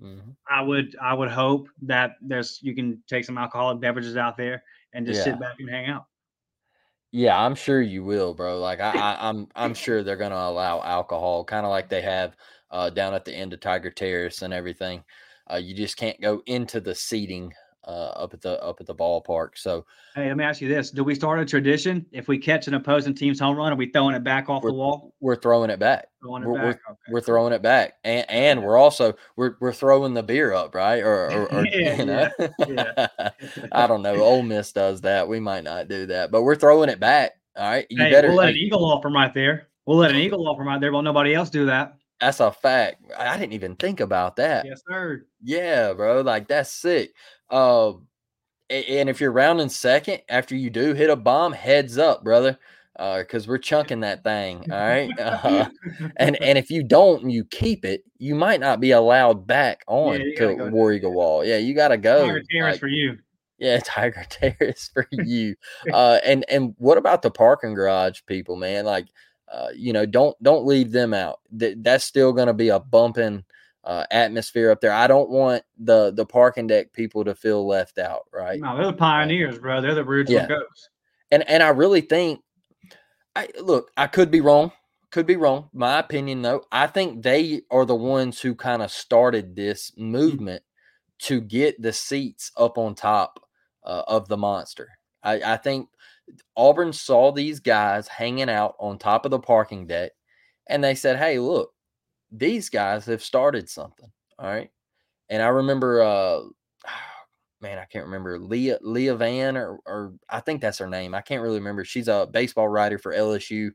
Mhm. 0.02 0.34
I 0.50 0.62
would 0.62 0.96
I 1.02 1.14
would 1.14 1.30
hope 1.30 1.68
that 1.82 2.16
there's 2.22 2.60
you 2.62 2.74
can 2.74 3.04
take 3.08 3.26
some 3.26 3.38
alcoholic 3.38 3.82
beverages 3.82 4.16
out 4.16 4.38
there 4.38 4.64
and 4.94 5.06
just 5.06 5.18
Yeah. 5.18 5.34
sit 5.34 5.40
back 5.42 5.56
and 5.60 5.70
hang 5.70 5.88
out. 5.90 6.06
Yeah, 7.12 7.40
I'm 7.40 7.56
sure 7.56 7.82
you 7.82 8.04
will, 8.04 8.34
bro. 8.34 8.60
Like 8.60 8.80
I, 8.80 8.92
I 8.92 9.18
I'm 9.30 9.48
I'm 9.56 9.74
sure 9.74 10.04
they're 10.04 10.16
gonna 10.18 10.36
allow 10.36 10.82
alcohol, 10.82 11.44
kind 11.44 11.66
of 11.66 11.70
like 11.72 11.90
they 11.90 12.02
have 12.02 12.36
uh, 12.72 12.90
down 12.90 13.14
at 13.14 13.26
the 13.26 13.34
end 13.34 13.54
of 13.54 13.60
Tiger 13.60 13.92
Terrace 13.92 14.42
and 14.42 14.54
everything. 14.54 15.04
Uh, 15.52 15.58
you 15.58 15.74
just 15.74 15.98
can't 15.98 16.20
go 16.22 16.44
into 16.46 16.80
the 16.80 16.94
seating 16.94 17.52
Uh, 17.90 18.14
up 18.18 18.36
at 18.36 18.42
the 18.42 18.64
up 18.64 18.80
at 18.80 18.86
the 18.86 18.94
ballpark. 18.94 19.58
So 19.58 19.84
Hey, 20.14 20.28
let 20.28 20.38
me 20.38 20.44
ask 20.44 20.62
you 20.62 20.70
this: 20.70 20.92
Do 20.92 21.04
we 21.04 21.16
start 21.16 21.40
a 21.40 21.46
tradition 21.46 22.06
if 22.12 22.28
we 22.28 22.38
catch 22.38 22.68
an 22.68 22.76
opposing 22.76 23.16
team's 23.16 23.40
home 23.40 23.58
run, 23.58 23.74
are 23.74 23.76
we 23.76 23.88
throwing 23.90 24.14
it 24.14 24.24
back 24.24 24.48
off 24.48 24.62
the 24.62 24.72
wall? 24.72 25.16
we're 25.22 25.36
throwing 25.36 25.72
it 25.72 25.80
back. 25.80 26.08
Throwing 26.22 26.44
it 26.44 26.46
We're, 26.46 26.54
we're. 26.54 26.70
Okay. 26.70 26.80
we're 27.10 27.22
throwing 27.22 27.52
it 27.52 27.64
back, 27.64 27.96
and 28.04 28.30
and 28.30 28.64
we're 28.64 28.78
also 28.78 29.16
we're 29.36 29.56
we're 29.60 29.74
throwing 29.74 30.14
the 30.14 30.22
beer 30.22 30.54
up, 30.54 30.76
right? 30.76 31.02
Or, 31.02 31.32
or, 31.32 31.52
or 31.52 31.66
Yeah, 31.72 31.96
you 31.96 32.06
know, 32.06 32.30
yeah, 32.68 33.08
I 33.72 33.88
don't 33.88 34.04
know. 34.04 34.22
Ole 34.22 34.44
Miss 34.44 34.72
does 34.72 35.02
that. 35.02 35.28
We 35.28 35.40
might 35.40 35.64
not 35.64 35.88
do 35.88 36.06
that, 36.06 36.30
but 36.30 36.44
we're 36.44 36.58
throwing 36.58 36.90
it 36.90 37.00
back. 37.00 37.32
All 37.58 37.68
right, 37.68 37.88
you 37.90 38.04
hey, 38.04 38.12
better. 38.12 38.28
we'll 38.28 38.38
let 38.38 38.50
an 38.50 38.58
eagle 38.58 38.86
off 38.86 39.02
from 39.02 39.16
right 39.16 39.34
there. 39.34 39.68
We'll 39.88 39.98
let 39.98 40.12
an 40.12 40.18
eagle 40.22 40.48
off 40.48 40.58
from 40.58 40.68
right 40.68 40.80
there. 40.80 40.92
Won't 40.92 41.06
nobody 41.06 41.34
else 41.34 41.50
do 41.50 41.66
that? 41.66 41.96
That's 42.22 42.40
a 42.40 42.52
fact. 42.52 43.04
I 43.18 43.38
didn't 43.38 43.54
even 43.54 43.76
think 43.76 44.00
about 44.00 44.36
that. 44.38 44.66
Yes, 44.66 44.82
sir. 44.90 45.26
Yeah, 45.44 45.94
bro. 45.94 46.22
Like 46.22 46.48
that's 46.48 46.72
sick. 46.72 47.14
Uh, 47.50 47.94
a- 48.70 49.00
and 49.00 49.10
if 49.10 49.20
you're 49.22 49.32
rounding 49.32 49.70
second 49.70 50.22
after 50.30 50.56
you 50.56 50.70
do 50.70 50.94
hit 50.94 51.10
a 51.10 51.16
bomb, 51.16 51.54
heads 51.54 51.98
up, 51.98 52.24
brother. 52.24 52.58
Uh, 52.98 53.20
because 53.20 53.48
we're 53.48 53.58
chunking 53.58 54.02
that 54.02 54.26
thing. 54.26 54.58
All 54.72 54.78
right. 54.78 55.10
Uh, 55.20 55.70
and 56.18 56.36
and 56.42 56.58
if 56.58 56.70
you 56.70 56.84
don't 56.84 57.24
and 57.24 57.32
you 57.32 57.46
keep 57.46 57.86
it, 57.86 58.04
you 58.18 58.36
might 58.36 58.60
not 58.60 58.82
be 58.82 58.92
allowed 58.92 59.48
back 59.48 59.84
on 59.88 60.20
you 60.20 60.36
gotta 60.38 60.56
go 60.56 60.68
War 60.70 60.92
Eagle 60.92 61.14
Wall. 61.14 61.46
Yeah, 61.46 61.58
you 61.58 61.74
gotta 61.74 61.98
go. 61.98 62.26
Tiger 62.28 62.42
Terrace 62.52 62.74
like- 62.74 62.80
for 62.82 62.88
you. 62.90 63.18
yeah, 63.58 63.80
Tiger 63.86 64.26
Terrace 64.30 64.90
for 64.94 65.08
you. 65.12 65.56
uh, 65.94 66.20
and 66.26 66.44
and 66.50 66.76
what 66.78 66.98
about 66.98 67.22
the 67.22 67.32
parking 67.32 67.74
garage 67.74 68.20
people, 68.28 68.58
man? 68.58 68.84
Like, 68.84 69.08
uh, 69.52 69.70
you 69.76 69.94
know, 69.94 70.06
don't 70.06 70.42
don't 70.44 70.66
leave 70.66 70.92
them 70.92 71.14
out. 71.14 71.40
Th- 71.58 71.78
that's 71.80 72.06
still 72.06 72.34
going 72.34 72.48
to 72.48 72.54
be 72.54 72.70
a 72.70 72.80
bumping 72.80 73.44
uh, 73.84 74.06
atmosphere 74.12 74.72
up 74.72 74.82
there. 74.82 74.92
I 74.92 75.08
don't 75.08 75.30
want 75.30 75.64
the 75.78 76.12
the 76.12 76.26
parking 76.26 76.68
deck 76.68 76.94
people 76.94 77.24
to 77.26 77.36
feel 77.36 77.66
left 77.66 77.98
out, 77.98 78.24
right? 78.34 78.60
No, 78.60 78.76
they're 78.78 78.88
the 78.88 78.94
pioneers, 78.94 79.58
bro. 79.60 79.82
They're 79.82 79.96
the 79.96 80.04
original 80.04 80.42
Yeah. 80.42 80.48
goats. 80.48 80.90
And 81.32 81.48
and 81.50 81.64
I 81.64 81.70
really 81.70 82.02
think, 82.02 82.42
I 83.36 83.50
look, 83.62 83.92
I 83.96 84.08
could 84.08 84.32
be 84.32 84.42
wrong. 84.42 84.72
Could 85.12 85.26
be 85.26 85.38
wrong. 85.38 85.70
My 85.74 85.98
opinion, 86.00 86.44
though, 86.44 86.66
I 86.72 86.86
think 86.86 87.24
they 87.24 87.62
are 87.72 87.86
the 87.86 87.96
ones 87.96 88.42
who 88.42 88.54
kind 88.54 88.84
of 88.84 88.92
started 88.92 89.56
this 89.56 89.92
movement 89.98 90.62
to 91.20 91.42
get 91.42 91.82
the 91.82 91.94
seats 91.94 92.52
up 92.56 92.78
on 92.78 92.94
top 92.94 93.40
uh, 93.84 94.04
of 94.08 94.28
the 94.28 94.38
monster. 94.38 94.90
I, 95.24 95.42
I 95.54 95.58
think 95.58 95.90
Auburn 96.56 96.94
saw 96.94 97.32
these 97.32 97.60
guys 97.60 98.08
hanging 98.08 98.50
out 98.50 98.76
on 98.80 98.98
top 98.98 99.26
of 99.26 99.32
the 99.32 99.40
parking 99.40 99.88
deck, 99.88 100.12
and 100.68 100.84
they 100.84 100.96
said, 100.96 101.18
"Hey, 101.18 101.40
look, 101.40 101.72
these 102.32 102.70
guys 102.70 103.06
have 103.06 103.24
started 103.24 103.70
something." 103.70 104.12
All 104.38 104.48
right, 104.48 104.70
and 105.30 105.42
I 105.42 105.48
remember, 105.48 106.02
uh, 106.02 106.42
man, 107.62 107.78
I 107.78 107.86
can't 107.86 108.06
remember 108.06 108.40
Leah 108.40 108.80
Leah 108.82 109.16
Vann 109.16 109.58
or 109.58 109.80
or 109.86 110.14
I 110.30 110.40
think 110.40 110.62
that's 110.62 110.80
her 110.80 110.90
name. 110.90 111.14
I 111.14 111.22
can't 111.22 111.42
really 111.42 111.60
remember. 111.60 111.86
She's 111.86 112.08
a 112.08 112.28
baseball 112.32 112.68
writer 112.70 112.98
for 112.98 113.14
LSU, 113.14 113.72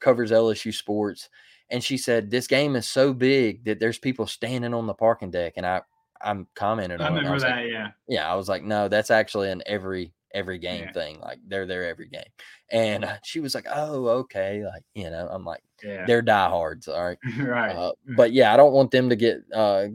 covers 0.00 0.30
LSU 0.30 0.72
sports, 0.74 1.28
and 1.70 1.82
she 1.82 1.96
said 1.96 2.30
this 2.30 2.46
game 2.46 2.76
is 2.76 2.86
so 2.86 3.12
big 3.12 3.64
that 3.64 3.80
there's 3.80 3.98
people 3.98 4.26
standing 4.26 4.74
on 4.74 4.86
the 4.86 4.94
parking 4.94 5.30
deck, 5.30 5.54
and 5.56 5.66
I 5.66 5.82
I'm 6.22 6.46
commenting 6.54 7.00
I 7.00 7.06
on 7.06 7.14
remember 7.14 7.34
was 7.34 7.42
like, 7.42 7.54
that. 7.54 7.68
Yeah. 7.68 7.88
yeah, 8.08 8.32
I 8.32 8.36
was 8.36 8.48
like, 8.48 8.62
no, 8.62 8.88
that's 8.88 9.10
actually 9.10 9.50
in 9.50 9.62
every 9.66 10.12
every 10.34 10.58
game 10.58 10.84
Yeah. 10.84 10.92
thing. 10.92 11.20
Like 11.20 11.38
they're 11.46 11.66
there 11.66 11.84
every 11.88 12.08
game. 12.08 12.22
And 12.70 13.04
uh, 13.04 13.16
she 13.24 13.40
was 13.40 13.54
like, 13.54 13.66
oh, 13.72 14.06
okay. 14.08 14.64
Like, 14.64 14.82
you 14.94 15.10
know, 15.10 15.28
I'm 15.30 15.44
like, 15.44 15.62
Yeah. 15.82 16.04
they're 16.06 16.22
diehards. 16.22 16.88
All 16.88 17.04
right. 17.04 17.18
right. 17.38 17.74
Uh, 17.76 17.92
but 18.16 18.32
yeah, 18.32 18.52
I 18.52 18.56
don't 18.56 18.72
want 18.72 18.90
them 18.90 19.08
to 19.10 19.16
get, 19.16 19.42
uh, 19.54 19.86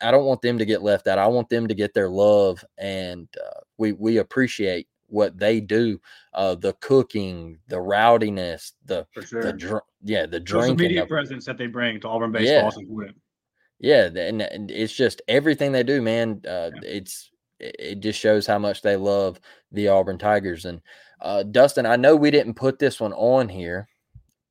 I 0.00 0.10
don't 0.10 0.24
want 0.24 0.40
them 0.42 0.58
to 0.58 0.64
get 0.64 0.82
left 0.82 1.06
out. 1.08 1.18
I 1.18 1.26
want 1.26 1.48
them 1.48 1.68
to 1.68 1.74
get 1.74 1.92
their 1.94 2.08
love. 2.08 2.64
And 2.78 3.28
uh, 3.44 3.60
we, 3.78 3.92
we 3.92 4.18
appreciate 4.18 4.88
what 5.08 5.38
they 5.38 5.60
do. 5.60 6.00
Uh, 6.32 6.54
the 6.54 6.72
cooking, 6.80 7.58
the 7.68 7.76
rowdiness, 7.80 8.72
the, 8.86 9.06
sure. 9.26 9.42
the, 9.42 9.52
dr- 9.52 9.82
yeah, 10.02 10.24
the 10.24 10.38
Social 10.38 10.60
drinking. 10.62 10.76
media 10.88 11.06
presence 11.06 11.44
that 11.44 11.58
they 11.58 11.66
bring 11.66 12.00
to 12.00 12.08
Auburn 12.08 12.32
baseball 12.32 12.72
important. 12.80 13.16
yeah, 13.78 14.04
and, 14.06 14.40
and 14.40 14.70
it's 14.70 14.94
just 14.94 15.20
everything 15.28 15.72
they 15.72 15.82
do, 15.82 16.00
man. 16.00 16.40
Uh, 16.48 16.70
It's 16.82 17.30
it 17.62 18.00
just 18.00 18.18
shows 18.18 18.46
how 18.46 18.58
much 18.58 18.82
they 18.82 18.96
love 18.96 19.40
the 19.70 19.88
Auburn 19.88 20.18
Tigers. 20.18 20.64
And 20.64 20.80
uh, 21.20 21.44
Dustin, 21.44 21.86
I 21.86 21.96
know 21.96 22.16
we 22.16 22.30
didn't 22.30 22.54
put 22.54 22.78
this 22.78 23.00
one 23.00 23.12
on 23.12 23.48
here, 23.48 23.88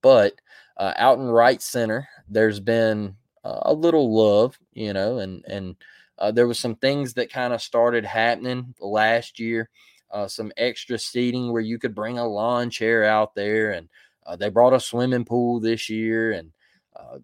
but 0.01 0.33
uh, 0.77 0.93
out 0.97 1.19
in 1.19 1.25
right 1.25 1.61
center, 1.61 2.07
there's 2.27 2.59
been 2.59 3.15
uh, 3.43 3.59
a 3.63 3.73
little 3.73 4.13
love, 4.15 4.57
you 4.73 4.93
know, 4.93 5.19
and 5.19 5.43
and 5.45 5.75
uh, 6.17 6.31
there 6.31 6.47
was 6.47 6.59
some 6.59 6.75
things 6.75 7.13
that 7.15 7.31
kind 7.31 7.53
of 7.53 7.61
started 7.61 8.05
happening 8.05 8.73
last 8.79 9.39
year. 9.39 9.69
Uh, 10.11 10.27
some 10.27 10.51
extra 10.57 10.99
seating 10.99 11.51
where 11.51 11.61
you 11.61 11.79
could 11.79 11.95
bring 11.95 12.17
a 12.19 12.27
lawn 12.27 12.69
chair 12.69 13.05
out 13.05 13.33
there, 13.33 13.71
and 13.71 13.87
uh, 14.25 14.35
they 14.35 14.49
brought 14.49 14.73
a 14.73 14.79
swimming 14.79 15.23
pool 15.23 15.59
this 15.59 15.89
year, 15.89 16.33
and 16.33 16.51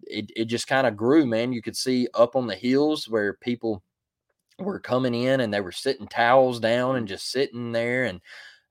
it, 0.06 0.30
it 0.34 0.44
just 0.46 0.66
kind 0.66 0.86
of 0.86 0.96
grew, 0.96 1.26
man. 1.26 1.52
You 1.52 1.62
could 1.62 1.76
see 1.76 2.08
up 2.14 2.34
on 2.34 2.46
the 2.46 2.54
hills 2.54 3.08
where 3.08 3.34
people 3.34 3.82
were 4.58 4.80
coming 4.80 5.14
in 5.14 5.40
and 5.40 5.52
they 5.52 5.60
were 5.60 5.72
sitting 5.72 6.06
towels 6.08 6.60
down 6.60 6.96
and 6.96 7.08
just 7.08 7.30
sitting 7.30 7.72
there 7.72 8.04
and 8.04 8.20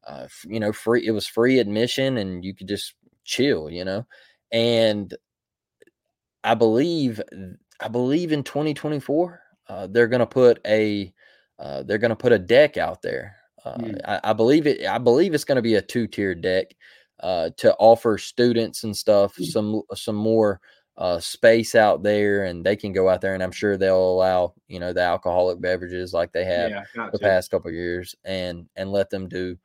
uh, 0.06 0.28
you 0.46 0.60
know 0.60 0.72
free 0.72 1.06
it 1.06 1.12
was 1.12 1.28
free 1.28 1.60
admission 1.60 2.18
and 2.18 2.44
you 2.44 2.54
could 2.54 2.68
just 2.68 2.94
chill 3.24 3.70
you 3.70 3.84
know 3.84 4.06
and 4.52 5.16
i 6.44 6.54
believe 6.54 7.22
i 7.80 7.88
believe 7.88 8.32
in 8.32 8.44
2024 8.44 9.42
uh, 9.70 9.88
they're 9.88 10.08
going 10.08 10.20
to 10.20 10.26
put 10.26 10.60
a 10.66 11.14
uh, 11.60 11.84
they're 11.84 11.98
going 11.98 12.10
to 12.10 12.16
put 12.16 12.32
a 12.32 12.40
deck 12.40 12.78
out 12.78 13.02
there. 13.02 13.36
Uh, 13.64 13.78
Mm. 13.78 14.00
I, 14.06 14.20
I 14.26 14.34
believe 14.34 14.66
it. 14.66 14.86
I 14.86 14.98
believe 14.98 15.34
it's 15.34 15.44
going 15.44 15.58
to 15.58 15.62
be 15.62 15.76
a 15.76 15.82
two 15.82 16.08
tier 16.08 16.34
deck 16.34 16.68
uh, 17.20 17.50
to 17.58 17.76
offer 17.76 18.18
students 18.18 18.84
and 18.84 18.96
stuff 18.96 19.36
some 19.36 19.82
some 19.94 20.16
more 20.16 20.62
uh, 20.98 21.20
space 21.20 21.76
out 21.76 22.04
there, 22.04 22.46
and 22.46 22.66
they 22.66 22.76
can 22.76 22.92
go 22.94 23.10
out 23.10 23.22
there, 23.22 23.34
and 23.34 23.44
I'm 23.44 23.52
sure 23.52 23.78
they'll 23.78 23.98
allow 24.14 24.54
you 24.68 24.80
know 24.80 24.94
the 24.94 25.02
alcoholic 25.02 25.62
beverages 25.62 26.14
like 26.14 26.32
they 26.34 26.46
have 26.46 26.72
Yeah, 26.72 26.86
the 27.12 27.20
to. 27.20 27.20
past 27.20 27.52
couple 27.52 27.70
of 27.70 27.76
years, 27.76 28.16
and 28.26 28.68
and 28.76 28.92
let 28.92 29.10
them 29.10 29.28
do 29.30 29.58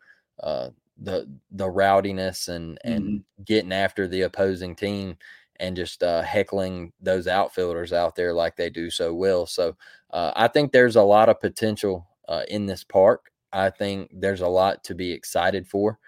uh, 0.43 0.71
the 0.99 1.29
the 1.51 1.69
rowdiness 1.69 2.49
and 2.49 2.79
and 2.85 3.11
Mm-hmm. 3.11 3.23
getting 3.45 3.73
after 3.73 4.07
the 4.07 4.23
opposing 4.23 4.77
team 4.77 5.17
and 5.61 5.77
just 5.77 6.03
uh, 6.03 6.23
heckling 6.23 6.93
those 7.01 7.27
outfielders 7.27 7.93
out 7.93 8.17
there 8.17 8.33
like 8.33 8.57
they 8.57 8.71
do 8.71 8.91
so 8.91 9.15
well. 9.15 9.47
So 9.47 9.77
uh, 10.11 10.33
I 10.35 10.49
think 10.49 10.73
there's 10.73 10.97
a 10.97 11.03
lot 11.03 11.29
of 11.29 11.41
potential 11.41 12.09
uh, 12.29 12.45
in 12.49 12.67
this 12.67 12.85
park. 12.85 13.31
I 13.53 13.71
think 13.71 14.11
there's 14.13 14.41
a 14.41 14.49
lot 14.49 14.83
to 14.85 14.95
be 14.95 15.13
excited 15.13 15.69
for. 15.69 15.99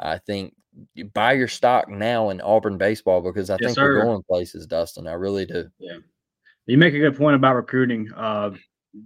I 0.00 0.18
think 0.18 0.54
you 0.94 1.06
buy 1.06 1.32
your 1.32 1.48
stock 1.48 1.88
now 1.88 2.30
in 2.30 2.40
Auburn 2.40 2.78
baseball 2.78 3.20
because 3.20 3.50
I 3.50 3.58
Yes, 3.60 3.74
think 3.74 3.78
we're 3.78 3.94
going 3.94 4.22
places, 4.22 4.66
Dustin. 4.66 5.06
I 5.06 5.12
really 5.14 5.46
do. 5.46 5.68
Yeah. 5.78 5.98
You 6.66 6.78
make 6.78 6.94
a 6.94 6.98
good 6.98 7.16
point 7.16 7.36
about 7.36 7.54
recruiting. 7.56 8.10
Uh, 8.14 8.50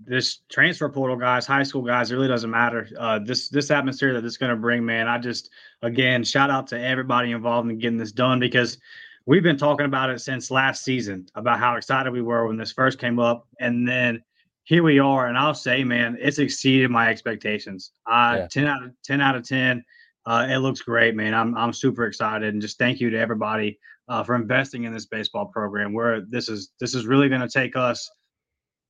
this 0.05 0.39
transfer 0.51 0.89
portal 0.89 1.17
guys, 1.17 1.47
high 1.47 1.63
school 1.63 1.83
guys, 1.83 2.11
it 2.11 2.17
really 2.17 2.29
doesn't 2.29 2.51
matter. 2.51 2.89
Uh, 2.99 3.19
this 3.19 3.49
this 3.49 3.71
atmosphere 3.71 4.13
that 4.15 4.25
it's 4.25 4.37
going 4.37 4.51
to 4.51 4.57
bring, 4.57 4.85
man. 4.85 5.09
I 5.09 5.19
just 5.19 5.51
again 5.83 6.25
shout 6.25 6.51
out 6.51 6.67
to 6.69 6.81
everybody 6.81 7.33
involved 7.33 7.71
in 7.71 7.79
getting 7.79 7.99
this 7.99 8.13
done 8.13 8.41
because 8.41 8.79
we've 9.27 9.43
been 9.43 9.59
talking 9.59 9.87
about 9.87 10.11
it 10.11 10.21
since 10.21 10.51
last 10.51 10.85
season 10.85 11.27
about 11.35 11.59
how 11.59 11.77
excited 11.77 12.13
we 12.13 12.23
were 12.23 12.47
when 12.47 12.57
this 12.57 12.73
first 12.73 12.99
came 12.99 13.19
up, 13.19 13.47
and 13.61 13.87
then 13.87 14.23
here 14.65 14.83
we 14.83 14.99
are. 14.99 15.27
And 15.27 15.37
I'll 15.37 15.55
say, 15.55 15.85
man, 15.85 16.17
it's 16.21 16.39
exceeded 16.39 16.91
my 16.91 17.09
expectations. 17.09 17.93
Uh, 18.07 18.37
Yeah. 18.39 18.47
ten 18.49 18.67
out 18.67 18.85
of 18.85 18.93
ten 19.05 19.21
out 19.21 19.37
of 19.37 19.47
ten. 19.47 19.85
Uh, 20.27 20.47
it 20.49 20.59
looks 20.59 20.81
great, 20.83 21.15
man. 21.15 21.35
I'm 21.35 21.57
I'm 21.57 21.73
super 21.73 22.07
excited, 22.07 22.53
and 22.53 22.63
just 22.63 22.79
thank 22.79 23.01
you 23.01 23.11
to 23.11 23.19
everybody 23.19 23.79
uh, 24.09 24.23
for 24.23 24.35
investing 24.35 24.85
in 24.85 24.93
this 24.93 25.07
baseball 25.07 25.47
program. 25.47 25.93
Where 25.93 26.21
this 26.21 26.49
is 26.49 26.71
this 26.81 26.95
is 26.95 27.07
really 27.07 27.29
going 27.29 27.41
to 27.41 27.49
take 27.49 27.77
us 27.77 28.09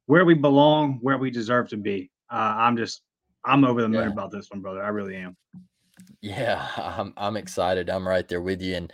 where 0.07 0.25
we 0.25 0.35
belong, 0.35 0.99
where 1.01 1.19
we 1.19 1.31
deserve 1.31 1.69
to 1.71 1.77
be. 1.77 2.11
Uh, 2.31 2.55
I'm 2.59 2.77
just 2.77 3.03
I'm 3.45 3.65
over 3.65 3.81
the 3.81 3.89
moon 3.89 4.03
Yeah. 4.03 4.13
about 4.13 4.31
this 4.31 4.51
one, 4.51 4.61
brother. 4.61 4.83
I 4.83 4.89
really 4.89 5.17
am. 5.17 5.37
Yeah, 6.21 6.67
I'm 6.77 7.15
I'm 7.17 7.37
excited. 7.37 7.89
I'm 7.89 8.07
right 8.07 8.29
there 8.29 8.43
with 8.43 8.61
you, 8.61 8.77
and 8.77 8.93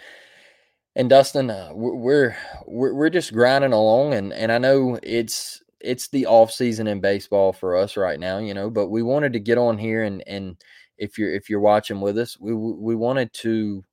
and 0.96 1.08
Dustin, 1.10 1.50
uh, 1.50 1.70
we're 1.72 1.94
we're 1.94 2.36
we're 2.66 2.94
we're 2.94 3.10
just 3.10 3.32
grinding 3.32 3.72
along, 3.72 4.14
and 4.14 4.32
and 4.32 4.52
I 4.52 4.58
know 4.58 4.98
it's 5.02 5.62
it's 5.80 6.08
the 6.08 6.26
off 6.26 6.50
season 6.50 6.86
in 6.86 7.00
baseball 7.00 7.52
for 7.52 7.76
us 7.76 7.96
right 7.96 8.18
now, 8.18 8.38
you 8.38 8.54
know. 8.54 8.70
But 8.70 8.88
we 8.88 9.02
wanted 9.02 9.32
to 9.34 9.40
get 9.40 9.58
on 9.58 9.78
here, 9.78 10.04
and 10.04 10.22
and 10.26 10.56
if 10.98 11.18
you're 11.18 11.32
if 11.32 11.48
you're 11.48 11.60
watching 11.60 12.00
with 12.00 12.18
us, 12.18 12.38
we 12.38 12.54
we 12.54 12.94
wanted 12.94 13.32
to 13.34 13.84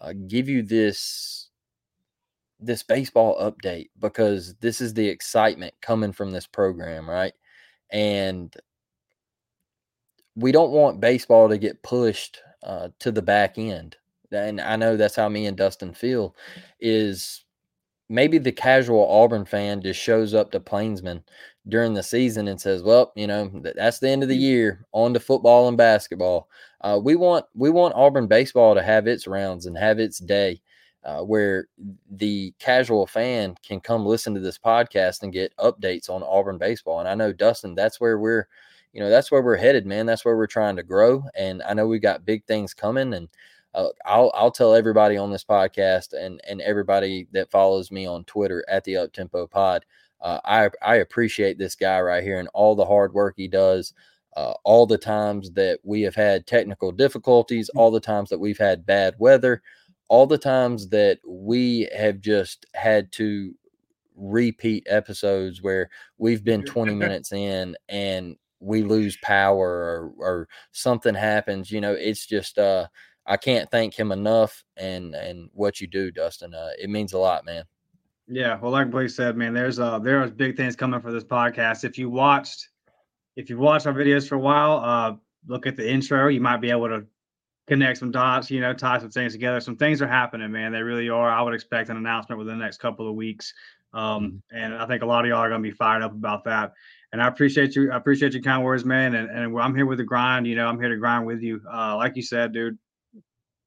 uh, 0.00 0.12
give 0.26 0.48
you 0.48 0.62
this 0.62 1.50
this 2.58 2.82
baseball 2.82 3.38
update 3.40 3.88
because 4.00 4.54
this 4.56 4.80
is 4.80 4.94
the 4.94 5.08
excitement 5.08 5.74
coming 5.82 6.12
from 6.12 6.30
this 6.30 6.46
program, 6.46 7.08
right? 7.08 7.34
And 7.90 8.54
we 10.34 10.52
don't 10.52 10.72
want 10.72 11.00
baseball 11.00 11.48
to 11.48 11.58
get 11.58 11.82
pushed 11.82 12.40
uh, 12.62 12.88
to 13.00 13.12
the 13.12 13.22
back 13.22 13.58
end. 13.58 13.96
And 14.32 14.60
I 14.60 14.76
know 14.76 14.96
that's 14.96 15.16
how 15.16 15.28
me 15.28 15.46
and 15.46 15.56
Dustin 15.56 15.94
feel 15.94 16.34
is 16.80 17.45
maybe 18.08 18.38
the 18.38 18.52
casual 18.52 19.08
Auburn 19.08 19.44
fan 19.44 19.82
just 19.82 20.00
shows 20.00 20.34
up 20.34 20.50
to 20.52 20.60
Plainsman 20.60 21.22
during 21.68 21.94
the 21.94 22.02
season 22.02 22.48
and 22.48 22.60
says, 22.60 22.82
"Well, 22.82 23.12
you 23.16 23.26
know, 23.26 23.50
that's 23.76 23.98
the 23.98 24.08
end 24.08 24.22
of 24.22 24.28
the 24.28 24.36
year. 24.36 24.86
On 24.92 25.12
to 25.14 25.20
football 25.20 25.68
and 25.68 25.76
basketball." 25.76 26.48
Uh, 26.82 27.00
we 27.02 27.16
want 27.16 27.44
we 27.54 27.70
want 27.70 27.94
Auburn 27.94 28.26
baseball 28.26 28.74
to 28.74 28.82
have 28.82 29.06
its 29.06 29.26
rounds 29.26 29.66
and 29.66 29.76
have 29.76 29.98
its 29.98 30.18
day, 30.18 30.60
uh, 31.04 31.22
where 31.22 31.66
the 32.10 32.54
casual 32.58 33.06
fan 33.06 33.56
can 33.66 33.80
come 33.80 34.06
listen 34.06 34.34
to 34.34 34.40
this 34.40 34.58
podcast 34.58 35.22
and 35.22 35.32
get 35.32 35.56
updates 35.58 36.10
on 36.10 36.22
Auburn 36.22 36.58
baseball. 36.58 37.00
And 37.00 37.08
I 37.08 37.14
know 37.14 37.32
Dustin, 37.32 37.74
that's 37.74 38.00
where 38.00 38.18
we're, 38.18 38.46
you 38.92 39.00
know, 39.00 39.10
that's 39.10 39.30
where 39.30 39.42
we're 39.42 39.56
headed, 39.56 39.86
man. 39.86 40.06
That's 40.06 40.24
where 40.24 40.36
we're 40.36 40.46
trying 40.46 40.76
to 40.76 40.82
grow. 40.82 41.24
And 41.36 41.62
I 41.62 41.74
know 41.74 41.86
we've 41.86 42.02
got 42.02 42.24
big 42.26 42.44
things 42.46 42.74
coming. 42.74 43.14
And 43.14 43.28
uh, 43.74 43.88
I'll 44.04 44.30
I'll 44.34 44.50
tell 44.50 44.74
everybody 44.74 45.16
on 45.16 45.30
this 45.30 45.44
podcast 45.44 46.12
and 46.12 46.40
and 46.48 46.60
everybody 46.60 47.28
that 47.32 47.50
follows 47.50 47.90
me 47.90 48.06
on 48.06 48.24
Twitter 48.24 48.64
at 48.68 48.84
the 48.84 48.94
Uptempo 48.94 49.50
Pod. 49.50 49.84
Uh, 50.20 50.40
I 50.44 50.70
I 50.82 50.96
appreciate 50.96 51.58
this 51.58 51.74
guy 51.74 52.00
right 52.00 52.22
here 52.22 52.38
and 52.38 52.48
all 52.54 52.74
the 52.74 52.86
hard 52.86 53.12
work 53.12 53.34
he 53.36 53.48
does. 53.48 53.92
Uh, 54.36 54.52
all 54.64 54.86
the 54.86 54.98
times 54.98 55.50
that 55.52 55.78
we 55.82 56.02
have 56.02 56.14
had 56.14 56.46
technical 56.46 56.92
difficulties, 56.92 57.70
all 57.70 57.90
the 57.90 58.00
times 58.00 58.28
that 58.28 58.38
we've 58.38 58.58
had 58.58 58.84
bad 58.84 59.14
weather, 59.18 59.62
all 60.08 60.26
the 60.26 60.38
times 60.38 60.88
that 60.90 61.18
we 61.26 61.88
have 61.96 62.20
just 62.20 62.66
had 62.74 63.10
to 63.12 63.54
repeat 64.14 64.86
episodes 64.88 65.62
where 65.62 65.90
we've 66.18 66.44
been 66.44 66.62
20 66.64 66.94
minutes 66.94 67.32
in 67.32 67.76
and 67.88 68.36
we 68.60 68.82
lose 68.82 69.18
power 69.22 69.68
or, 69.68 70.12
or 70.18 70.48
something 70.72 71.14
happens 71.14 71.70
you 71.70 71.80
know 71.80 71.92
it's 71.92 72.24
just 72.24 72.58
uh 72.58 72.86
i 73.26 73.36
can't 73.36 73.70
thank 73.70 73.94
him 73.94 74.12
enough 74.12 74.64
and 74.76 75.14
and 75.14 75.48
what 75.52 75.80
you 75.80 75.86
do 75.86 76.10
dustin 76.10 76.54
uh 76.54 76.70
it 76.78 76.90
means 76.90 77.12
a 77.12 77.18
lot 77.18 77.44
man 77.44 77.64
Yeah, 78.28 78.58
well, 78.60 78.72
like 78.72 78.90
Blake 78.90 79.10
said, 79.10 79.36
man, 79.36 79.54
there's 79.54 79.78
uh 79.78 79.98
there 79.98 80.22
are 80.22 80.28
big 80.28 80.56
things 80.56 80.74
coming 80.74 81.00
for 81.00 81.12
this 81.12 81.24
podcast. 81.24 81.84
If 81.84 81.96
you 81.96 82.10
watched, 82.10 82.68
if 83.36 83.48
you 83.48 83.58
watched 83.58 83.86
our 83.86 83.92
videos 83.92 84.28
for 84.28 84.34
a 84.34 84.40
while, 84.40 84.78
uh, 84.78 85.16
look 85.46 85.66
at 85.66 85.76
the 85.76 85.88
intro. 85.88 86.28
You 86.28 86.40
might 86.40 86.60
be 86.60 86.70
able 86.70 86.88
to 86.88 87.06
connect 87.68 87.98
some 87.98 88.10
dots, 88.10 88.50
you 88.50 88.60
know, 88.60 88.72
tie 88.72 88.98
some 88.98 89.10
things 89.10 89.32
together. 89.32 89.60
Some 89.60 89.76
things 89.76 90.02
are 90.02 90.08
happening, 90.08 90.50
man. 90.50 90.72
They 90.72 90.82
really 90.82 91.08
are. 91.08 91.30
I 91.30 91.42
would 91.42 91.54
expect 91.54 91.88
an 91.88 91.96
announcement 91.96 92.38
within 92.38 92.58
the 92.58 92.64
next 92.64 92.78
couple 92.78 93.08
of 93.08 93.14
weeks. 93.14 93.52
Um, 93.92 94.42
and 94.52 94.74
I 94.74 94.86
think 94.86 95.02
a 95.02 95.06
lot 95.06 95.24
of 95.24 95.28
y'all 95.28 95.38
are 95.38 95.48
gonna 95.48 95.62
be 95.62 95.70
fired 95.70 96.02
up 96.02 96.12
about 96.12 96.44
that. 96.44 96.72
And 97.12 97.22
I 97.22 97.28
appreciate 97.28 97.76
you. 97.76 97.92
I 97.92 97.96
appreciate 97.96 98.32
your 98.32 98.42
kind 98.42 98.64
words, 98.64 98.84
man. 98.84 99.14
And 99.14 99.30
and 99.30 99.56
I'm 99.56 99.76
here 99.76 99.86
with 99.86 99.98
the 99.98 100.04
grind. 100.04 100.48
You 100.48 100.56
know, 100.56 100.66
I'm 100.66 100.80
here 100.80 100.88
to 100.88 100.96
grind 100.96 101.26
with 101.26 101.42
you. 101.42 101.60
Uh, 101.72 101.96
like 101.96 102.16
you 102.16 102.22
said, 102.22 102.52
dude. 102.52 102.76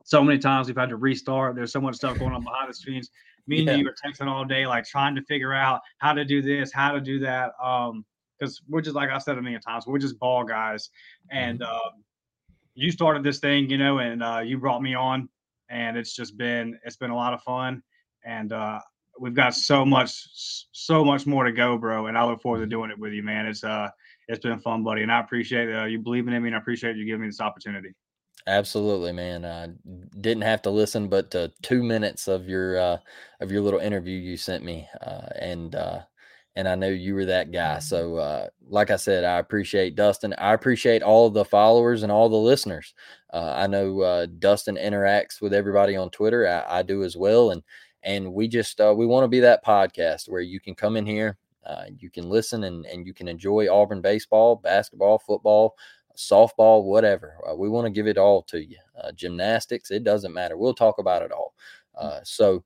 So 0.09 0.23
many 0.23 0.39
times 0.39 0.67
we've 0.67 0.75
had 0.77 0.89
to 0.89 0.95
restart. 0.95 1.55
There's 1.55 1.71
so 1.71 1.79
much 1.79 1.95
stuff 1.95 2.17
going 2.17 2.33
on 2.33 2.43
behind 2.43 2.69
the 2.69 2.73
scenes 2.73 3.09
me 3.49 3.59
and 3.59 3.67
Yeah. 3.67 3.75
you 3.75 3.85
were 3.85 3.95
texting 4.05 4.27
all 4.27 4.45
day, 4.45 4.67
like 4.67 4.85
trying 4.85 5.15
to 5.15 5.23
figure 5.23 5.53
out 5.53 5.81
how 5.97 6.13
to 6.13 6.23
do 6.23 6.41
this, 6.41 6.71
how 6.71 6.91
to 6.91 7.01
do 7.01 7.19
that. 7.19 7.51
Um, 7.61 8.05
because 8.37 8.61
we're 8.69 8.81
just 8.81 8.95
like 8.95 9.09
I 9.09 9.17
said 9.17 9.37
a 9.37 9.41
million 9.41 9.59
times, 9.59 9.85
we're 9.85 9.97
just 9.99 10.17
ball 10.17 10.45
guys. 10.45 10.89
And 11.29 11.61
um, 11.61 12.05
you 12.73 12.89
started 12.89 13.21
this 13.21 13.39
thing, 13.39 13.69
you 13.69 13.77
know, 13.77 13.99
and 13.99 14.23
uh, 14.23 14.39
you 14.45 14.57
brought 14.57 14.81
me 14.81 14.95
on, 14.95 15.27
and 15.69 15.97
it's 15.97 16.15
just 16.15 16.37
been 16.37 16.79
it's 16.85 16.95
been 16.95 17.11
a 17.11 17.15
lot 17.15 17.33
of 17.33 17.41
fun, 17.43 17.83
and 18.23 18.53
uh, 18.53 18.79
we've 19.19 19.33
got 19.33 19.55
so 19.55 19.83
much 19.85 20.13
so 20.71 21.03
much 21.03 21.25
more 21.27 21.43
to 21.43 21.51
go, 21.51 21.77
bro. 21.77 22.07
And 22.07 22.17
I 22.17 22.23
look 22.23 22.41
forward 22.41 22.59
to 22.59 22.65
doing 22.65 22.91
it 22.91 22.97
with 22.97 23.11
you, 23.11 23.23
man. 23.23 23.45
It's 23.45 23.63
uh 23.65 23.89
it's 24.29 24.39
been 24.39 24.59
fun, 24.59 24.83
buddy, 24.83 25.01
and 25.01 25.11
I 25.11 25.19
appreciate 25.19 25.69
uh, 25.75 25.83
you 25.85 25.99
believing 25.99 26.33
in 26.33 26.41
me, 26.41 26.47
and 26.49 26.55
I 26.55 26.59
appreciate 26.59 26.95
you 26.95 27.05
giving 27.05 27.21
me 27.23 27.27
this 27.27 27.41
opportunity. 27.41 27.89
Absolutely 28.49 29.11
man 29.11 29.45
uh 29.45 29.67
didn't 30.19 30.43
have 30.43 30.61
to 30.61 30.69
listen 30.69 31.07
but 31.07 31.31
to 31.31 31.51
two 31.61 31.83
minutes 31.83 32.27
of 32.27 32.49
your 32.49 32.79
uh 32.79 32.97
of 33.39 33.51
your 33.51 33.61
little 33.61 33.79
interview 33.79 34.17
you 34.17 34.35
sent 34.37 34.63
me 34.63 34.87
uh 35.01 35.27
and 35.39 35.75
uh 35.75 36.01
and 36.55 36.67
I 36.67 36.75
know 36.75 36.89
you 36.89 37.13
were 37.15 37.25
that 37.25 37.51
guy. 37.51 37.79
So, 37.79 38.17
uh, 38.17 38.47
like 38.67 38.89
I 38.91 38.97
said, 38.97 39.23
I 39.23 39.37
appreciate 39.37 39.95
Dustin. 39.95 40.33
I 40.37 40.53
appreciate 40.53 41.01
all 41.03 41.29
the 41.29 41.45
followers 41.45 42.03
and 42.03 42.11
all 42.11 42.27
the 42.27 42.35
listeners. 42.35 42.93
Uh, 43.33 43.53
I 43.55 43.67
know 43.67 44.01
uh, 44.01 44.25
Dustin 44.39 44.75
interacts 44.75 45.41
with 45.41 45.53
everybody 45.53 45.95
on 45.95 46.09
Twitter. 46.09 46.47
I, 46.47 46.79
I 46.79 46.81
do 46.81 47.03
as 47.03 47.15
well, 47.15 47.51
and 47.51 47.63
and 48.03 48.33
we 48.33 48.49
just 48.49 48.81
uh, 48.81 48.93
we 48.97 49.05
want 49.05 49.23
to 49.23 49.29
be 49.29 49.39
that 49.41 49.63
podcast 49.63 50.27
where 50.27 50.41
you 50.41 50.59
can 50.59 50.75
come 50.75 50.97
in 50.97 51.05
here, 51.05 51.37
uh, 51.65 51.85
you 51.97 52.09
can 52.09 52.29
listen, 52.29 52.65
and 52.65 52.85
and 52.87 53.05
you 53.05 53.13
can 53.13 53.27
enjoy 53.29 53.71
Auburn 53.71 54.01
baseball, 54.01 54.55
basketball, 54.57 55.19
football, 55.19 55.75
softball, 56.19 56.83
whatever. 56.83 57.37
Uh, 57.49 57.55
we 57.55 57.69
want 57.69 57.85
to 57.85 57.91
give 57.91 58.07
it 58.07 58.17
all 58.17 58.41
to 58.43 58.63
you. 58.63 58.77
Uh, 59.01 59.11
gymnastics, 59.13 59.89
it 59.89 60.03
doesn't 60.03 60.33
matter. 60.33 60.57
We'll 60.57 60.73
talk 60.73 60.99
about 60.99 61.21
it 61.21 61.31
all. 61.31 61.53
Uh, 61.97 62.19
so 62.23 62.63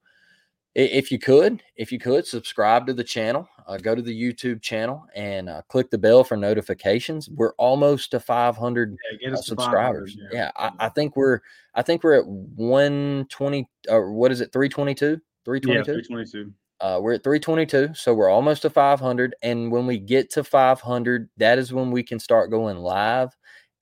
if 0.75 1.11
you 1.11 1.19
could, 1.19 1.61
if 1.75 1.91
you 1.91 1.99
could 1.99 2.25
subscribe 2.25 2.87
to 2.87 2.93
the 2.93 3.03
channel, 3.03 3.47
uh, 3.67 3.77
go 3.77 3.93
to 3.93 4.01
the 4.01 4.13
YouTube 4.13 4.61
channel 4.61 5.05
and 5.15 5.47
uh, 5.47 5.61
click 5.67 5.91
the 5.91 5.97
bell 5.97 6.23
for 6.23 6.35
notifications. 6.35 7.29
We're 7.29 7.53
almost 7.53 8.11
to 8.11 8.19
500 8.19 8.97
Yeah, 9.11 9.17
get 9.19 9.35
uh, 9.35 9.37
us 9.37 9.47
500, 9.47 9.61
subscribers. 9.61 10.17
Yeah, 10.31 10.51
I, 10.55 10.71
I 10.79 10.89
think 10.89 11.15
we're 11.15 11.41
I 11.75 11.83
think 11.83 12.03
we're 12.03 12.15
at 12.15 12.25
120 12.25 13.69
or 13.89 14.11
what 14.13 14.31
is 14.31 14.41
it 14.41 14.51
322? 14.51 15.05
Yeah, 15.05 15.19
322? 15.45 16.53
322. 16.83 16.97
Uh, 16.97 16.99
we're 17.01 17.13
at 17.13 17.23
322, 17.23 17.93
so 17.95 18.13
we're 18.13 18.29
almost 18.29 18.61
to 18.63 18.69
500. 18.69 19.35
And 19.41 19.71
when 19.71 19.87
we 19.87 19.97
get 19.99 20.29
to 20.31 20.43
500, 20.43 21.29
that 21.37 21.57
is 21.57 21.73
when 21.73 21.91
we 21.91 22.03
can 22.03 22.19
start 22.19 22.51
going 22.51 22.77
live, 22.77 23.29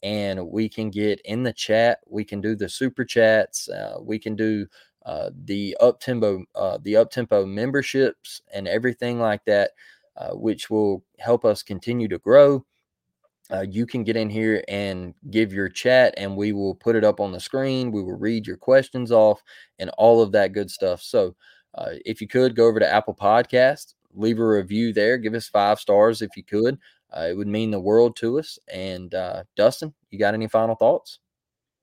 and 0.03 0.47
we 0.49 0.69
can 0.69 0.89
get 0.89 1.21
in 1.25 1.43
the 1.43 1.53
chat. 1.53 1.99
We 2.07 2.23
can 2.25 2.41
do 2.41 2.55
the 2.55 2.69
super 2.69 3.05
chats. 3.05 3.69
Uh, 3.69 3.97
we 4.01 4.19
can 4.19 4.35
do 4.35 4.67
uh, 5.05 5.31
the 5.45 5.75
up 5.81 5.99
tempo, 5.99 6.43
uh, 6.55 6.77
the 6.83 6.97
up 6.97 7.11
tempo 7.11 7.45
memberships, 7.45 8.41
and 8.53 8.67
everything 8.67 9.19
like 9.19 9.45
that, 9.45 9.71
uh, 10.17 10.31
which 10.33 10.69
will 10.69 11.03
help 11.19 11.45
us 11.45 11.63
continue 11.63 12.07
to 12.09 12.19
grow. 12.19 12.65
uh, 13.51 13.65
you 13.69 13.85
can 13.85 14.03
get 14.03 14.15
in 14.15 14.29
here 14.29 14.63
and 14.69 15.13
give 15.29 15.51
your 15.53 15.67
chat, 15.67 16.13
and 16.17 16.37
we 16.37 16.53
will 16.53 16.75
put 16.75 16.95
it 16.95 17.03
up 17.03 17.19
on 17.19 17.31
the 17.33 17.39
screen. 17.39 17.91
We 17.91 18.01
will 18.01 18.17
read 18.17 18.47
your 18.47 18.55
questions 18.57 19.11
off 19.11 19.41
and 19.79 19.89
all 19.97 20.21
of 20.21 20.31
that 20.33 20.53
good 20.53 20.71
stuff. 20.71 21.01
So, 21.01 21.35
uh, 21.75 21.91
if 22.05 22.21
you 22.21 22.27
could 22.27 22.55
go 22.55 22.67
over 22.67 22.79
to 22.79 22.91
Apple 22.91 23.15
Podcast, 23.15 23.95
leave 24.13 24.39
a 24.39 24.47
review 24.47 24.93
there, 24.93 25.17
give 25.17 25.33
us 25.33 25.47
five 25.47 25.79
stars 25.79 26.21
if 26.21 26.31
you 26.35 26.43
could. 26.43 26.77
Uh, 27.15 27.27
it 27.29 27.37
would 27.37 27.47
mean 27.47 27.71
the 27.71 27.79
world 27.79 28.15
to 28.17 28.39
us. 28.39 28.57
And 28.71 29.13
uh, 29.13 29.43
Dustin, 29.55 29.93
you 30.09 30.19
got 30.19 30.33
any 30.33 30.47
final 30.47 30.75
thoughts? 30.75 31.19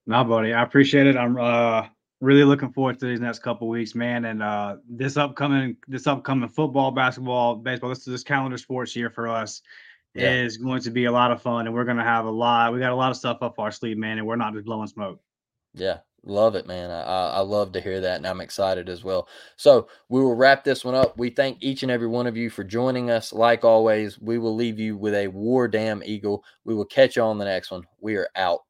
No, 0.07 0.23
buddy, 0.23 0.53
I 0.53 0.63
appreciate 0.63 1.05
it. 1.05 1.15
I'm 1.15 1.37
uh, 1.37 1.87
really 2.19 2.43
looking 2.43 2.71
forward 2.71 2.99
to 2.99 3.05
these 3.05 3.19
next 3.19 3.39
couple 3.39 3.67
weeks, 3.67 3.93
man. 3.93 4.25
And 4.25 4.41
uh, 4.41 4.77
this 4.89 5.17
upcoming, 5.17 5.77
this 5.87 6.07
upcoming 6.07 6.49
football, 6.49 6.91
basketball, 6.91 7.55
baseball, 7.55 7.89
this 7.89 8.05
this 8.05 8.23
calendar 8.23 8.57
sports 8.57 8.95
year 8.95 9.09
for 9.11 9.27
us 9.27 9.61
yeah. 10.15 10.33
is 10.33 10.57
going 10.57 10.81
to 10.81 10.91
be 10.91 11.05
a 11.05 11.11
lot 11.11 11.31
of 11.31 11.41
fun, 11.41 11.67
and 11.67 11.75
we're 11.75 11.85
going 11.85 11.97
to 11.97 12.03
have 12.03 12.25
a 12.25 12.31
lot. 12.31 12.73
We 12.73 12.79
got 12.79 12.91
a 12.91 12.95
lot 12.95 13.11
of 13.11 13.17
stuff 13.17 13.37
up 13.41 13.59
our 13.59 13.71
sleeve, 13.71 13.97
man, 13.97 14.17
and 14.17 14.25
we're 14.25 14.35
not 14.35 14.53
just 14.53 14.65
blowing 14.65 14.87
smoke. 14.87 15.21
Yeah, 15.73 15.97
Love 16.25 16.55
it, 16.55 16.67
man. 16.67 16.91
I, 16.91 17.29
I 17.29 17.39
love 17.39 17.71
to 17.73 17.81
hear 17.81 18.01
that, 18.01 18.17
and 18.17 18.27
I'm 18.27 18.41
excited 18.41 18.89
as 18.89 19.03
well. 19.03 19.27
So 19.55 19.87
we 20.09 20.21
will 20.21 20.35
wrap 20.35 20.63
this 20.63 20.83
one 20.83 20.95
up. 20.95 21.17
We 21.17 21.29
thank 21.29 21.57
each 21.61 21.83
and 21.83 21.91
every 21.91 22.07
one 22.07 22.27
of 22.27 22.35
you 22.35 22.49
for 22.49 22.63
joining 22.63 23.09
us. 23.09 23.31
Like 23.31 23.63
always, 23.63 24.19
we 24.19 24.37
will 24.37 24.55
leave 24.55 24.79
you 24.79 24.97
with 24.97 25.13
a 25.15 25.27
war 25.27 25.67
damn 25.67 26.03
eagle. 26.03 26.43
We 26.65 26.75
will 26.75 26.85
catch 26.85 27.15
you 27.15 27.23
on 27.23 27.37
the 27.37 27.45
next 27.45 27.71
one. 27.71 27.83
We 28.01 28.15
are 28.15 28.29
out. 28.35 28.61